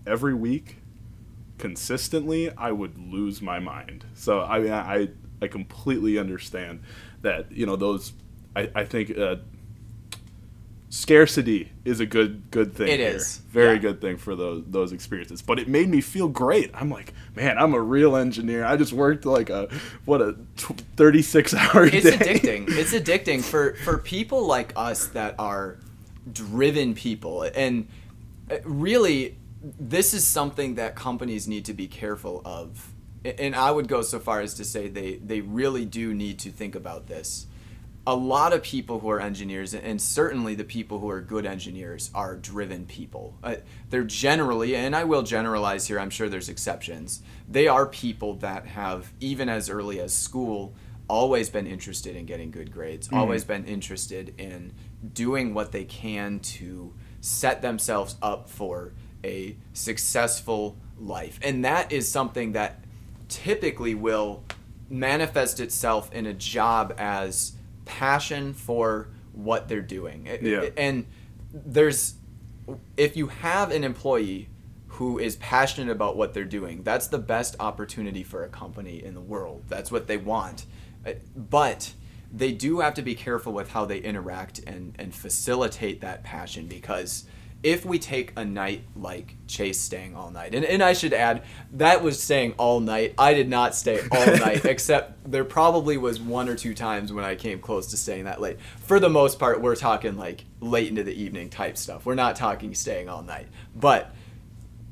every 0.06 0.36
week 0.36 0.78
consistently, 1.58 2.56
I 2.56 2.72
would 2.72 3.00
lose 3.00 3.42
my 3.42 3.58
mind. 3.58 4.06
So 4.14 4.42
I 4.42 4.60
mean, 4.60 4.72
I 4.72 5.10
I 5.42 5.48
completely 5.48 6.20
understand 6.20 6.84
that 7.24 7.52
you 7.52 7.66
know 7.66 7.76
those 7.76 8.14
I, 8.56 8.70
I 8.76 8.86
think 8.86 9.18
uh, 9.18 9.38
scarcity 10.92 11.72
is 11.86 12.00
a 12.02 12.06
good 12.06 12.52
good 12.52 12.74
thing. 12.76 12.90
It 12.90 13.00
here. 13.00 13.16
is. 13.16 13.38
very 13.50 13.76
Yeah. 13.76 13.82
good 13.82 14.02
thing 14.02 14.18
for 14.18 14.36
those 14.36 14.64
those 14.68 14.92
experiences. 14.92 15.42
But 15.42 15.58
it 15.58 15.68
made 15.68 15.90
me 15.90 16.02
feel 16.02 16.28
great. 16.28 16.70
I'm 16.74 16.92
like, 16.92 17.14
man, 17.36 17.58
I'm 17.58 17.74
a 17.74 17.80
real 17.82 18.16
engineer. 18.16 18.66
I 18.66 18.76
just 18.78 18.94
worked 18.94 19.26
like 19.26 19.50
a 19.50 19.70
what 20.06 20.22
a 20.22 20.36
36 20.98 21.54
hour 21.56 21.86
it's 21.86 22.04
day. 22.04 22.18
addicting. 22.18 22.70
It's 22.82 22.94
addicting 22.94 23.42
for 23.42 23.74
for 23.84 23.98
people 23.98 24.46
like 24.46 24.74
us 24.76 25.08
that 25.08 25.36
are 25.40 25.78
driven 26.32 26.94
people, 26.94 27.44
and 27.56 27.88
uh, 28.52 28.58
really, 28.66 29.38
this 29.80 30.14
is 30.14 30.28
something 30.28 30.76
that 30.76 30.96
companies 30.96 31.48
need 31.48 31.66
to 31.66 31.74
be 31.74 31.88
careful 31.88 32.42
of. 32.46 32.90
And 33.24 33.56
I 33.56 33.72
would 33.72 33.88
go 33.88 34.02
so 34.02 34.20
far 34.20 34.42
as 34.42 34.54
to 34.56 34.66
say 34.66 34.90
they 34.90 35.16
they 35.16 35.42
really 35.42 35.86
do 35.86 36.14
need 36.14 36.38
to 36.40 36.50
think 36.52 36.76
about 36.76 37.08
this. 37.08 37.46
A 38.08 38.16
lot 38.16 38.52
of 38.52 38.64
people 38.64 39.00
who 39.00 39.10
are 39.10 39.20
engineers, 39.20 39.76
and 39.76 40.02
certainly 40.02 40.56
the 40.56 40.64
people 40.64 41.00
who 41.00 41.10
are 41.10 41.22
good 41.22 41.46
engineers, 41.46 42.10
are 42.16 42.36
driven 42.36 42.86
people. 42.86 43.38
Uh, 43.44 43.56
they're 43.90 44.04
generally, 44.04 44.76
and 44.76 44.96
I 44.96 45.04
will 45.04 45.22
generalize 45.22 45.88
here, 45.88 46.00
I'm 46.00 46.10
sure 46.10 46.28
there's 46.28 46.50
exceptions, 46.50 47.22
they 47.48 47.68
are 47.68 47.86
people 47.86 48.36
that 48.38 48.66
have, 48.66 49.14
even 49.20 49.50
as 49.50 49.70
early 49.70 50.00
as 50.00 50.14
school, 50.14 50.74
always 51.08 51.50
been 51.50 51.68
interested 51.68 52.16
in 52.16 52.26
getting 52.26 52.50
good 52.52 52.72
grades, 52.72 53.10
always 53.12 53.44
been 53.44 53.66
interested 53.66 54.34
in 54.38 54.74
doing 55.14 55.54
what 55.54 55.72
they 55.72 55.84
can 55.84 56.40
to 56.40 56.94
set 57.20 57.62
themselves 57.62 58.16
up 58.22 58.50
for 58.50 58.94
a 59.24 59.58
successful 59.74 60.78
life. 60.98 61.38
And 61.44 61.66
that 61.66 61.92
is 61.92 62.10
something 62.10 62.54
that 62.54 62.84
typically 63.28 63.94
will 63.94 64.44
manifest 64.90 65.60
itself 65.60 66.12
in 66.14 66.26
a 66.26 66.34
job 66.34 66.94
as 66.98 67.54
passion 67.92 68.54
for 68.54 69.10
what 69.34 69.68
they're 69.68 69.82
doing. 69.82 70.28
Yeah. 70.42 70.70
And 70.78 71.06
there's 71.54 72.16
if 72.96 73.18
you 73.18 73.28
have 73.28 73.72
an 73.72 73.84
employee 73.84 74.48
who 74.88 75.20
is 75.20 75.36
passionate 75.38 75.92
about 75.92 76.16
what 76.16 76.34
they're 76.34 76.46
doing, 76.46 76.84
that's 76.84 77.08
the 77.08 77.18
best 77.18 77.56
opportunity 77.60 78.24
for 78.24 78.44
a 78.44 78.48
company 78.48 79.04
in 79.04 79.14
the 79.14 79.22
world. 79.22 79.64
That's 79.68 79.92
what 79.92 80.08
they 80.08 80.18
want. 80.18 80.66
Uh, 81.06 81.14
But 81.36 81.94
they 82.32 82.54
do 82.54 82.80
have 82.80 82.94
to 82.94 83.02
be 83.02 83.16
careful 83.16 83.52
with 83.52 83.72
how 83.72 83.86
they 83.86 84.00
interact 84.00 84.60
and, 84.60 84.96
and 84.98 85.14
facilitate 85.14 86.00
that 86.02 86.24
passion 86.24 86.68
because 86.68 87.26
if 87.64 87.86
we 87.86 88.00
take 88.00 88.34
a 88.36 88.44
night 88.44 88.84
like 88.96 89.36
Chase 89.48 89.80
staying 89.80 90.16
all 90.16 90.32
night, 90.32 90.56
and, 90.56 90.66
and 90.66 90.82
I 90.82 90.94
should 90.94 91.14
add, 91.14 91.44
that 91.74 92.02
was 92.02 92.22
staying 92.22 92.54
all 92.54 92.80
night. 92.80 93.14
I 93.18 93.34
did 93.34 93.50
not 93.50 93.76
stay 93.76 94.00
all 94.12 94.26
night, 94.38 94.66
except 94.66 95.32
there 95.32 95.46
probably 95.46 95.98
was 95.98 96.20
one 96.20 96.50
or 96.50 96.56
two 96.56 96.74
times 96.74 97.14
when 97.14 97.24
I 97.24 97.36
came 97.36 97.60
close 97.60 97.88
to 97.88 97.98
staying 97.98 98.26
that 98.26 98.42
late. 98.42 98.58
For 98.80 99.00
the 99.00 99.10
most 99.10 99.38
part, 99.38 99.62
we're 99.62 99.76
talking 99.76 100.18
like 100.18 100.46
late 100.60 100.90
into 100.90 101.04
the 101.04 101.14
evening 101.14 101.50
type 101.50 101.78
stuff. 101.78 102.06
We're 102.06 102.16
not 102.16 102.36
talking 102.36 102.74
staying 102.74 103.10
all 103.10 103.22
night. 103.22 103.48
But 103.76 104.14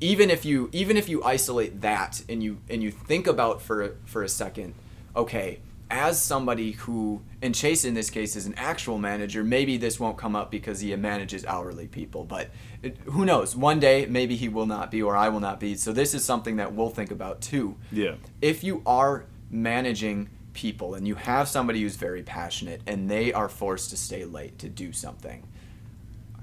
even 0.00 0.30
if 0.30 0.44
you 0.44 0.70
even 0.72 0.96
if 0.96 1.08
you 1.08 1.22
isolate 1.24 1.80
that 1.82 2.22
and 2.28 2.42
you 2.42 2.58
and 2.68 2.82
you 2.82 2.90
think 2.90 3.26
about 3.26 3.60
for 3.60 3.96
for 4.04 4.22
a 4.22 4.28
second, 4.28 4.74
okay, 5.16 5.60
as 5.90 6.22
somebody 6.22 6.72
who 6.72 7.22
and 7.42 7.54
Chase 7.54 7.84
in 7.84 7.94
this 7.94 8.10
case 8.10 8.36
is 8.36 8.46
an 8.46 8.54
actual 8.56 8.98
manager, 8.98 9.42
maybe 9.42 9.76
this 9.76 9.98
won't 9.98 10.16
come 10.16 10.36
up 10.36 10.50
because 10.50 10.80
he 10.80 10.94
manages 10.96 11.44
hourly 11.44 11.88
people, 11.88 12.24
but 12.24 12.50
it, 12.82 12.96
who 13.06 13.24
knows? 13.24 13.56
One 13.56 13.80
day 13.80 14.06
maybe 14.06 14.36
he 14.36 14.48
will 14.48 14.66
not 14.66 14.90
be 14.90 15.02
or 15.02 15.16
I 15.16 15.28
will 15.28 15.40
not 15.40 15.58
be. 15.58 15.74
So 15.74 15.92
this 15.92 16.14
is 16.14 16.24
something 16.24 16.56
that 16.56 16.72
we'll 16.72 16.90
think 16.90 17.10
about 17.10 17.40
too. 17.40 17.76
Yeah. 17.90 18.14
If 18.40 18.62
you 18.62 18.82
are 18.86 19.24
managing 19.50 20.30
people 20.52 20.94
and 20.94 21.06
you 21.06 21.14
have 21.16 21.48
somebody 21.48 21.82
who's 21.82 21.96
very 21.96 22.22
passionate 22.22 22.82
and 22.86 23.10
they 23.10 23.32
are 23.32 23.48
forced 23.48 23.90
to 23.90 23.96
stay 23.96 24.24
late 24.24 24.58
to 24.60 24.68
do 24.68 24.92
something, 24.92 25.46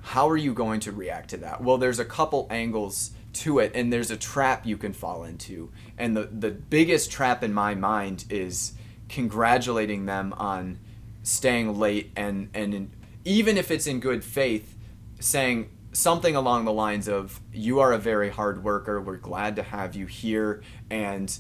how 0.02 0.30
are 0.30 0.38
you 0.38 0.54
going 0.54 0.80
to 0.82 0.92
react 0.92 1.30
to 1.32 1.38
that? 1.38 1.62
Well, 1.62 1.78
there's 1.78 2.00
a 2.00 2.06
couple 2.06 2.48
angles 2.50 3.12
to 3.34 3.60
it, 3.60 3.72
and 3.76 3.92
there's 3.92 4.10
a 4.10 4.18
trap 4.18 4.66
you 4.66 4.78
can 4.78 4.94
fall 4.94 5.26
into. 5.26 5.70
And 5.98 6.16
the, 6.16 6.24
the 6.24 6.50
biggest 6.50 7.12
trap 7.12 7.44
in 7.44 7.54
my 7.54 7.76
mind 7.76 8.24
is 8.30 8.74
congratulating 9.10 10.06
them 10.06 10.34
on 10.34 10.80
staying 11.24 11.78
late 11.78 12.12
and, 12.16 12.50
and 12.54 12.74
in, 12.74 12.92
even 13.26 13.58
if 13.58 13.72
it's 13.72 13.88
in 13.88 14.00
good 14.00 14.24
faith, 14.24 14.76
saying 15.20 15.70
something 15.92 16.36
along 16.36 16.66
the 16.66 16.72
lines 16.72 17.08
of, 17.08 17.42
You 17.52 17.80
are 17.80 17.92
a 17.92 17.98
very 17.98 18.30
hard 18.30 18.64
worker, 18.64 19.02
we're 19.02 19.18
glad 19.18 19.56
to 19.58 19.64
have 19.64 19.96
you 19.96 20.06
here, 20.06 20.62
and 20.90 21.38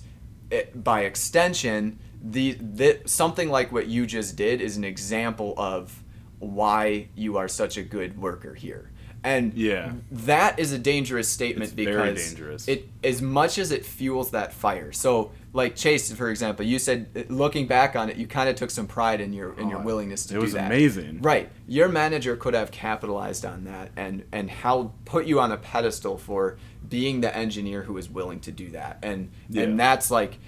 it, 0.52 0.84
by 0.84 1.02
extension, 1.02 2.00
the, 2.22 2.54
the 2.54 3.02
something 3.06 3.50
like 3.50 3.72
what 3.72 3.88
you 3.88 4.06
just 4.06 4.36
did 4.36 4.62
is 4.62 4.76
an 4.78 4.84
example 4.84 5.54
of 5.58 6.04
why 6.40 7.08
you 7.16 7.38
are 7.38 7.48
such 7.48 7.78
a 7.78 7.84
good 7.84 8.20
worker 8.20 8.54
here. 8.54 8.92
And 9.28 9.54
Yeah. 9.54 9.92
that 10.12 10.58
is 10.58 10.72
a 10.72 10.78
dangerous 10.80 11.28
statement 11.28 11.66
It's 11.72 11.74
because 11.76 12.30
dangerous. 12.30 12.68
it 12.68 12.88
as 13.04 13.22
much 13.22 13.58
as 13.58 13.72
it 13.72 13.86
fuels 13.86 14.32
that 14.32 14.54
fire. 14.54 14.92
So 14.94 15.32
like 15.54 15.76
Chase, 15.76 16.12
for 16.14 16.30
example, 16.30 16.66
you 16.66 16.80
said 16.80 17.08
uh, 17.16 17.22
looking 17.28 17.68
back 17.68 17.96
on 17.96 18.10
it, 18.10 18.16
you 18.18 18.26
kind 18.28 18.48
of 18.50 18.56
took 18.56 18.72
some 18.72 18.88
pride 18.88 19.20
in 19.20 19.34
your 19.34 19.54
in 19.60 19.70
your 19.70 19.80
Oh, 19.80 19.84
willingness 19.84 20.26
to 20.28 20.38
it 20.38 20.40
do 20.42 20.48
that. 20.52 20.72
It 20.72 20.86
was 20.86 20.98
amazing. 20.98 21.22
Right. 21.22 21.50
Your 21.68 21.90
manager 21.90 22.36
could 22.38 22.54
have 22.54 22.72
capitalized 22.72 23.44
on 23.46 23.66
that 23.66 23.92
and 23.98 24.24
and 24.32 24.50
how 24.50 24.94
put 25.04 25.26
you 25.26 25.40
on 25.42 25.52
a 25.52 25.58
pedestal 25.58 26.18
for 26.18 26.58
being 26.88 27.20
the 27.20 27.36
engineer 27.36 27.82
who 27.84 27.98
is 27.98 28.10
willing 28.10 28.40
to 28.42 28.52
do 28.52 28.70
that. 28.70 29.00
And 29.04 29.30
Yeah. 29.50 29.64
and 29.64 29.78
that's 29.80 30.10
like 30.10 30.40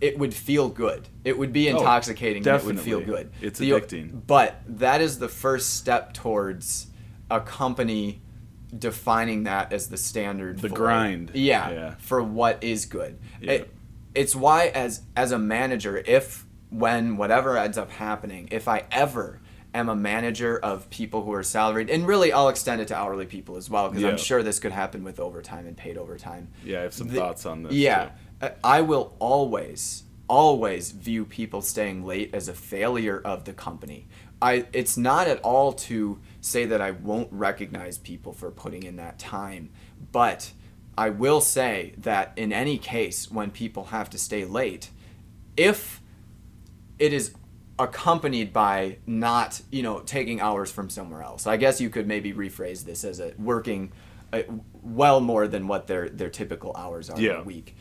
it 0.00 0.18
would 0.18 0.34
feel 0.34 0.68
good. 0.68 1.08
It 1.24 1.38
would 1.38 1.52
be 1.52 1.70
Oh, 1.70 1.76
intoxicating. 1.78 2.46
and 2.46 2.60
it 2.60 2.64
would 2.64 2.78
feel 2.78 3.00
good. 3.00 3.30
It's 3.40 3.58
The- 3.58 3.70
addicting. 3.70 4.20
But 4.26 4.60
that 4.68 5.00
is 5.00 5.18
the 5.18 5.28
first 5.28 5.76
step 5.76 6.12
towards 6.12 6.87
a 7.30 7.40
company 7.40 8.20
defining 8.76 9.44
that 9.44 9.72
as 9.72 9.88
the 9.88 9.96
standard. 9.96 10.58
The 10.60 10.68
for- 10.68 10.74
grind. 10.74 11.30
Yeah, 11.34 11.70
Yeah. 11.70 11.94
For 11.98 12.22
what 12.22 12.62
is 12.62 12.84
good. 12.86 13.18
Yeah. 13.40 13.52
It- 13.52 13.74
it's 14.14 14.34
why 14.34 14.66
as 14.68 15.02
as 15.16 15.32
a 15.32 15.38
manager, 15.38 16.02
if 16.06 16.44
when 16.70 17.16
whatever 17.16 17.56
ends 17.56 17.78
up 17.78 17.90
happening, 17.90 18.48
if 18.50 18.68
I 18.68 18.84
ever 18.90 19.40
am 19.74 19.88
a 19.88 19.94
manager 19.96 20.58
of 20.58 20.88
people 20.90 21.22
who 21.24 21.32
are 21.32 21.42
salaried, 21.42 21.88
and 21.90 22.06
really 22.06 22.32
I'll 22.32 22.48
extend 22.48 22.80
it 22.80 22.88
to 22.88 22.96
hourly 22.96 23.26
people 23.26 23.56
as 23.56 23.70
well, 23.70 23.88
because 23.88 24.02
Yeah. 24.02 24.10
I'm 24.10 24.16
sure 24.18 24.42
this 24.42 24.58
could 24.58 24.72
happen 24.72 25.04
with 25.04 25.20
overtime 25.20 25.66
and 25.66 25.76
paid 25.76 25.96
overtime. 25.96 26.48
Yeah, 26.64 26.80
I 26.80 26.82
have 26.82 26.94
some 26.94 27.08
The- 27.08 27.14
thoughts 27.16 27.46
on 27.46 27.62
this. 27.62 27.72
Yeah, 27.74 28.06
too. 28.06 28.10
I- 28.42 28.78
I 28.78 28.80
will 28.80 29.14
always, 29.18 30.04
always 30.28 30.90
view 30.90 31.24
people 31.24 31.62
staying 31.62 32.04
late 32.04 32.30
as 32.34 32.48
a 32.48 32.54
failure 32.54 33.20
of 33.24 33.44
the 33.44 33.52
company. 33.52 34.08
I, 34.42 34.66
it's 34.72 34.96
not 34.96 35.26
at 35.28 35.40
all 35.40 35.72
to 35.74 36.18
say 36.40 36.64
that 36.66 36.80
I 36.80 36.92
won't 36.92 37.32
recognize 37.32 37.98
people 37.98 38.32
for 38.32 38.50
putting 38.50 38.82
in 38.84 38.96
that 38.96 39.18
time, 39.18 39.70
but 40.12 40.52
I 40.96 41.10
will 41.10 41.40
say 41.40 41.94
that 41.98 42.32
in 42.36 42.52
any 42.52 42.78
case, 42.78 43.30
when 43.30 43.50
people 43.50 43.84
have 43.86 44.10
to 44.10 44.18
stay 44.18 44.44
late, 44.44 44.90
if 45.56 46.00
it 46.98 47.12
is 47.12 47.34
accompanied 47.80 48.52
by 48.52 48.98
not 49.06 49.60
you 49.70 49.82
know 49.84 50.00
taking 50.00 50.40
hours 50.40 50.68
from 50.72 50.90
somewhere 50.90 51.22
else 51.22 51.46
i 51.46 51.56
guess 51.56 51.80
you 51.80 51.88
could 51.88 52.08
maybe 52.08 52.32
rephrase 52.32 52.84
this 52.84 53.04
as 53.04 53.20
a 53.20 53.32
working 53.38 53.92
uh, 54.32 54.42
well 54.82 55.20
more 55.20 55.46
than 55.46 55.68
what 55.68 55.86
their 55.86 56.08
their 56.08 56.28
typical 56.28 56.74
hours 56.76 57.08
are 57.08 57.20
Yeah. 57.20 57.40
a 57.40 57.44
week 57.44 57.76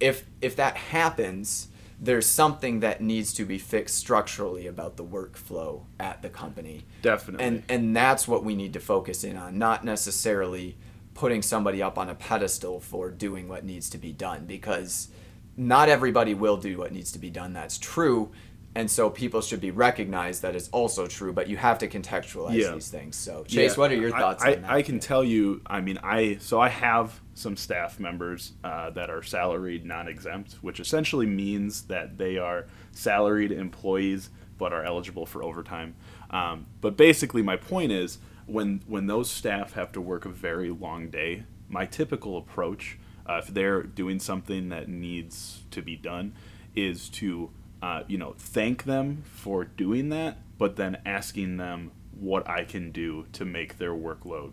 if 0.00 0.24
if 0.40 0.56
that 0.56 0.76
happens 0.76 1.68
there's 2.02 2.26
something 2.26 2.80
that 2.80 3.00
needs 3.00 3.32
to 3.32 3.44
be 3.44 3.58
fixed 3.58 3.96
structurally 3.96 4.66
about 4.66 4.96
the 4.96 5.04
workflow 5.04 5.84
at 6.00 6.20
the 6.20 6.28
company. 6.28 6.84
Definitely. 7.00 7.46
and 7.46 7.62
and 7.68 7.96
that's 7.96 8.26
what 8.26 8.44
we 8.44 8.56
need 8.56 8.72
to 8.72 8.80
focus 8.80 9.22
in 9.22 9.36
on 9.36 9.56
not 9.56 9.84
necessarily 9.84 10.76
putting 11.14 11.42
somebody 11.42 11.80
up 11.80 11.98
on 11.98 12.08
a 12.08 12.14
pedestal 12.14 12.80
for 12.80 13.10
doing 13.10 13.48
what 13.48 13.64
needs 13.64 13.88
to 13.90 13.98
be 13.98 14.12
done 14.12 14.46
because 14.46 15.08
not 15.56 15.88
everybody 15.88 16.34
will 16.34 16.56
do 16.56 16.78
what 16.78 16.90
needs 16.92 17.12
to 17.12 17.18
be 17.18 17.30
done. 17.30 17.52
That's 17.52 17.78
true 17.78 18.32
and 18.74 18.90
so 18.90 19.10
people 19.10 19.42
should 19.42 19.60
be 19.60 19.70
recognized 19.70 20.42
that 20.42 20.56
it's 20.56 20.68
also 20.70 21.06
true 21.06 21.32
but 21.32 21.48
you 21.48 21.56
have 21.56 21.78
to 21.78 21.88
contextualize 21.88 22.54
Yeah. 22.54 22.72
these 22.72 22.88
things 22.88 23.16
so 23.16 23.44
chase 23.44 23.76
what 23.76 23.92
are 23.92 23.96
your 23.96 24.10
thoughts 24.10 24.42
I, 24.42 24.54
on 24.54 24.62
that 24.62 24.70
I 24.70 24.82
can 24.82 24.98
tell 25.00 25.22
you. 25.24 25.60
I 25.66 25.80
mean, 25.80 25.98
I 26.02 26.38
so 26.40 26.60
I 26.60 26.68
have 26.68 27.20
some 27.34 27.56
staff 27.56 27.98
members 28.00 28.52
uh, 28.62 28.90
that 28.90 29.08
are 29.10 29.22
salaried, 29.22 29.84
non-exempt, 29.84 30.54
which 30.60 30.80
essentially 30.80 31.26
means 31.26 31.82
that 31.82 32.18
they 32.18 32.38
are 32.38 32.66
salaried 32.92 33.52
employees 33.52 34.30
but 34.58 34.72
are 34.72 34.84
eligible 34.84 35.26
for 35.26 35.42
overtime. 35.42 35.94
Um, 36.30 36.66
but 36.80 36.96
basically, 36.96 37.42
my 37.42 37.56
point 37.56 37.92
is 37.92 38.18
when 38.46 38.82
when 38.86 39.06
those 39.06 39.30
staff 39.30 39.72
have 39.74 39.92
to 39.92 40.00
work 40.00 40.24
a 40.24 40.28
very 40.28 40.70
long 40.70 41.08
day, 41.10 41.44
my 41.68 41.86
typical 41.86 42.36
approach, 42.38 42.98
uh, 43.28 43.40
if 43.42 43.48
they're 43.48 43.82
doing 43.82 44.18
something 44.20 44.68
that 44.70 44.88
needs 44.88 45.62
to 45.70 45.82
be 45.82 45.96
done, 45.96 46.34
is 46.74 47.08
to 47.10 47.50
uh, 47.82 48.04
you 48.06 48.16
know 48.16 48.34
thank 48.38 48.84
them 48.84 49.24
for 49.24 49.64
doing 49.64 50.08
that, 50.10 50.38
but 50.58 50.76
then 50.76 50.98
asking 51.04 51.56
them 51.56 51.90
what 52.18 52.48
I 52.48 52.64
can 52.64 52.92
do 52.92 53.26
to 53.32 53.44
make 53.44 53.78
their 53.78 53.92
workload 53.92 54.52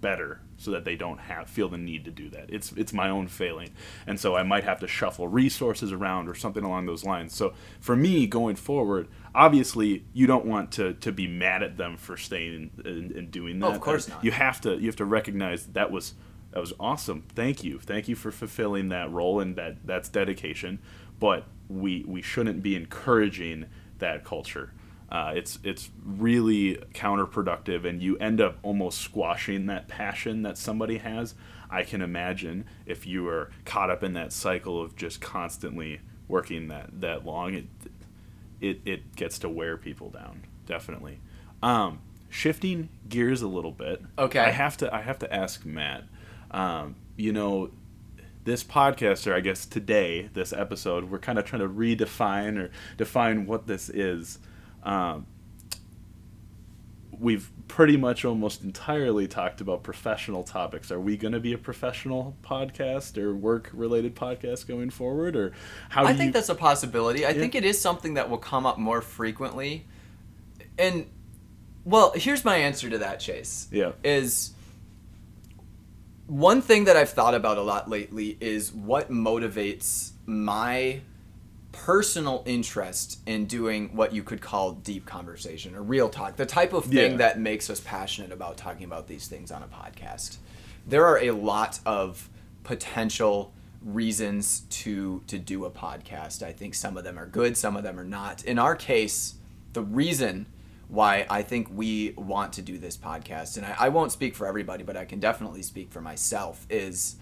better 0.00 0.40
so 0.58 0.70
that 0.70 0.84
they 0.84 0.94
don't 0.94 1.18
have 1.18 1.48
feel 1.48 1.68
the 1.68 1.78
need 1.78 2.04
to 2.04 2.10
do 2.10 2.28
that. 2.30 2.46
It's 2.48 2.72
it's 2.72 2.92
my 2.92 3.08
own 3.08 3.28
failing. 3.28 3.70
And 4.06 4.18
so 4.18 4.36
I 4.36 4.42
might 4.42 4.64
have 4.64 4.80
to 4.80 4.86
shuffle 4.86 5.28
resources 5.28 5.92
around 5.92 6.28
or 6.28 6.34
something 6.34 6.64
along 6.64 6.86
those 6.86 7.04
lines. 7.04 7.34
So 7.34 7.54
for 7.80 7.96
me 7.96 8.26
going 8.26 8.56
forward, 8.56 9.08
obviously 9.34 10.04
you 10.12 10.26
don't 10.26 10.46
want 10.46 10.72
to, 10.72 10.94
to 10.94 11.12
be 11.12 11.26
mad 11.26 11.62
at 11.62 11.76
them 11.76 11.96
for 11.96 12.16
staying 12.16 12.70
and, 12.84 13.10
and 13.10 13.30
doing 13.30 13.58
that. 13.60 13.66
Oh, 13.66 13.72
of 13.72 13.80
course 13.80 14.08
not. 14.08 14.24
You 14.24 14.30
have 14.32 14.60
to 14.62 14.76
you 14.78 14.86
have 14.86 14.96
to 14.96 15.04
recognize 15.04 15.66
that 15.68 15.90
was 15.90 16.14
that 16.52 16.60
was 16.60 16.72
awesome. 16.80 17.24
Thank 17.34 17.64
you. 17.64 17.78
Thank 17.78 18.08
you 18.08 18.14
for 18.14 18.30
fulfilling 18.30 18.88
that 18.88 19.10
role 19.10 19.40
and 19.40 19.56
that 19.56 19.86
that's 19.86 20.08
dedication. 20.08 20.78
But 21.18 21.46
we 21.68 22.04
we 22.06 22.22
shouldn't 22.22 22.62
be 22.62 22.76
encouraging 22.76 23.66
that 23.98 24.24
culture. 24.24 24.72
Uh, 25.10 25.32
it's 25.34 25.58
it's 25.62 25.90
really 26.04 26.76
counterproductive, 26.94 27.84
and 27.84 28.02
you 28.02 28.16
end 28.18 28.40
up 28.40 28.58
almost 28.62 29.00
squashing 29.00 29.66
that 29.66 29.88
passion 29.88 30.42
that 30.42 30.58
somebody 30.58 30.98
has. 30.98 31.34
I 31.70 31.82
can 31.82 32.00
imagine 32.00 32.64
if 32.86 33.06
you 33.06 33.28
are 33.28 33.50
caught 33.64 33.90
up 33.90 34.02
in 34.02 34.14
that 34.14 34.32
cycle 34.32 34.80
of 34.80 34.96
just 34.96 35.20
constantly 35.20 36.00
working 36.28 36.68
that 36.68 37.00
that 37.00 37.24
long, 37.24 37.54
it 37.54 37.66
it, 38.60 38.80
it 38.84 39.16
gets 39.16 39.38
to 39.40 39.48
wear 39.48 39.76
people 39.76 40.10
down. 40.10 40.42
Definitely. 40.66 41.20
Um, 41.62 42.00
shifting 42.28 42.88
gears 43.08 43.42
a 43.42 43.48
little 43.48 43.72
bit. 43.72 44.02
Okay. 44.18 44.40
I 44.40 44.50
have 44.50 44.76
to 44.78 44.92
I 44.94 45.02
have 45.02 45.18
to 45.20 45.32
ask 45.32 45.64
Matt. 45.64 46.04
Um, 46.50 46.96
you 47.16 47.32
know, 47.32 47.70
this 48.46 48.64
podcast, 48.64 49.26
or 49.26 49.34
I 49.34 49.40
guess 49.40 49.66
today, 49.66 50.30
this 50.32 50.52
episode, 50.52 51.10
we're 51.10 51.18
kind 51.18 51.38
of 51.38 51.44
trying 51.44 51.60
to 51.62 51.68
redefine 51.68 52.58
or 52.58 52.70
define 52.96 53.44
what 53.44 53.66
this 53.66 53.90
is. 53.90 54.38
Um, 54.84 55.26
we've 57.18 57.50
pretty 57.66 57.96
much 57.96 58.24
almost 58.24 58.62
entirely 58.62 59.26
talked 59.26 59.60
about 59.60 59.82
professional 59.82 60.44
topics. 60.44 60.92
Are 60.92 61.00
we 61.00 61.16
going 61.16 61.32
to 61.32 61.40
be 61.40 61.52
a 61.52 61.58
professional 61.58 62.36
podcast 62.42 63.18
or 63.18 63.34
work 63.34 63.68
related 63.72 64.14
podcast 64.14 64.68
going 64.68 64.90
forward, 64.90 65.34
or 65.34 65.52
how? 65.88 66.04
I 66.04 66.14
think 66.14 66.28
you, 66.28 66.32
that's 66.32 66.48
a 66.48 66.54
possibility. 66.54 67.26
I 67.26 67.32
think 67.34 67.54
it 67.54 67.64
is 67.64 67.80
something 67.80 68.14
that 68.14 68.30
will 68.30 68.38
come 68.38 68.64
up 68.64 68.78
more 68.78 69.02
frequently. 69.02 69.86
And 70.78 71.06
well, 71.84 72.12
here's 72.14 72.44
my 72.44 72.56
answer 72.56 72.88
to 72.90 72.98
that, 72.98 73.18
Chase. 73.18 73.66
Yeah. 73.72 73.92
Is 74.04 74.52
one 76.26 76.60
thing 76.62 76.84
that 76.84 76.96
I've 76.96 77.10
thought 77.10 77.34
about 77.34 77.58
a 77.58 77.62
lot 77.62 77.88
lately 77.88 78.36
is 78.40 78.72
what 78.72 79.10
motivates 79.10 80.10
my 80.26 81.00
personal 81.72 82.42
interest 82.46 83.18
in 83.26 83.44
doing 83.46 83.94
what 83.94 84.12
you 84.12 84.22
could 84.22 84.40
call 84.40 84.72
deep 84.72 85.04
conversation 85.04 85.74
or 85.76 85.82
real 85.82 86.08
talk, 86.08 86.36
the 86.36 86.46
type 86.46 86.72
of 86.72 86.84
thing 86.86 87.12
Yeah. 87.12 87.16
that 87.18 87.38
makes 87.38 87.68
us 87.68 87.80
passionate 87.80 88.32
about 88.32 88.56
talking 88.56 88.84
about 88.84 89.06
these 89.08 89.28
things 89.28 89.50
on 89.50 89.62
a 89.62 89.66
podcast. 89.66 90.38
There 90.86 91.04
are 91.04 91.18
a 91.18 91.32
lot 91.32 91.80
of 91.84 92.28
potential 92.64 93.52
reasons 93.84 94.60
to 94.70 95.22
to 95.28 95.38
do 95.38 95.64
a 95.64 95.70
podcast. 95.70 96.42
I 96.42 96.52
think 96.52 96.74
some 96.74 96.96
of 96.96 97.04
them 97.04 97.18
are 97.18 97.26
good, 97.26 97.56
some 97.56 97.76
of 97.76 97.82
them 97.84 98.00
are 98.00 98.04
not. 98.04 98.42
In 98.44 98.58
our 98.58 98.74
case, 98.74 99.34
the 99.74 99.82
reason 99.82 100.46
why 100.88 101.26
I 101.28 101.42
think 101.42 101.68
we 101.72 102.14
want 102.16 102.52
to 102.54 102.62
do 102.62 102.78
this 102.78 102.96
podcast, 102.96 103.56
and 103.56 103.66
I, 103.66 103.76
I 103.78 103.88
won't 103.88 104.12
speak 104.12 104.34
for 104.34 104.46
everybody, 104.46 104.84
but 104.84 104.96
I 104.96 105.04
can 105.04 105.20
definitely 105.20 105.62
speak 105.62 105.90
for 105.90 106.00
myself, 106.00 106.66
is 106.70 107.16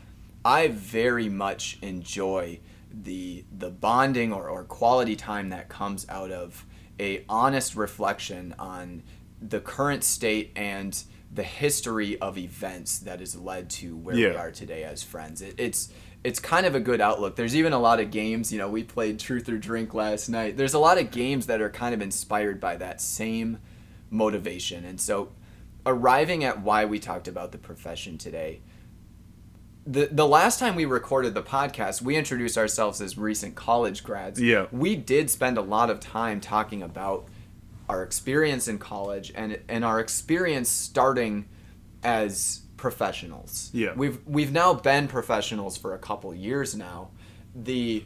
I 0.44 0.68
very 0.68 1.28
much 1.28 1.78
enjoy 1.82 2.60
the 2.92 3.44
the 3.56 3.70
bonding 3.70 4.32
or, 4.32 4.48
or 4.48 4.64
quality 4.64 5.16
time 5.16 5.48
that 5.48 5.68
comes 5.68 6.06
out 6.08 6.30
of 6.30 6.64
a 7.00 7.24
honest 7.28 7.74
reflection 7.74 8.54
on 8.58 9.02
the 9.40 9.60
current 9.60 10.04
state 10.04 10.52
and 10.54 11.02
the 11.32 11.42
history 11.42 12.16
of 12.20 12.38
events 12.38 13.00
that 13.00 13.18
has 13.18 13.34
led 13.34 13.68
to 13.68 13.96
where 13.96 14.14
we 14.30 14.36
are 14.36 14.52
today 14.52 14.84
as 14.84 15.02
friends. 15.02 15.42
It, 15.42 15.54
it's 15.58 15.92
it's 16.24 16.40
kind 16.40 16.64
of 16.64 16.74
a 16.74 16.80
good 16.80 17.02
outlook. 17.02 17.36
There's 17.36 17.54
even 17.54 17.74
a 17.74 17.78
lot 17.78 18.00
of 18.00 18.10
games. 18.10 18.50
You 18.50 18.58
know, 18.58 18.68
we 18.68 18.82
played 18.82 19.20
Truth 19.20 19.48
or 19.48 19.58
Drink 19.58 19.92
last 19.92 20.28
night. 20.30 20.56
There's 20.56 20.72
a 20.72 20.78
lot 20.78 20.98
of 20.98 21.10
games 21.10 21.46
that 21.46 21.60
are 21.60 21.68
kind 21.68 21.94
of 21.94 22.00
inspired 22.00 22.58
by 22.58 22.76
that 22.76 23.00
same 23.00 23.58
motivation. 24.10 24.86
And 24.86 24.98
so, 24.98 25.32
arriving 25.84 26.42
at 26.42 26.62
why 26.62 26.86
we 26.86 26.98
talked 26.98 27.28
about 27.28 27.52
the 27.52 27.58
profession 27.58 28.16
today. 28.16 28.62
The, 29.86 30.08
the 30.10 30.26
last 30.26 30.58
time 30.58 30.76
we 30.76 30.86
recorded 30.86 31.34
the 31.34 31.42
podcast, 31.42 32.00
we 32.00 32.16
introduced 32.16 32.56
ourselves 32.56 33.02
as 33.02 33.18
recent 33.18 33.54
college 33.54 34.02
grads. 34.02 34.40
Yeah. 34.40 34.66
We 34.72 34.96
did 34.96 35.28
spend 35.28 35.58
a 35.58 35.62
lot 35.62 35.90
of 35.90 36.00
time 36.00 36.40
talking 36.40 36.82
about 36.82 37.28
our 37.86 38.02
experience 38.02 38.66
in 38.66 38.78
college 38.78 39.30
and 39.34 39.60
and 39.68 39.84
our 39.84 40.00
experience 40.00 40.70
starting 40.70 41.44
as 42.02 42.63
professionals. 42.76 43.70
Yeah. 43.72 43.94
We've 43.94 44.18
we've 44.26 44.52
now 44.52 44.74
been 44.74 45.08
professionals 45.08 45.76
for 45.76 45.94
a 45.94 45.98
couple 45.98 46.34
years 46.34 46.74
now. 46.74 47.10
The 47.54 48.04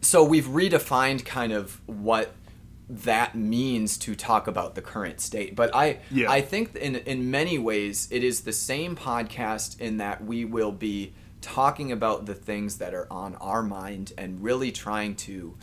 so 0.00 0.22
we've 0.24 0.46
redefined 0.46 1.24
kind 1.24 1.52
of 1.52 1.80
what 1.86 2.34
that 2.88 3.34
means 3.34 3.96
to 3.96 4.14
talk 4.14 4.46
about 4.46 4.74
the 4.74 4.82
current 4.82 5.20
state. 5.20 5.56
But 5.56 5.74
I 5.74 6.00
Yeah. 6.10 6.30
I 6.30 6.40
think 6.40 6.76
in 6.76 6.96
in 6.96 7.30
many 7.30 7.58
ways 7.58 8.08
it 8.10 8.22
is 8.22 8.42
the 8.42 8.52
same 8.52 8.96
podcast 8.96 9.80
in 9.80 9.96
that 9.98 10.24
we 10.24 10.44
will 10.44 10.72
be 10.72 11.14
talking 11.40 11.92
about 11.92 12.26
the 12.26 12.34
things 12.34 12.78
that 12.78 12.94
are 12.94 13.06
on 13.10 13.34
our 13.36 13.62
mind 13.62 14.12
and 14.16 14.42
really 14.42 14.72
trying 14.72 15.14
to 15.14 15.56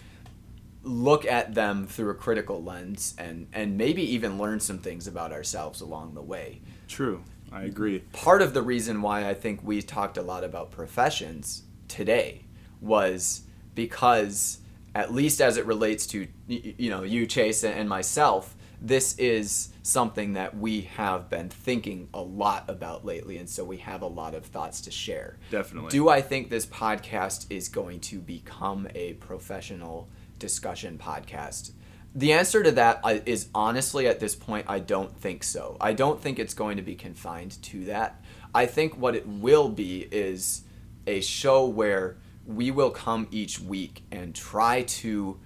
look 0.83 1.25
at 1.25 1.53
them 1.53 1.85
through 1.85 2.09
a 2.09 2.15
critical 2.15 2.63
lens 2.63 3.13
and 3.17 3.47
and 3.53 3.77
maybe 3.77 4.01
even 4.01 4.37
learn 4.37 4.59
some 4.59 4.79
things 4.79 5.07
about 5.07 5.31
ourselves 5.31 5.81
along 5.81 6.13
the 6.15 6.21
way 6.21 6.59
True. 6.87 7.23
I 7.51 7.63
agree. 7.63 7.99
part 8.13 8.41
of 8.41 8.53
the 8.53 8.61
reason 8.61 9.01
why 9.01 9.27
I 9.27 9.33
think 9.33 9.61
we 9.63 9.81
talked 9.81 10.17
a 10.17 10.21
lot 10.21 10.43
about 10.43 10.71
professions 10.71 11.63
today 11.87 12.45
was 12.79 13.43
because 13.75 14.59
at 14.95 15.13
least 15.13 15.41
as 15.41 15.57
it 15.57 15.65
relates 15.65 16.05
to 16.07 16.27
you 16.47 16.89
know 16.89 17.03
you 17.03 17.25
Chase 17.25 17.63
and 17.63 17.87
myself 17.87 18.55
this 18.83 19.15
is 19.19 19.69
something 19.83 20.33
that 20.33 20.57
we 20.57 20.81
have 20.81 21.29
been 21.29 21.49
thinking 21.49 22.09
a 22.13 22.21
lot 22.21 22.65
about 22.67 23.05
lately 23.05 23.37
and 23.37 23.47
so 23.47 23.63
we 23.63 23.77
have 23.77 24.01
a 24.01 24.07
lot 24.07 24.33
of 24.33 24.45
thoughts 24.45 24.81
to 24.81 24.91
share 24.91 25.37
Definitely. 25.51 25.89
do 25.89 26.09
I 26.09 26.21
think 26.21 26.49
this 26.49 26.65
podcast 26.65 27.45
is 27.49 27.69
going 27.69 27.99
to 28.01 28.19
become 28.19 28.87
a 28.95 29.13
professional 29.13 30.09
discussion 30.39 30.97
podcast? 30.97 31.71
The 32.13 32.33
answer 32.33 32.61
to 32.63 32.71
that 32.71 33.01
is 33.25 33.47
honestly 33.55 34.07
at 34.07 34.19
this 34.19 34.35
point, 34.35 34.65
I 34.67 34.79
don't 34.79 35.15
think 35.17 35.43
so. 35.43 35.77
I 35.79 35.93
don't 35.93 36.19
think 36.21 36.39
it's 36.39 36.53
going 36.53 36.77
to 36.77 36.83
be 36.83 36.95
confined 36.95 37.61
to 37.63 37.85
that. 37.85 38.21
I 38.53 38.65
think 38.65 38.97
what 38.97 39.15
it 39.15 39.25
will 39.27 39.69
be 39.69 40.01
is 40.11 40.63
a 41.07 41.21
show 41.21 41.65
where 41.65 42.17
we 42.45 42.69
will 42.69 42.89
come 42.91 43.27
each 43.31 43.61
week 43.61 44.03
and 44.11 44.35
try 44.35 44.81
to 44.81 45.39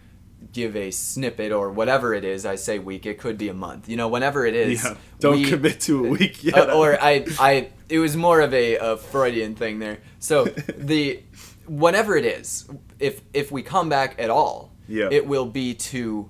give 0.54 0.76
a 0.76 0.90
snippet 0.92 1.52
or 1.52 1.72
whatever 1.72 2.14
it 2.16 2.24
is. 2.24 2.46
I 2.48 2.56
say 2.56 2.80
week, 2.80 3.06
it 3.06 3.20
could 3.20 3.38
be 3.38 3.48
a 3.50 3.54
month. 3.54 3.88
You 3.88 3.98
know, 3.98 4.08
whenever 4.08 4.46
it 4.46 4.56
is. 4.56 4.84
Yeah. 4.84 4.96
Don't 5.20 5.38
we- 5.38 5.46
commit 5.50 5.80
to 5.82 6.06
a 6.06 6.10
week 6.18 6.44
yet. 6.44 6.70
uh, 6.70 6.74
or 6.76 6.98
I, 7.02 7.26
I, 7.40 7.70
it 7.90 8.00
was 8.00 8.18
more 8.18 8.42
of 8.42 8.54
a, 8.56 8.78
a 8.78 8.98
Freudian 8.98 9.54
thing 9.56 9.78
there. 9.80 10.00
So 10.20 10.46
the, 10.78 11.22
whenever 11.68 12.16
it 12.18 12.26
is, 12.26 12.68
if 13.00 13.22
if 13.36 13.52
we 13.52 13.62
come 13.62 13.88
back 13.90 14.16
at 14.18 14.32
all, 14.32 14.72
Yeah. 14.88 15.10
it 15.12 15.28
will 15.28 15.46
be 15.46 15.74
to 15.76 16.30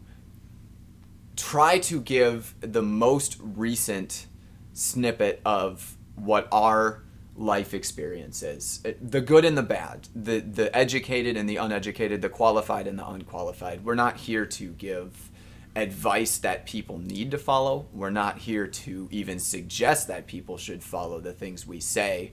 try 1.36 1.80
to 1.80 2.00
give 2.02 2.56
the 2.62 2.82
most 2.82 3.38
recent 3.40 4.28
snippet 4.74 5.42
of 5.46 5.98
what 6.16 6.48
our 6.52 7.04
life 7.36 7.74
experience 7.74 8.42
is. 8.44 8.82
The 9.02 9.22
good 9.22 9.44
and 9.44 9.58
the 9.58 9.64
bad 9.64 10.08
the 10.16 10.40
the 10.40 10.76
educated 10.76 11.36
and 11.36 11.50
the 11.50 11.58
uneducated 11.58 12.22
the 12.22 12.30
qualified 12.30 12.88
and 12.88 12.98
the 12.98 13.08
unqualified. 13.08 13.84
We're 13.84 13.96
not 13.96 14.18
here 14.18 14.46
to 14.46 14.70
give 14.72 15.32
advice 15.76 16.38
that 16.38 16.66
people 16.66 16.98
need 16.98 17.32
to 17.32 17.38
follow. 17.38 17.88
We're 17.92 18.10
not 18.10 18.38
here 18.38 18.68
to 18.68 19.10
even 19.12 19.40
suggest 19.40 20.08
that 20.08 20.28
people 20.28 20.58
should 20.58 20.82
follow 20.82 21.20
the 21.20 21.34
things 21.34 21.68
we 21.68 21.82
say. 21.82 22.32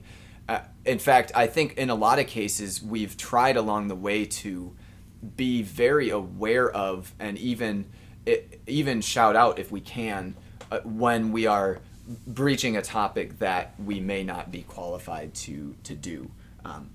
Uh, 0.49 0.59
in 0.83 0.99
fact 0.99 1.31
i 1.35 1.47
think 1.47 1.77
in 1.77 1.89
a 1.89 1.95
lot 1.95 2.19
of 2.19 2.27
cases 2.27 2.83
we've 2.83 3.15
tried 3.15 3.55
along 3.55 3.87
the 3.87 3.95
way 3.95 4.25
to 4.25 4.75
be 5.37 5.61
very 5.61 6.09
aware 6.09 6.69
of 6.69 7.13
and 7.17 7.37
even 7.37 7.85
even 8.67 9.01
shout 9.01 9.35
out 9.35 9.59
if 9.59 9.71
we 9.71 9.81
can 9.81 10.35
uh, 10.71 10.79
when 10.83 11.31
we 11.31 11.45
are 11.45 11.79
breaching 12.27 12.77
a 12.77 12.81
topic 12.81 13.39
that 13.39 13.73
we 13.79 13.99
may 13.99 14.23
not 14.23 14.51
be 14.51 14.63
qualified 14.63 15.33
to 15.33 15.75
to 15.83 15.95
do. 15.95 16.29
Um, 16.65 16.89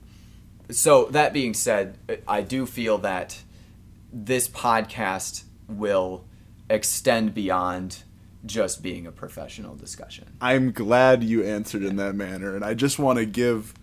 so 0.70 1.06
that 1.06 1.32
being 1.32 1.54
said, 1.54 1.96
I 2.26 2.42
do 2.42 2.66
feel 2.66 2.98
that 2.98 3.40
this 4.12 4.48
podcast 4.48 5.44
will 5.68 6.24
extend 6.68 7.34
beyond 7.34 8.02
just 8.44 8.82
being 8.82 9.06
a 9.06 9.12
professional 9.12 9.74
discussion. 9.74 10.26
I'm 10.40 10.72
glad 10.72 11.24
you 11.24 11.42
answered 11.42 11.82
in 11.82 11.96
that 11.96 12.14
manner, 12.14 12.54
and 12.54 12.64
I 12.64 12.74
just 12.74 12.98
want 12.98 13.18
to 13.18 13.26
give 13.26 13.74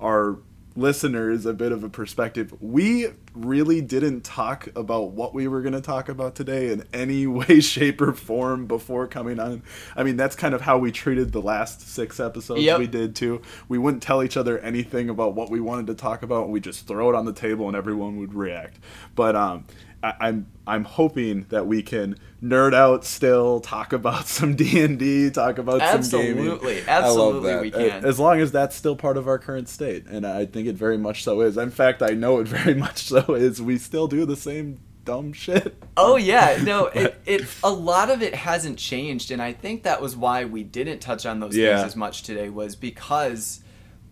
our 0.00 0.38
listeners 0.76 1.46
a 1.46 1.54
bit 1.54 1.72
of 1.72 1.84
a 1.84 1.88
perspective. 1.88 2.54
We 2.60 3.08
really 3.34 3.80
didn't 3.80 4.22
talk 4.22 4.68
about 4.74 5.12
what 5.12 5.34
we 5.34 5.46
were 5.46 5.62
going 5.62 5.74
to 5.74 5.80
talk 5.80 6.08
about 6.08 6.34
today 6.34 6.72
in 6.72 6.84
any 6.92 7.26
way, 7.26 7.60
shape, 7.60 8.00
or 8.00 8.12
form 8.12 8.66
before 8.66 9.06
coming 9.06 9.38
on. 9.38 9.62
I 9.96 10.02
mean, 10.02 10.16
that's 10.16 10.36
kind 10.36 10.54
of 10.54 10.60
how 10.60 10.78
we 10.78 10.92
treated 10.92 11.32
the 11.32 11.42
last 11.42 11.88
six 11.88 12.18
episodes 12.18 12.62
yep. 12.62 12.78
we 12.78 12.86
did 12.86 13.14
too. 13.14 13.42
We 13.68 13.78
wouldn't 13.78 14.02
tell 14.02 14.22
each 14.22 14.36
other 14.36 14.58
anything 14.58 15.08
about 15.08 15.34
what 15.34 15.50
we 15.50 15.60
wanted 15.60 15.86
to 15.88 15.94
talk 15.94 16.22
about. 16.22 16.48
We 16.48 16.60
just 16.60 16.86
throw 16.86 17.08
it 17.10 17.14
on 17.14 17.24
the 17.24 17.32
table 17.32 17.68
and 17.68 17.76
everyone 17.76 18.18
would 18.18 18.34
react. 18.34 18.78
But 19.14 19.36
um, 19.36 19.66
I, 20.04 20.28
am 20.28 20.46
I'm 20.66 20.84
hoping 20.84 21.46
that 21.48 21.66
we 21.66 21.82
can 21.82 22.16
nerd 22.42 22.74
out 22.74 23.04
still, 23.04 23.60
talk 23.60 23.92
about 23.94 24.26
some 24.26 24.54
D 24.54 24.82
and 24.82 24.98
D, 24.98 25.30
talk 25.30 25.58
about 25.58 25.80
absolutely, 25.80 26.26
some 26.26 26.36
gaming. 26.36 26.52
Absolutely, 26.52 26.88
absolutely, 26.88 27.60
we 27.60 27.70
can. 27.70 28.04
As 28.04 28.20
long 28.20 28.40
as 28.40 28.52
that's 28.52 28.76
still 28.76 28.96
part 28.96 29.16
of 29.16 29.26
our 29.26 29.38
current 29.38 29.68
state, 29.68 30.06
and 30.06 30.26
I 30.26 30.44
think 30.44 30.68
it 30.68 30.76
very 30.76 30.98
much 30.98 31.24
so 31.24 31.40
is. 31.40 31.56
In 31.56 31.70
fact, 31.70 32.02
I 32.02 32.10
know 32.10 32.38
it 32.40 32.48
very 32.48 32.74
much 32.74 33.04
so 33.04 33.34
is. 33.34 33.62
We 33.62 33.78
still 33.78 34.06
do 34.06 34.26
the 34.26 34.36
same 34.36 34.80
dumb 35.04 35.32
shit. 35.32 35.82
Oh 35.96 36.16
yeah, 36.16 36.58
no, 36.62 36.86
it, 36.86 37.18
it 37.24 37.46
a 37.62 37.70
lot 37.70 38.10
of 38.10 38.22
it 38.22 38.34
hasn't 38.34 38.78
changed, 38.78 39.30
and 39.30 39.40
I 39.40 39.54
think 39.54 39.84
that 39.84 40.02
was 40.02 40.16
why 40.16 40.44
we 40.44 40.64
didn't 40.64 40.98
touch 40.98 41.24
on 41.24 41.40
those 41.40 41.56
yeah. 41.56 41.76
things 41.76 41.86
as 41.86 41.96
much 41.96 42.24
today 42.24 42.50
was 42.50 42.76
because 42.76 43.60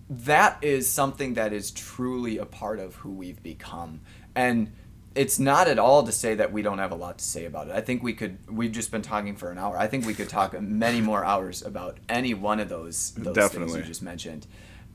that 0.08 0.58
is 0.62 0.90
something 0.90 1.34
that 1.34 1.52
is 1.52 1.70
truly 1.70 2.38
a 2.38 2.46
part 2.46 2.78
of 2.78 2.94
who 2.96 3.10
we've 3.10 3.42
become, 3.42 4.00
and 4.34 4.72
it's 5.14 5.38
not 5.38 5.68
at 5.68 5.78
all 5.78 6.02
to 6.04 6.12
say 6.12 6.34
that 6.34 6.52
we 6.52 6.62
don't 6.62 6.78
have 6.78 6.92
a 6.92 6.96
lot 6.96 7.18
to 7.18 7.24
say 7.24 7.44
about 7.44 7.68
it. 7.68 7.74
I 7.74 7.80
think 7.80 8.02
we 8.02 8.14
could. 8.14 8.38
We've 8.50 8.72
just 8.72 8.90
been 8.90 9.02
talking 9.02 9.36
for 9.36 9.50
an 9.50 9.58
hour. 9.58 9.76
I 9.76 9.86
think 9.86 10.06
we 10.06 10.14
could 10.14 10.28
talk 10.28 10.58
many 10.60 11.00
more 11.00 11.24
hours 11.24 11.62
about 11.62 11.98
any 12.08 12.34
one 12.34 12.60
of 12.60 12.68
those 12.68 13.12
those 13.12 13.34
Definitely. 13.34 13.74
things 13.74 13.78
you 13.78 13.84
just 13.84 14.02
mentioned. 14.02 14.46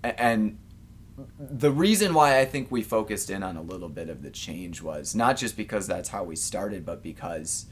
And 0.04 0.58
the 1.40 1.72
reason 1.72 2.14
why 2.14 2.40
I 2.40 2.46
think 2.46 2.72
we 2.72 2.84
focused 2.84 3.30
in 3.30 3.44
on 3.44 3.58
a 3.58 3.62
little 3.62 3.90
bit 3.90 4.10
of 4.10 4.22
the 4.22 4.30
change 4.30 4.82
was 4.82 5.16
not 5.16 5.38
just 5.38 5.58
because 5.58 5.88
that's 5.88 6.10
how 6.10 6.24
we 6.24 6.36
started, 6.36 6.86
but 6.86 7.02
because 7.02 7.66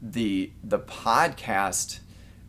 the 0.00 0.52
the 0.62 0.78
podcast 0.78 2.00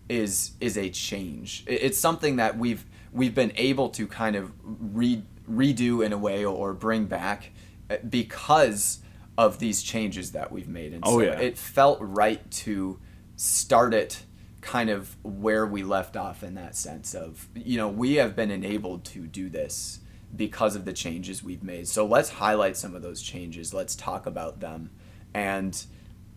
is 0.09 0.51
is 0.59 0.77
a 0.77 0.89
change. 0.89 1.63
It's 1.67 1.97
something 1.97 2.37
that 2.37 2.57
we've 2.57 2.85
we've 3.11 3.35
been 3.35 3.53
able 3.55 3.89
to 3.89 4.07
kind 4.07 4.35
of 4.35 4.51
re, 4.65 5.23
redo 5.49 6.05
in 6.05 6.13
a 6.13 6.17
way 6.17 6.43
or 6.45 6.73
bring 6.73 7.05
back 7.05 7.51
eh, 7.89 7.97
because 8.09 8.99
of 9.37 9.59
these 9.59 9.81
changes 9.81 10.31
that 10.31 10.51
we've 10.51 10.67
made. 10.67 10.93
And 10.93 11.03
oh, 11.05 11.19
so 11.19 11.25
yeah. 11.25 11.39
it 11.39 11.57
felt 11.57 11.97
right 12.01 12.49
to 12.51 12.99
start 13.35 13.93
it 13.93 14.23
kind 14.61 14.89
of 14.89 15.15
where 15.23 15.65
we 15.65 15.83
left 15.83 16.15
off 16.15 16.43
in 16.43 16.55
that 16.55 16.75
sense 16.75 17.13
of, 17.13 17.47
you 17.55 17.77
know, 17.77 17.89
we 17.89 18.15
have 18.15 18.35
been 18.35 18.51
enabled 18.51 19.03
to 19.05 19.27
do 19.27 19.49
this 19.49 19.99
because 20.35 20.75
of 20.75 20.85
the 20.85 20.93
changes 20.93 21.43
we've 21.43 21.63
made. 21.63 21.87
So 21.87 22.05
let's 22.05 22.29
highlight 22.29 22.77
some 22.77 22.95
of 22.95 23.01
those 23.01 23.21
changes. 23.21 23.73
Let's 23.73 23.95
talk 23.95 24.25
about 24.25 24.59
them. 24.59 24.91
And 25.33 25.83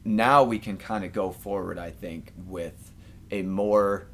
now 0.05 0.43
we 0.45 0.59
can 0.59 0.77
kind 0.77 1.05
of 1.05 1.13
go 1.13 1.31
forward, 1.31 1.79
I 1.79 1.91
think, 1.91 2.33
with 2.47 2.93
a 3.31 3.43
more 3.43 4.09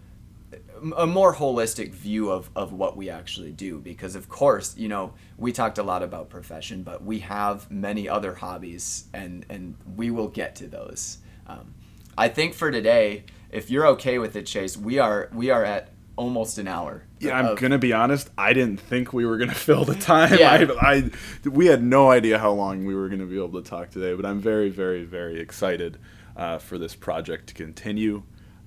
a 0.97 1.07
more 1.07 1.35
holistic 1.35 1.93
view 1.93 2.31
of, 2.31 2.51
of 2.57 2.73
what 2.73 2.97
we 2.97 3.09
actually 3.09 3.53
do. 3.53 3.79
Because 3.79 4.17
of 4.17 4.29
course 4.29 4.77
you 4.77 4.89
know 4.89 5.15
we 5.39 5.53
talked 5.53 5.79
a 5.79 5.83
lot 5.83 6.03
about 6.03 6.29
profession 6.29 6.83
but 6.83 7.05
we 7.05 7.21
have 7.21 7.71
many 7.71 8.09
other 8.09 8.35
hobbies 8.35 9.05
and 9.13 9.47
and 9.49 9.77
we 9.97 10.11
will 10.11 10.29
get 10.29 10.57
to 10.57 10.67
those. 10.67 11.19
Um, 11.47 11.75
i 12.17 12.29
think 12.29 12.55
for 12.55 12.71
today 12.71 13.25
if 13.51 13.71
you're 13.71 13.87
okay 13.89 14.19
with 14.19 14.37
it 14.37 14.47
chase 14.47 14.77
we 14.77 14.99
are 14.99 15.29
we 15.33 15.51
are 15.51 15.65
at 15.65 15.89
almost 16.17 16.59
an 16.59 16.69
hour 16.69 17.05
yeah 17.21 17.39
i'm 17.39 17.55
gonna 17.57 17.79
be 17.79 17.93
honest 17.93 18.31
i 18.37 18.53
didn't 18.53 18.79
think 18.79 19.13
we 19.13 19.25
were 19.25 19.39
gonna 19.39 19.55
fill 19.69 19.85
the 19.85 19.95
time. 19.95 20.39
Yeah. 20.39 20.69
I, 20.81 20.95
I 20.95 21.11
we 21.49 21.67
had 21.67 21.83
no 21.83 22.11
idea 22.11 22.39
how 22.39 22.53
long 22.53 22.85
we 22.85 22.95
were 22.95 23.09
gonna 23.09 23.27
be 23.27 23.37
able 23.37 23.63
to 23.63 23.69
talk 23.69 23.91
today 23.91 24.15
but 24.15 24.27
i'm 24.27 24.41
very 24.41 24.69
very 24.69 25.05
very 25.05 25.41
excited 25.41 25.99
uh, 26.37 26.57
for 26.59 26.79
this 26.79 26.95
project 26.95 27.49
to 27.49 27.55
continue 27.55 28.23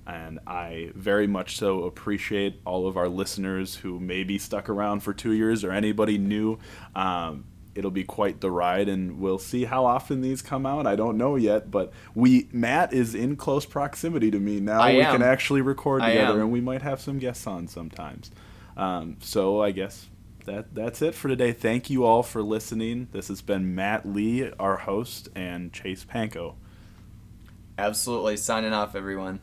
and 0.06 0.38
I 0.46 0.92
very 0.94 1.26
much 1.26 1.56
so 1.56 1.84
appreciate 1.84 2.60
all 2.64 2.86
of 2.86 2.96
our 2.96 3.08
listeners 3.08 3.76
who 3.76 3.98
maybe 3.98 4.38
stuck 4.38 4.68
around 4.68 5.00
for 5.00 5.12
two 5.12 5.32
years 5.32 5.64
or 5.64 5.72
anybody 5.72 6.16
new. 6.16 6.58
Um, 6.94 7.44
it'll 7.74 7.90
be 7.90 8.04
quite 8.04 8.40
the 8.40 8.50
ride, 8.50 8.88
and 8.88 9.18
we'll 9.20 9.38
see 9.38 9.64
how 9.64 9.84
often 9.84 10.20
these 10.20 10.42
come 10.42 10.64
out. 10.64 10.86
I 10.86 10.96
don't 10.96 11.16
know 11.16 11.36
yet, 11.36 11.70
but 11.70 11.92
we 12.14 12.48
Matt 12.52 12.92
is 12.92 13.14
in 13.14 13.36
close 13.36 13.66
proximity 13.66 14.30
to 14.30 14.38
me 14.38 14.60
now. 14.60 14.80
I 14.80 14.94
we 14.94 15.00
am. 15.02 15.16
can 15.16 15.22
actually 15.22 15.60
record 15.60 16.02
together, 16.02 16.40
and 16.40 16.52
we 16.52 16.60
might 16.60 16.82
have 16.82 17.00
some 17.00 17.18
guests 17.18 17.46
on 17.46 17.68
sometimes. 17.68 18.30
Um, 18.76 19.16
so 19.20 19.62
I 19.62 19.72
guess 19.72 20.06
that 20.44 20.74
that's 20.74 21.02
it 21.02 21.14
for 21.14 21.28
today. 21.28 21.52
Thank 21.52 21.90
you 21.90 22.04
all 22.04 22.22
for 22.22 22.42
listening. 22.42 23.08
This 23.12 23.28
has 23.28 23.42
been 23.42 23.74
Matt 23.74 24.06
Lee, 24.06 24.50
our 24.58 24.76
host, 24.76 25.28
and 25.34 25.72
Chase 25.72 26.04
Panko. 26.04 26.54
Absolutely. 27.78 28.36
Signing 28.36 28.72
off, 28.72 28.94
everyone. 28.94 29.40